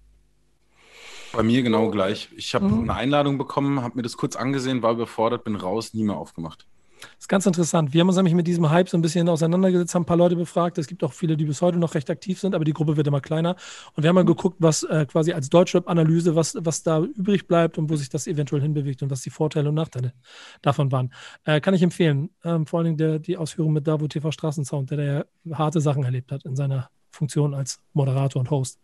[1.34, 2.30] Bei mir genau gleich.
[2.36, 2.82] Ich habe Mhm.
[2.84, 6.68] eine Einladung bekommen, habe mir das kurz angesehen, war überfordert, bin raus, nie mehr aufgemacht.
[7.02, 7.94] Das ist ganz interessant.
[7.94, 10.36] Wir haben uns nämlich mit diesem Hype so ein bisschen auseinandergesetzt, haben ein paar Leute
[10.36, 10.78] befragt.
[10.78, 13.08] Es gibt auch viele, die bis heute noch recht aktiv sind, aber die Gruppe wird
[13.08, 13.56] immer kleiner.
[13.96, 17.78] Und wir haben mal geguckt, was äh, quasi als Deutschrap-Analyse, was, was da übrig bleibt
[17.78, 20.14] und wo sich das eventuell hinbewegt und was die Vorteile und Nachteile
[20.62, 21.14] davon waren.
[21.44, 22.30] Äh, kann ich empfehlen.
[22.44, 25.82] Ähm, vor allen Dingen der, die Ausführung mit Davo TV Straßensound, der da ja harte
[25.82, 28.80] Sachen erlebt hat in seiner Funktion als Moderator und Host.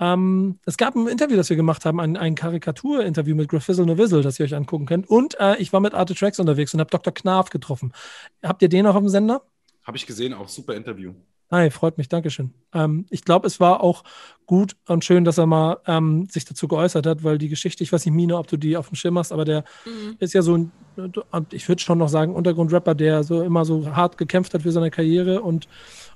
[0.00, 4.22] Ähm, es gab ein Interview, das wir gemacht haben, ein, ein Karikatur-Interview mit Graffizzle Novizzle,
[4.22, 5.08] das ihr euch angucken könnt.
[5.08, 7.12] Und äh, ich war mit Arte Tracks unterwegs und habe Dr.
[7.12, 7.92] Knarf getroffen.
[8.42, 9.42] Habt ihr den noch auf dem Sender?
[9.82, 11.14] Habe ich gesehen, auch super Interview.
[11.50, 12.52] Hi, freut mich, Dankeschön.
[12.74, 14.04] Ähm, ich glaube, es war auch
[14.44, 17.90] gut und schön, dass er mal ähm, sich dazu geäußert hat, weil die Geschichte, ich
[17.90, 19.64] weiß nicht, Mine, ob du die auf dem Schirm hast, aber der
[20.18, 20.72] ist ja so ein,
[21.52, 24.90] ich würde schon noch sagen, Untergrundrapper, der so immer so hart gekämpft hat für seine
[24.90, 25.68] Karriere und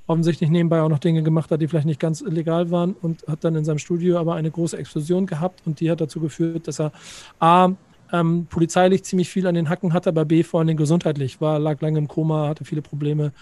[0.06, 3.42] offensichtlich nebenbei auch noch Dinge gemacht hat, die vielleicht nicht ganz legal waren und hat
[3.42, 6.78] dann in seinem Studio aber eine große Explosion gehabt und die hat dazu geführt, dass
[6.78, 6.92] er
[7.38, 7.70] A,
[8.12, 11.80] ähm, polizeilich ziemlich viel an den Hacken hatte, aber B, vor Dingen gesundheitlich, war, lag
[11.80, 13.32] lange im Koma, hatte viele Probleme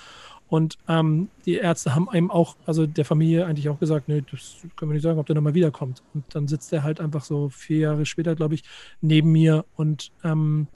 [0.50, 4.56] und ähm, die Ärzte haben einem auch, also der Familie eigentlich auch gesagt, nee, das
[4.76, 6.02] können wir nicht sagen, ob der nochmal wiederkommt.
[6.12, 8.64] Und dann sitzt er halt einfach so vier Jahre später, glaube ich,
[9.00, 10.66] neben mir und ähm,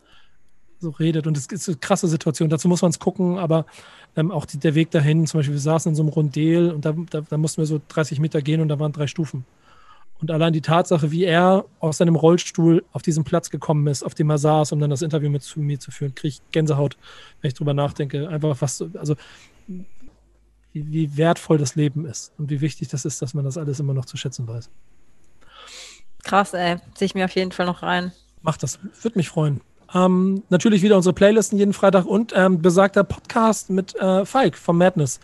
[0.79, 1.27] so redet.
[1.27, 2.51] Und es ist eine krasse Situation.
[2.51, 3.67] Dazu muss man es gucken, aber
[4.17, 6.85] ähm, auch die, der Weg dahin, zum Beispiel, wir saßen in so einem Rondel und
[6.85, 9.47] da, da, da mussten wir so 30 Meter gehen und da waren drei Stufen.
[10.21, 14.15] Und allein die Tatsache, wie er aus seinem Rollstuhl auf diesen Platz gekommen ist, auf
[14.15, 16.97] dem er saß, um dann das Interview mit zu mir zu führen, kriege ich Gänsehaut,
[17.41, 18.29] wenn ich drüber nachdenke.
[18.29, 19.17] Einfach was, so- also
[20.73, 23.95] wie, wertvoll das Leben ist und wie wichtig das ist, dass man das alles immer
[23.95, 24.71] noch zu schätzen weiß.
[26.25, 26.79] Krass, ey.
[26.97, 28.13] Sehe ich mir auf jeden Fall noch rein.
[28.43, 28.79] Mach das.
[29.03, 29.61] Würde mich freuen.
[29.95, 34.79] Ähm, natürlich wieder unsere Playlisten jeden Freitag und ähm, besagter Podcast mit äh, Falk vom
[34.79, 35.21] Madness.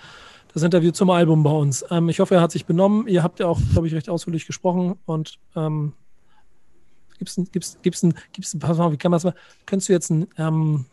[0.53, 1.85] Das Interview zum Album bei uns.
[1.91, 3.09] Ähm, ich hoffe, er hat sich benommen.
[3.09, 5.95] Ihr habt ja auch, glaube ich, recht ausführlich gesprochen und ähm,
[7.19, 9.35] gibt's ein, gibt's, gibt's ein, gibt's ein, pass mal, wie kann man das mal,
[9.67, 10.87] könntest du jetzt ein, ähm,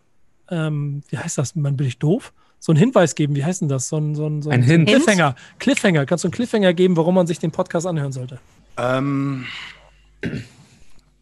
[0.50, 2.34] ähm, wie heißt das, man bin ich doof?
[2.60, 3.88] So einen Hinweis geben, wie heißt denn das?
[3.88, 4.90] So ein, so ein, so Ein so Hint.
[4.90, 5.36] Cliffhanger.
[5.60, 6.06] Cliffhanger.
[6.06, 8.40] Kannst du einen Cliffhanger geben, warum man sich den Podcast anhören sollte?
[8.78, 9.46] Ähm,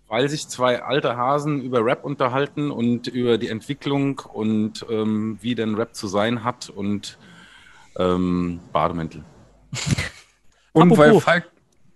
[0.07, 5.55] weil sich zwei alte Hasen über Rap unterhalten und über die Entwicklung und ähm, wie
[5.55, 7.17] denn Rap zu sein hat und
[7.97, 9.23] ähm, Bademäntel.
[10.73, 11.23] Und weil Apropos.
[11.23, 11.49] Falk,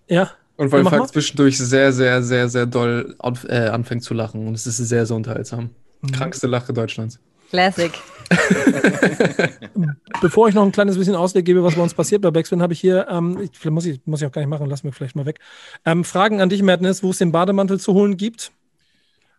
[0.08, 0.30] Ja.
[0.56, 3.14] und weil Falk zwischendurch sehr, sehr, sehr, sehr doll
[3.46, 4.48] äh, anfängt zu lachen.
[4.48, 5.68] Und es ist sehr, sehr unterhaltsam.
[6.00, 6.12] Mhm.
[6.12, 7.20] Krankste Lache Deutschlands.
[7.50, 7.92] Classic.
[10.20, 12.72] Bevor ich noch ein kleines bisschen Ausleg gebe, was bei uns passiert bei Backspin, habe
[12.72, 14.92] ich hier, ähm, ich, vielleicht muss ich, muss ich auch gar nicht machen, lass mir
[14.92, 15.40] vielleicht mal weg.
[15.84, 18.52] Ähm, Fragen an dich, Madness, wo es den Bademantel zu holen gibt.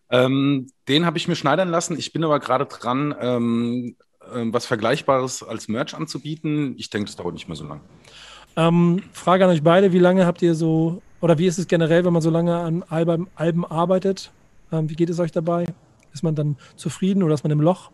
[0.09, 1.97] Ähm, den habe ich mir schneidern lassen.
[1.97, 3.95] Ich bin aber gerade dran, ähm,
[4.34, 6.76] ähm, was Vergleichbares als Merch anzubieten.
[6.78, 7.80] Ich denke, das dauert nicht mehr so lang.
[8.57, 12.03] Ähm, Frage an euch beide, wie lange habt ihr so, oder wie ist es generell,
[12.03, 14.32] wenn man so lange an Alben, Alben arbeitet?
[14.72, 15.66] Ähm, wie geht es euch dabei?
[16.14, 17.91] Ist man dann zufrieden oder ist man im Loch?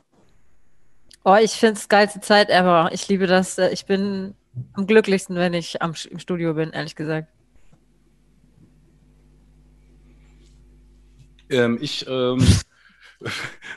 [1.30, 2.90] Oh, ich finde es geilste Zeit ever.
[2.94, 3.58] Ich liebe das.
[3.58, 4.34] äh, Ich bin
[4.72, 7.28] am glücklichsten, wenn ich am, im Studio bin, ehrlich gesagt.
[11.50, 12.42] Ähm, ich, ähm,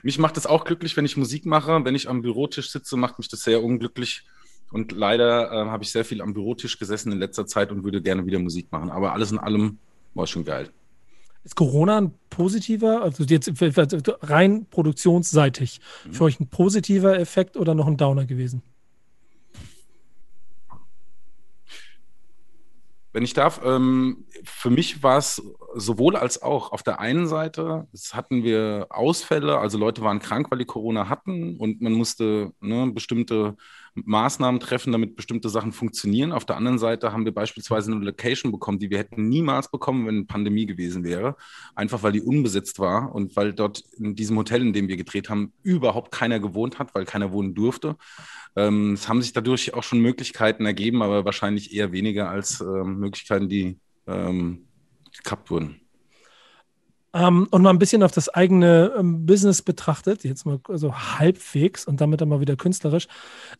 [0.04, 1.84] mich macht es auch glücklich, wenn ich Musik mache.
[1.84, 4.22] Wenn ich am Bürotisch sitze, macht mich das sehr unglücklich.
[4.70, 8.00] Und leider äh, habe ich sehr viel am Bürotisch gesessen in letzter Zeit und würde
[8.00, 8.90] gerne wieder Musik machen.
[8.90, 9.78] Aber alles in allem
[10.14, 10.70] war schon geil.
[11.42, 13.50] Ist Corona ein positiver, also jetzt
[14.22, 15.80] rein produktionsseitig,
[16.12, 18.62] für euch ein positiver Effekt oder noch ein Downer gewesen?
[23.12, 25.42] Wenn ich darf, ähm, für mich war es
[25.74, 26.72] sowohl als auch.
[26.72, 31.56] Auf der einen Seite hatten wir Ausfälle, also Leute waren krank, weil die Corona hatten
[31.56, 33.56] und man musste ne, bestimmte
[33.94, 36.32] Maßnahmen treffen, damit bestimmte Sachen funktionieren.
[36.32, 40.06] Auf der anderen Seite haben wir beispielsweise eine Location bekommen, die wir hätten niemals bekommen,
[40.06, 41.36] wenn eine Pandemie gewesen wäre.
[41.74, 45.28] Einfach weil die unbesetzt war und weil dort in diesem Hotel, in dem wir gedreht
[45.28, 47.96] haben, überhaupt keiner gewohnt hat, weil keiner wohnen durfte.
[48.56, 52.98] Ähm, es haben sich dadurch auch schon Möglichkeiten ergeben, aber wahrscheinlich eher weniger als ähm,
[52.98, 53.78] Möglichkeiten, die
[54.10, 54.66] ähm,
[55.16, 55.80] gekappt wurden.
[57.12, 61.84] Ähm, und mal ein bisschen auf das eigene ähm, Business betrachtet, jetzt mal so halbwegs
[61.84, 63.08] und damit dann mal wieder künstlerisch.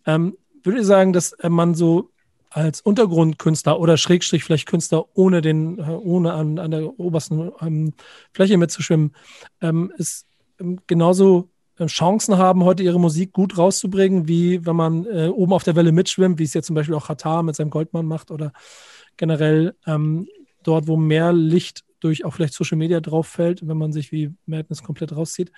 [0.07, 2.11] Ähm, würde ich sagen, dass äh, man so
[2.51, 7.93] als Untergrundkünstler oder Schrägstrich vielleicht Künstler ohne den, äh, ohne an, an der obersten ähm,
[8.33, 9.15] Fläche mitzuschwimmen,
[9.61, 10.27] ähm, ist
[10.61, 11.49] ähm, genauso
[11.79, 15.77] äh, Chancen haben, heute ihre Musik gut rauszubringen, wie wenn man äh, oben auf der
[15.77, 18.53] Welle mitschwimmt, wie es jetzt zum Beispiel auch Hatar mit seinem Goldmann macht oder
[19.17, 20.29] generell ähm,
[20.63, 24.33] dort, wo mehr Licht durch auch vielleicht Social Media drauf fällt, wenn man sich wie
[24.47, 25.53] Madness komplett rauszieht.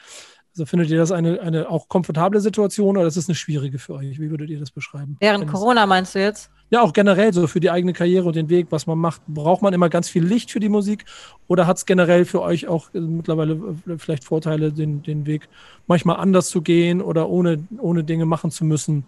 [0.55, 3.95] Also findet ihr das eine, eine auch komfortable Situation oder ist es eine schwierige für
[3.95, 4.21] euch?
[4.21, 5.17] Wie würdet ihr das beschreiben?
[5.19, 6.51] Während Corona meinst du jetzt?
[6.69, 9.23] Ja, auch generell so für die eigene Karriere und den Weg, was man macht.
[9.27, 11.07] Braucht man immer ganz viel Licht für die Musik
[11.47, 13.55] oder hat es generell für euch auch äh, mittlerweile
[13.87, 15.49] äh, vielleicht Vorteile, den, den Weg
[15.87, 19.05] manchmal anders zu gehen oder ohne, ohne Dinge machen zu müssen,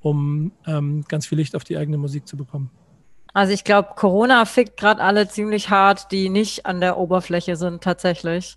[0.00, 2.70] um ähm, ganz viel Licht auf die eigene Musik zu bekommen?
[3.34, 7.82] Also ich glaube, Corona fickt gerade alle ziemlich hart, die nicht an der Oberfläche sind
[7.82, 8.56] tatsächlich.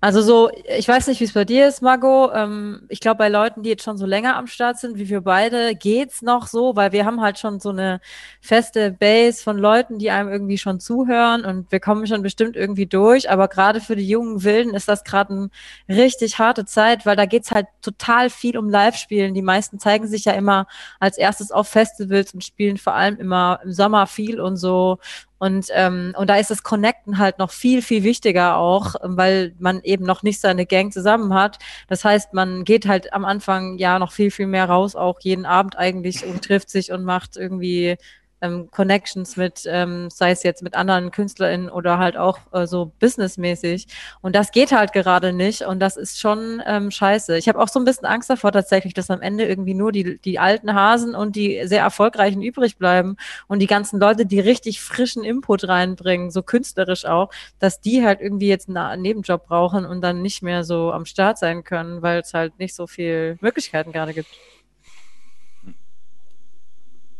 [0.00, 2.30] Also so, ich weiß nicht, wie es bei dir ist, Margot.
[2.32, 5.22] Ähm, ich glaube, bei Leuten, die jetzt schon so länger am Start sind, wie wir
[5.22, 8.00] beide, geht's noch so, weil wir haben halt schon so eine
[8.40, 12.86] feste Base von Leuten, die einem irgendwie schon zuhören und wir kommen schon bestimmt irgendwie
[12.86, 13.28] durch.
[13.28, 15.50] Aber gerade für die jungen Wilden ist das gerade
[15.88, 19.34] eine richtig harte Zeit, weil da geht's halt total viel um Live-Spielen.
[19.34, 20.68] Die meisten zeigen sich ja immer
[21.00, 24.98] als erstes auf Festivals und spielen vor allem immer im Sommer viel und so.
[25.38, 29.80] Und, ähm, und da ist das Connecten halt noch viel, viel wichtiger auch, weil man
[29.82, 31.58] eben noch nicht seine Gang zusammen hat.
[31.88, 35.46] Das heißt, man geht halt am Anfang ja noch viel, viel mehr raus, auch jeden
[35.46, 37.96] Abend eigentlich und trifft sich und macht irgendwie
[38.40, 42.92] ähm, Connections mit, ähm, sei es jetzt mit anderen KünstlerInnen oder halt auch äh, so
[42.98, 43.86] businessmäßig.
[44.20, 47.36] Und das geht halt gerade nicht und das ist schon ähm, scheiße.
[47.38, 50.18] Ich habe auch so ein bisschen Angst davor tatsächlich, dass am Ende irgendwie nur die,
[50.18, 53.16] die alten Hasen und die sehr erfolgreichen übrig bleiben
[53.46, 58.20] und die ganzen Leute, die richtig frischen Input reinbringen, so künstlerisch auch, dass die halt
[58.20, 62.20] irgendwie jetzt einen Nebenjob brauchen und dann nicht mehr so am Start sein können, weil
[62.20, 64.28] es halt nicht so viel Möglichkeiten gerade gibt.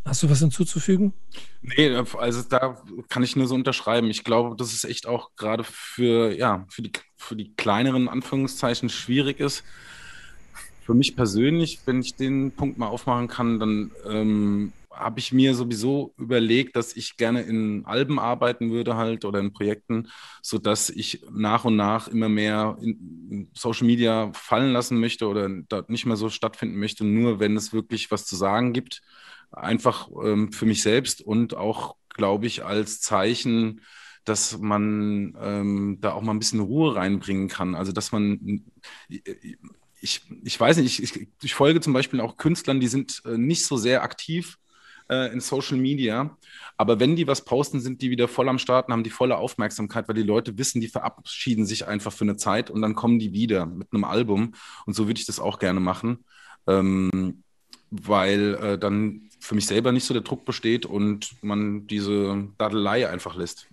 [0.09, 1.13] Hast du was hinzuzufügen?
[1.61, 4.09] Nee, also da kann ich nur so unterschreiben.
[4.09, 8.89] Ich glaube, dass es echt auch gerade für, ja, für die, für die kleineren Anführungszeichen
[8.89, 9.65] schwierig ist.
[10.87, 15.55] Für mich persönlich, wenn ich den Punkt mal aufmachen kann, dann ähm, habe ich mir
[15.55, 20.09] sowieso überlegt, dass ich gerne in Alben arbeiten würde halt oder in Projekten,
[20.41, 25.91] sodass ich nach und nach immer mehr in Social Media fallen lassen möchte oder dort
[25.91, 29.03] nicht mehr so stattfinden möchte, nur wenn es wirklich was zu sagen gibt.
[29.51, 33.81] Einfach ähm, für mich selbst und auch, glaube ich, als Zeichen,
[34.25, 37.75] dass man ähm, da auch mal ein bisschen Ruhe reinbringen kann.
[37.75, 38.63] Also dass man
[40.01, 43.67] ich, ich weiß nicht, ich, ich, folge zum Beispiel auch Künstlern, die sind äh, nicht
[43.67, 44.59] so sehr aktiv
[45.09, 46.37] äh, in Social Media,
[46.77, 49.37] aber wenn die was posten, sind die wieder voll am Start und haben die volle
[49.37, 53.19] Aufmerksamkeit, weil die Leute wissen, die verabschieden sich einfach für eine Zeit und dann kommen
[53.19, 54.55] die wieder mit einem Album.
[54.87, 56.25] Und so würde ich das auch gerne machen,
[56.67, 57.43] ähm,
[57.91, 63.09] weil äh, dann für mich selber nicht so der Druck besteht und man diese Dadelei
[63.09, 63.69] einfach lässt.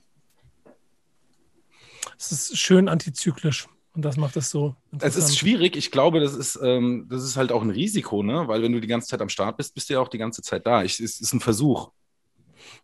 [2.18, 3.68] Es ist schön antizyklisch.
[3.96, 4.76] Und das macht es so.
[5.00, 5.78] Es ist schwierig.
[5.78, 8.46] Ich glaube, das ist, ähm, das ist halt auch ein Risiko, ne?
[8.48, 10.42] Weil wenn du die ganze Zeit am Start bist, bist du ja auch die ganze
[10.42, 10.84] Zeit da.
[10.84, 11.92] Ich, es ist ein Versuch.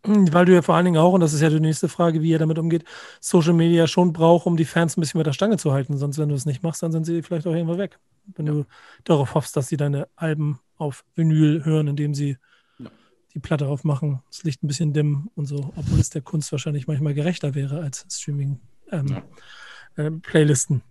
[0.06, 2.22] Hm, weil du ja vor allen Dingen auch, und das ist ja die nächste Frage,
[2.22, 2.84] wie ihr damit umgeht,
[3.20, 5.98] Social Media schon braucht, um die Fans ein bisschen mit der Stange zu halten.
[5.98, 7.98] Sonst, wenn du es nicht machst, dann sind sie vielleicht auch irgendwo weg.
[8.34, 8.64] Wenn du
[9.04, 12.51] darauf hoffst, dass sie deine Alben auf Vinyl hören, indem sie ja.
[13.34, 16.86] Die Platte aufmachen, das Licht ein bisschen dimmen und so, obwohl es der Kunst wahrscheinlich
[16.86, 20.76] manchmal gerechter wäre als Streaming-Playlisten.
[20.76, 20.82] Ähm,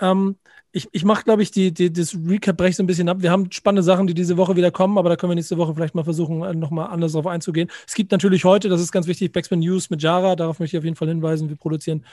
[0.00, 0.08] ja.
[0.08, 0.36] äh, ähm,
[0.72, 3.18] ich ich mache, glaube ich, die, die, das Recap breche so ein bisschen ab.
[3.20, 5.74] Wir haben spannende Sachen, die diese Woche wieder kommen, aber da können wir nächste Woche
[5.74, 7.70] vielleicht mal versuchen, äh, nochmal anders darauf einzugehen.
[7.86, 10.34] Es gibt natürlich heute, das ist ganz wichtig, Backspin News mit Jara.
[10.34, 11.50] Darauf möchte ich auf jeden Fall hinweisen.
[11.50, 12.04] Wir produzieren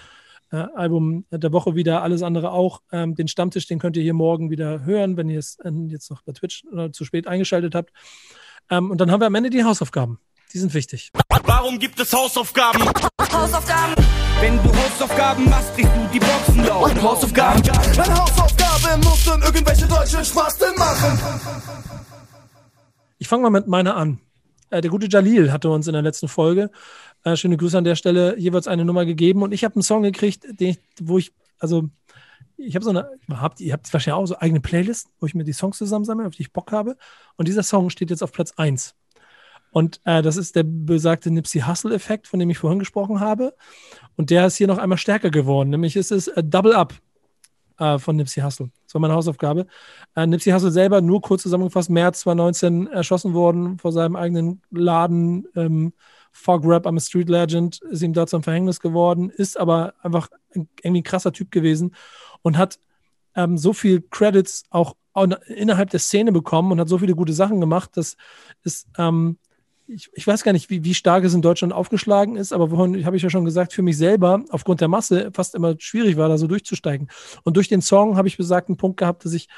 [0.51, 2.81] äh, Album der Woche wieder, alles andere auch.
[2.91, 6.09] Ähm, den Stammtisch, den könnt ihr hier morgen wieder hören, wenn ihr es äh, jetzt
[6.09, 7.91] noch bei Twitch äh, zu spät eingeschaltet habt.
[8.69, 10.19] Ähm, und dann haben wir am Ende die Hausaufgaben.
[10.53, 11.11] Die sind wichtig.
[11.43, 12.81] Warum gibt es Hausaufgaben?
[13.31, 13.95] Hausaufgaben.
[14.41, 17.01] Wenn du Hausaufgaben machst, kriegst du die Boxen laut.
[17.01, 17.61] Hausaufgaben.
[17.61, 21.19] Eine Hausaufgabe muss dann irgendwelche deutschen Spasten machen.
[23.19, 24.19] Ich fange mal mit meiner an.
[24.69, 26.71] Äh, der gute Jalil hatte uns in der letzten Folge,
[27.23, 30.03] äh, schöne Grüße an der Stelle, jeweils eine Nummer gegeben und ich habe einen Song
[30.03, 31.89] gekriegt, den ich, wo ich, also
[32.60, 35.44] ich habe so eine, habt, ihr habt wahrscheinlich auch so eigene Playlists, wo ich mir
[35.44, 36.98] die Songs zusammensammle, auf die ich Bock habe.
[37.36, 38.95] Und dieser Song steht jetzt auf Platz 1.
[39.72, 43.56] Und äh, das ist der besagte Nipsey Hustle-Effekt, von dem ich vorhin gesprochen habe.
[44.15, 45.69] Und der ist hier noch einmal stärker geworden.
[45.69, 46.94] Nämlich ist es äh, Double Up
[47.77, 48.72] äh, von Nipsey Hustle.
[48.86, 49.68] Das war meine Hausaufgabe.
[50.15, 55.48] Äh, Nipsey Hustle selber, nur kurz zusammengefasst, März 2019 erschossen worden vor seinem eigenen Laden.
[55.56, 55.94] Ähm,
[56.31, 60.30] Fog Rap, I'm a Street Legend, ist ihm da zum Verhängnis geworden, ist aber einfach
[60.53, 61.95] ein, irgendwie ein krasser Typ gewesen
[62.41, 62.79] und hat
[63.35, 64.95] ähm, so viel Credits auch
[65.47, 68.15] innerhalb der Szene bekommen und hat so viele gute Sachen gemacht, dass
[68.63, 69.37] es ähm,
[69.89, 73.05] ich, ich, weiß gar nicht, wie, wie stark es in Deutschland aufgeschlagen ist, aber vorhin
[73.05, 76.29] habe ich ja schon gesagt, für mich selber aufgrund der Masse fast immer schwierig war,
[76.29, 77.09] da so durchzusteigen.
[77.43, 79.49] Und durch den Song habe ich besagt einen Punkt gehabt, dass ich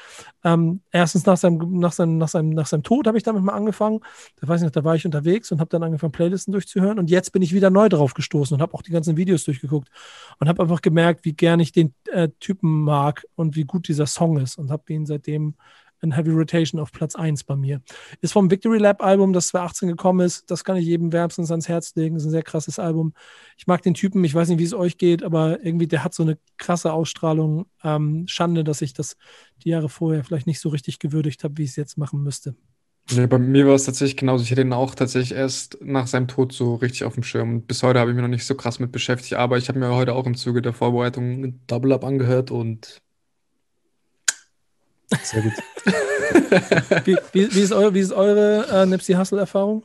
[0.44, 3.52] ähm, erstens nach seinem, nach, seinem, nach, seinem, nach seinem Tod habe ich damit mal
[3.52, 4.00] angefangen.
[4.40, 6.98] Da weiß ich noch, da war ich unterwegs und habe dann angefangen, Playlisten durchzuhören.
[6.98, 9.88] Und jetzt bin ich wieder neu drauf gestoßen und habe auch die ganzen Videos durchgeguckt
[10.40, 14.06] und habe einfach gemerkt, wie gern ich den äh, Typen mag und wie gut dieser
[14.06, 15.54] Song ist und habe ihn seitdem
[16.02, 17.80] in Heavy Rotation auf Platz 1 bei mir.
[18.20, 20.50] Ist vom Victory Lab Album, das 2018 gekommen ist.
[20.50, 22.16] Das kann ich jedem wärmstens ans Herz legen.
[22.16, 23.14] Ist ein sehr krasses Album.
[23.56, 26.14] Ich mag den Typen, ich weiß nicht, wie es euch geht, aber irgendwie der hat
[26.14, 27.66] so eine krasse Ausstrahlung.
[27.82, 29.16] Ähm, Schande, dass ich das
[29.64, 32.54] die Jahre vorher vielleicht nicht so richtig gewürdigt habe, wie ich es jetzt machen müsste.
[33.10, 34.44] Ja, bei mir war es tatsächlich genauso.
[34.44, 37.50] Ich hätte ihn auch tatsächlich erst nach seinem Tod so richtig auf dem Schirm.
[37.50, 39.34] Und bis heute habe ich mich noch nicht so krass mit beschäftigt.
[39.34, 43.02] Aber ich habe mir heute auch im Zuge der Vorbereitung Double Up angehört und
[45.22, 45.52] sehr gut.
[47.04, 49.82] wie, wie, wie, ist eure, wie ist eure äh, Nipsey Hustle-Erfahrung?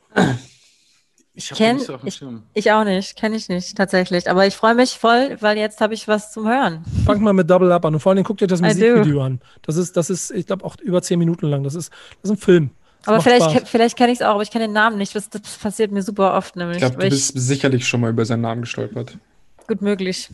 [1.33, 2.19] Ich, kenn, so ich,
[2.55, 4.27] ich, auch nicht, kenne ich nicht tatsächlich.
[4.27, 6.83] Aber ich freue mich voll, weil jetzt habe ich was zum Hören.
[7.05, 9.39] Fangt mal mit Double Up an und vor allem guckt euch das Musikvideo an.
[9.61, 11.63] Das ist, das ist, ich glaube, auch über zehn Minuten lang.
[11.63, 11.91] Das ist,
[12.23, 12.71] das ist ein Film.
[13.01, 15.13] Das aber vielleicht, vielleicht kenne ich es auch, aber ich kenne den Namen nicht.
[15.13, 16.77] Das, das, passiert mir super oft nämlich.
[16.77, 19.19] Ich glaube, du bist sicherlich schon mal über seinen Namen gestolpert.
[19.67, 20.29] Gut möglich.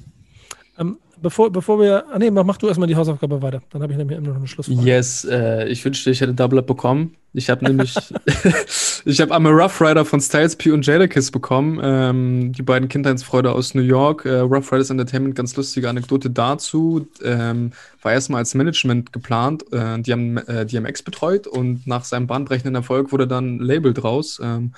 [0.80, 2.06] Ähm, bevor, bevor wir.
[2.12, 3.64] Ah, nee, mach du erstmal die Hausaufgabe weiter.
[3.72, 4.82] Dann habe ich nämlich immer noch eine Schlussfrage.
[4.82, 7.16] Yes, äh, ich wünschte, ich hätte Double Up bekommen.
[7.34, 7.96] Ich habe nämlich.
[9.06, 11.80] ich habe I'm a Rough Rider von Styles P und Jadakiss bekommen.
[11.82, 14.26] Ähm, die beiden Kindheitsfreude aus New York.
[14.26, 17.08] Äh, Rough Riders Entertainment, ganz lustige Anekdote dazu.
[17.24, 17.72] Ähm,
[18.04, 19.64] war erstmal als Management geplant.
[19.74, 23.94] Äh, die haben äh, DMX betreut und nach seinem bahnbrechenden Erfolg wurde dann ein Label
[23.94, 24.40] draus.
[24.44, 24.74] Ähm,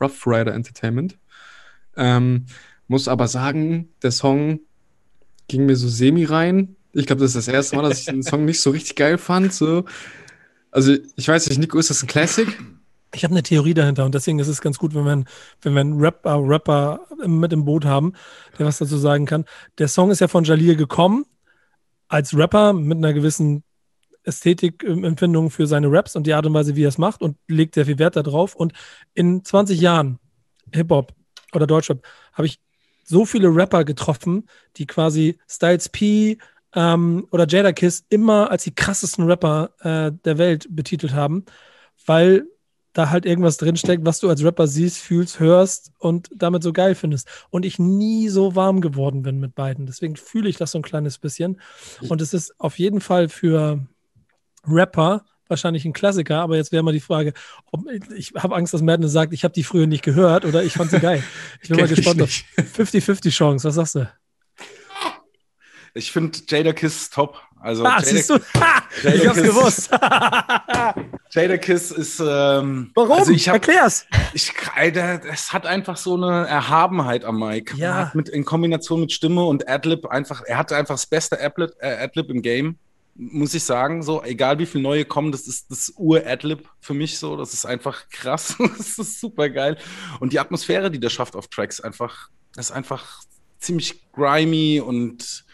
[0.00, 1.18] Rough Rider Entertainment.
[1.96, 2.46] Ähm,
[2.88, 4.60] muss aber sagen, der Song
[5.50, 6.76] ging mir so semi rein.
[6.92, 9.18] Ich glaube, das ist das erste Mal, dass ich den Song nicht so richtig geil
[9.18, 9.52] fand.
[9.52, 9.84] So.
[10.70, 12.48] Also, ich weiß nicht, Nico, ist das ein Classic?
[13.12, 15.24] Ich habe eine Theorie dahinter und deswegen ist es ganz gut, wenn wir,
[15.62, 18.12] wenn wir einen Rapper, Rapper mit im Boot haben,
[18.56, 19.44] der was dazu sagen kann.
[19.78, 21.24] Der Song ist ja von Jalil gekommen,
[22.06, 23.64] als Rapper mit einer gewissen
[24.22, 27.74] Ästhetikempfindung für seine Raps und die Art und Weise, wie er es macht und legt
[27.74, 28.54] sehr viel Wert darauf.
[28.54, 28.74] Und
[29.14, 30.20] in 20 Jahren
[30.72, 31.12] Hip-Hop
[31.52, 32.60] oder Deutschrap habe ich
[33.10, 36.38] so viele Rapper getroffen, die quasi Styles P
[36.74, 41.44] ähm, oder Jada Kiss immer als die krassesten Rapper äh, der Welt betitelt haben,
[42.06, 42.46] weil
[42.92, 46.94] da halt irgendwas drinsteckt, was du als Rapper siehst, fühlst, hörst und damit so geil
[46.94, 47.28] findest.
[47.50, 49.86] Und ich nie so warm geworden bin mit beiden.
[49.86, 51.60] Deswegen fühle ich das so ein kleines bisschen.
[52.08, 53.86] Und es ist auf jeden Fall für
[54.66, 57.32] Rapper wahrscheinlich ein Klassiker, aber jetzt wäre mal die Frage,
[57.72, 57.82] ob,
[58.16, 60.90] ich habe Angst, dass Madness sagt, ich habe die früher nicht gehört oder ich fand
[60.90, 61.22] sie geil.
[61.62, 63.68] Ich bin mal gespannt auf 50-50 Chance.
[63.68, 64.10] Was sagst du?
[65.94, 67.40] Ich finde Jada Kiss top.
[67.60, 68.60] Also ah, Jada, du?
[68.60, 69.90] Ha, Jada ich hab's Kiss, gewusst.
[71.30, 72.20] Jada Kiss ist.
[72.20, 73.18] Ähm, Warum?
[73.18, 74.06] Also ich hab, Erklär's.
[74.32, 74.52] Ich,
[75.30, 77.76] es hat einfach so eine Erhabenheit am Mike.
[77.76, 78.10] Ja.
[78.14, 80.42] Mit, in Kombination mit Stimme und Adlib einfach.
[80.46, 82.78] Er hatte einfach das beste Adlib, äh, Adlib im Game.
[83.22, 87.18] Muss ich sagen, so, egal wie viele neue kommen, das ist das Ur-Adlib für mich
[87.18, 87.36] so.
[87.36, 88.56] Das ist einfach krass.
[88.78, 89.76] das ist super geil.
[90.20, 93.22] Und die Atmosphäre, die der schafft auf Tracks, einfach, ist einfach
[93.58, 95.44] ziemlich grimy und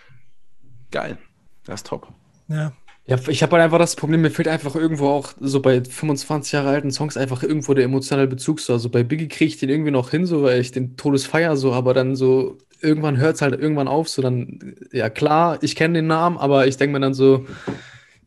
[0.90, 1.18] geil.
[1.64, 2.12] Das ist top.
[2.48, 2.72] Ja.
[3.08, 6.50] Ja, ich habe halt einfach das Problem, mir fehlt einfach irgendwo auch so bei 25
[6.50, 8.72] Jahre alten Songs einfach irgendwo der emotionale Bezug so.
[8.72, 11.56] Also bei Biggie kriege ich den irgendwie noch hin, so weil ich den Todes feier
[11.56, 15.76] so, aber dann so irgendwann hört es halt irgendwann auf, so dann, ja klar, ich
[15.76, 17.46] kenne den Namen, aber ich denke mir dann so,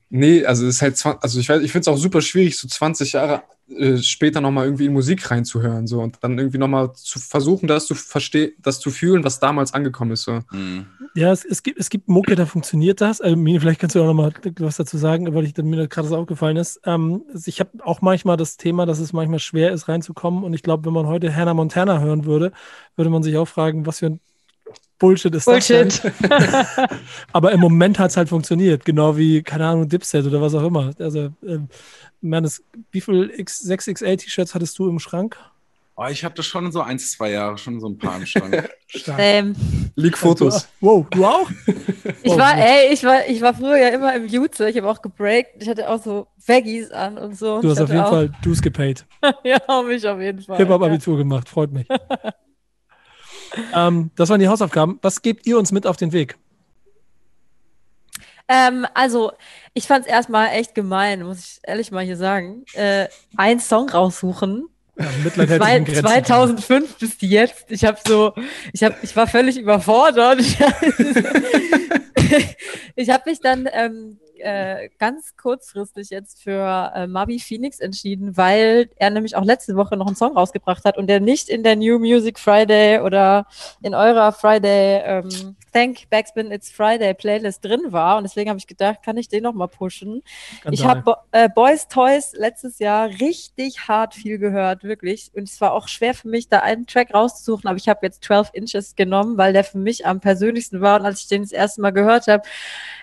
[0.10, 2.58] Nee, also es ist halt, 20, also ich weiß, ich finde es auch super schwierig,
[2.58, 6.92] so 20 Jahre äh, später nochmal irgendwie in Musik reinzuhören, so und dann irgendwie nochmal
[6.94, 10.24] zu versuchen, das zu verstehen, das zu fühlen, was damals angekommen ist.
[10.24, 10.40] So.
[10.52, 10.88] Mhm.
[11.14, 13.22] Ja, es, es, gibt, es gibt Mucke, da funktioniert das.
[13.22, 16.18] Also, Mine, vielleicht kannst du auch nochmal was dazu sagen, weil ich, mir gerade so
[16.18, 16.82] aufgefallen ist.
[16.86, 20.44] Ähm, ich habe auch manchmal das Thema, dass es manchmal schwer ist, reinzukommen.
[20.44, 22.52] Und ich glaube, wenn man heute Hannah Montana hören würde,
[22.96, 24.20] würde man sich auch fragen, was für ein
[25.00, 26.02] Bullshit ist Bullshit.
[26.04, 26.68] das
[27.32, 30.64] Aber im Moment hat es halt funktioniert, genau wie, keine Ahnung, Dipset oder was auch
[30.64, 30.92] immer.
[31.00, 31.70] Also, ähm,
[32.22, 35.38] Mannes, wie viel X, 6XL-T-Shirts hattest du im Schrank?
[36.02, 38.70] Oh, ich hatte schon so ein, zwei Jahre, schon so ein paar im Schrank.
[39.18, 39.54] ähm,
[39.96, 40.70] Leak-Fotos.
[40.80, 41.50] Wow, du auch?
[42.24, 44.70] ich war, ey, ich war, ich war früher ja immer im Jutze.
[44.70, 45.62] Ich habe auch gebreakt.
[45.62, 47.62] Ich hatte auch so Veggies an und so.
[47.62, 48.12] Du hast auf jeden auch...
[48.12, 49.06] Fall Dues gepaid.
[49.44, 50.56] ja, mich auf jeden Fall.
[50.56, 51.24] Hip-Hop-Abitur ja.
[51.24, 51.88] gemacht, freut mich.
[53.74, 55.00] Ähm, das waren die Hausaufgaben.
[55.02, 56.38] Was gebt ihr uns mit auf den Weg?
[58.48, 59.32] Ähm, also,
[59.74, 62.66] ich fand es erstmal echt gemein, muss ich ehrlich mal hier sagen.
[62.74, 63.08] Äh,
[63.38, 64.68] einen Song raussuchen.
[64.98, 67.66] Ja, Zwei, 2005 bis jetzt.
[67.70, 68.34] Ich habe so,
[68.74, 70.40] ich habe, ich war völlig überfordert.
[72.96, 78.90] ich habe mich dann ähm, äh, ganz kurzfristig jetzt für äh, Mabi Phoenix entschieden, weil
[78.98, 81.76] er nämlich auch letzte Woche noch einen Song rausgebracht hat und der nicht in der
[81.76, 83.48] New Music Friday oder
[83.82, 88.18] in eurer Friday ähm, Thank Backspin It's Friday Playlist drin war.
[88.18, 90.24] Und deswegen habe ich gedacht, kann ich den noch mal pushen.
[90.60, 90.74] Skandal.
[90.74, 95.32] Ich habe Bo äh, Boys Toys letztes Jahr richtig hart viel gehört, wirklich.
[95.36, 98.24] Und es war auch schwer für mich, da einen Track rauszusuchen, aber ich habe jetzt
[98.24, 101.00] 12 Inches genommen, weil der für mich am persönlichsten war.
[101.00, 102.44] Und als ich den das erste Mal gehört habe,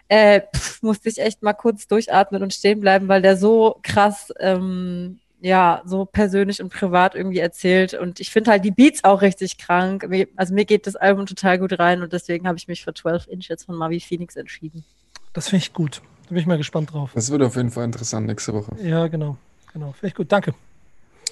[0.08, 4.32] äh, pff, musste ich echt mal kurz durchatmen und stehen bleiben, weil der so krass,
[4.38, 7.94] ähm, ja, so persönlich und privat irgendwie erzählt.
[7.94, 10.08] Und ich finde halt die Beats auch richtig krank.
[10.36, 13.28] Also mir geht das Album total gut rein und deswegen habe ich mich für 12
[13.28, 14.84] Inches von Mavi Phoenix entschieden.
[15.32, 16.00] Das finde ich gut.
[16.24, 17.10] Da bin ich mal gespannt drauf.
[17.14, 18.74] Das wird auf jeden Fall interessant nächste Woche.
[18.82, 19.36] Ja, genau.
[19.72, 19.92] Genau.
[19.92, 20.32] Finde ich gut.
[20.32, 20.54] Danke.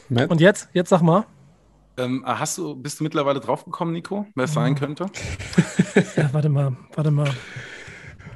[0.09, 0.31] Matt?
[0.31, 0.69] Und jetzt?
[0.75, 1.25] Jetzt sag mal.
[1.97, 5.07] Ähm, hast du, bist du mittlerweile draufgekommen, Nico, wer es sein könnte?
[6.17, 7.31] ja, warte mal, warte mal.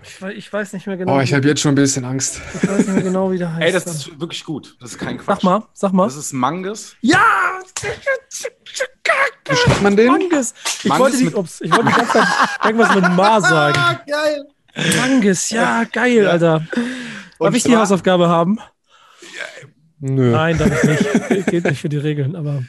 [0.03, 1.17] Ich, ich weiß nicht mehr genau.
[1.17, 2.41] Oh, ich habe jetzt schon ein bisschen Angst.
[2.63, 3.67] Ich weiß nicht mehr genau, wie der heißt.
[3.67, 4.77] Ey, das ist wirklich gut.
[4.81, 5.43] Das ist kein Quatsch.
[5.43, 6.05] Sag mal, sag mal.
[6.07, 6.97] Das ist Mangus.
[7.01, 7.61] Ja!
[9.49, 10.09] Wie schreibt man den?
[10.09, 10.55] Mangus.
[10.83, 12.27] Ich Mangus wollte die, ups, ich wollte die ganze Zeit
[12.65, 13.99] irgendwas mit Ma sagen.
[14.07, 14.47] geil.
[14.99, 16.31] Mangus, ja, geil, ja.
[16.31, 16.67] Alter.
[17.39, 18.59] Darf ich die Hausaufgabe haben?
[19.21, 19.69] Ja.
[20.01, 20.31] Nö.
[20.31, 21.47] Nein, darf ich nicht.
[21.47, 22.63] Geht nicht für die Regeln, aber.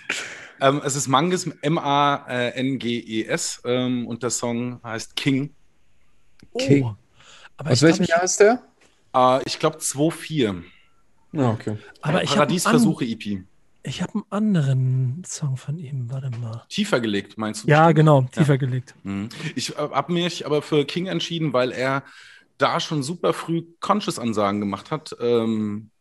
[0.62, 3.62] Ähm, es ist Mangus, M-A-N-G-E-S.
[3.66, 5.54] Ähm, und der Song heißt King.
[6.58, 6.84] King.
[6.84, 6.96] Oh.
[7.60, 8.64] Aber Aus welchem Jahr ist der?
[9.15, 10.64] Uh, ich glaube 2.4.
[11.36, 11.77] Ah, okay.
[12.02, 13.44] Aber ich Paradiesversuche EP.
[13.84, 16.64] Ich habe einen anderen Song von ihm, warte mal.
[16.69, 17.68] Tiefer gelegt, meinst du?
[17.68, 17.95] Ja, bestimmt?
[17.98, 18.57] genau, tiefer ja.
[18.57, 18.95] gelegt.
[19.03, 19.30] Mhm.
[19.56, 22.03] Ich äh, habe mich aber für King entschieden, weil er
[22.57, 25.14] da schon super früh Conscious-Ansagen gemacht hat.
[25.19, 25.91] Ähm,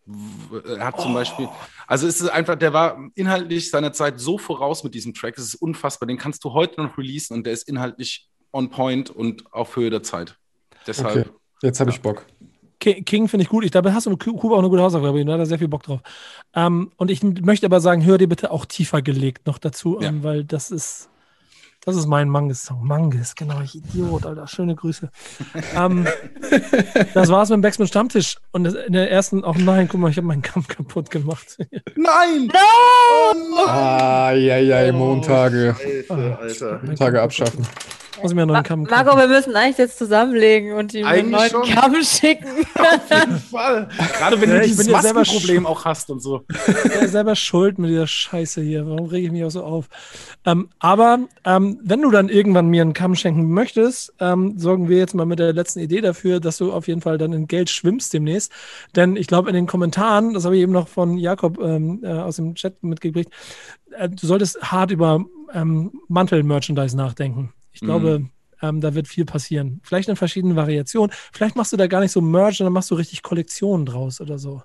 [0.65, 1.15] er hat zum oh.
[1.15, 1.49] Beispiel,
[1.89, 5.45] also es ist einfach, der war inhaltlich seiner Zeit so voraus mit diesem Track, es
[5.45, 6.07] ist unfassbar.
[6.07, 9.91] Den kannst du heute noch releasen und der ist inhaltlich on point und auf Höhe
[9.91, 10.37] der Zeit.
[10.87, 11.27] Deshalb.
[11.27, 11.38] Okay.
[11.63, 12.25] Jetzt habe ich Bock.
[12.81, 13.65] King finde ich gut.
[13.65, 15.25] Ich glaube, hast du mit Kuba auch eine gute Hausaufgabe.
[15.25, 16.01] Da hat er sehr viel Bock drauf.
[16.55, 20.09] Ähm, und ich möchte aber sagen, hör dir bitte auch tiefer gelegt noch dazu ja.
[20.09, 21.09] an, weil das ist
[21.85, 22.87] Das ist mein Manges-Song.
[22.87, 23.61] Manges, genau.
[23.63, 24.47] Ich Idiot, Alter.
[24.47, 25.11] Schöne Grüße.
[25.77, 26.07] ähm,
[27.15, 28.37] das war's mit dem Backspin Stammtisch.
[28.53, 31.57] Und in der ersten, auch nein, guck mal, ich habe meinen Kampf kaputt gemacht.
[31.97, 32.47] Nein!
[32.47, 33.67] No!
[33.67, 35.75] Ah, ja, ja, Montage.
[36.09, 36.81] Alter, Alter.
[36.85, 37.67] Montage abschaffen.
[38.23, 41.31] Muss ich mir einen neuen Kamm Marco, wir müssen eigentlich jetzt zusammenlegen und ihm einen
[41.31, 41.63] neuen schon.
[41.69, 42.47] Kamm schicken.
[42.75, 43.89] Auf jeden Fall.
[44.19, 46.45] Gerade wenn Ja, du ich dieses bin Maskenproblem auch hast und so.
[47.01, 48.87] ja selber schuld mit dieser Scheiße hier.
[48.87, 49.89] Warum rege ich mich auch so auf?
[50.45, 54.99] Ähm, aber ähm, wenn du dann irgendwann mir einen Kamm schenken möchtest, ähm, sorgen wir
[54.99, 57.71] jetzt mal mit der letzten Idee dafür, dass du auf jeden Fall dann in Geld
[57.71, 58.53] schwimmst demnächst.
[58.97, 62.09] Denn ich glaube, in den Kommentaren, das habe ich eben noch von Jakob ähm, äh,
[62.09, 63.33] aus dem Chat mitgekriegt,
[63.97, 67.53] äh, du solltest hart über ähm, Mantel-Merchandise nachdenken.
[67.81, 68.27] Ich glaube,
[68.61, 69.81] ähm, da wird viel passieren.
[69.85, 71.15] Vielleicht in verschiedenen Variationen.
[71.33, 74.39] Vielleicht machst du da gar nicht so Merch, sondern machst du richtig Kollektionen draus oder
[74.39, 74.63] so.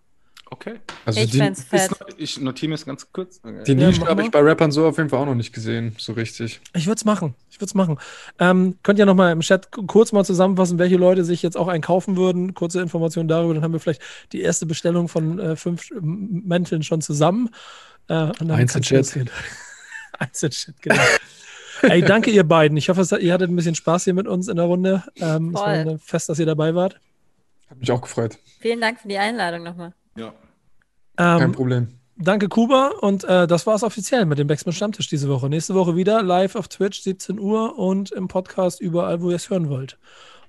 [0.50, 0.76] Okay.
[1.06, 1.92] Also ich die, fänd's fett.
[2.18, 3.42] Ich notiere mir es ganz kurz.
[3.42, 5.52] die Ja, Nische mach habe ich bei Rappern so auf jeden Fall auch noch nicht
[5.52, 6.62] gesehen, so richtig.
[6.76, 7.34] Ich würde es machen.
[7.50, 7.98] Ich würde es machen.
[8.40, 11.68] Ähm, könnt ihr noch mal im Chat kurz mal zusammenfassen, welche Leute sich jetzt auch
[11.68, 12.54] einkaufen würden.
[12.54, 13.56] Kurze Informationen darüber.
[13.56, 17.50] Dann haben wir vielleicht die erste Bestellung von äh, fünf Mänteln schon zusammen.
[18.08, 19.32] Äh, dann Einzelchat.
[20.20, 21.02] Einzelchat, genau.
[21.84, 22.78] Ey, danke ihr beiden.
[22.78, 25.04] Ich hoffe, es hat- ihr hattet ein bisschen Spaß hier mit uns in der Runde.
[25.18, 25.74] Ähm, es war Voll.
[25.94, 27.00] ein Fest, dass ihr dabei wart.
[27.70, 28.38] Hat mich auch gefreut.
[28.60, 29.94] Vielen Dank für die Einladung nochmal.
[30.18, 30.34] Ja.
[31.18, 31.88] Kein Ähm, Problem.
[32.18, 32.92] danke, Kuba.
[33.02, 35.50] Und äh, das war es offiziell mit dem Backspin Stammtisch diese Woche.
[35.50, 39.50] Nächste Woche wieder live auf Twitch, 17 Uhr und im Podcast überall, wo ihr es
[39.50, 39.98] hören wollt.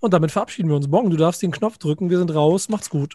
[0.01, 0.87] Und damit verabschieden wir uns.
[0.89, 2.11] Morgen, du darfst den Knopf drücken.
[2.11, 2.69] Wir sind raus.
[2.69, 3.15] Macht's gut.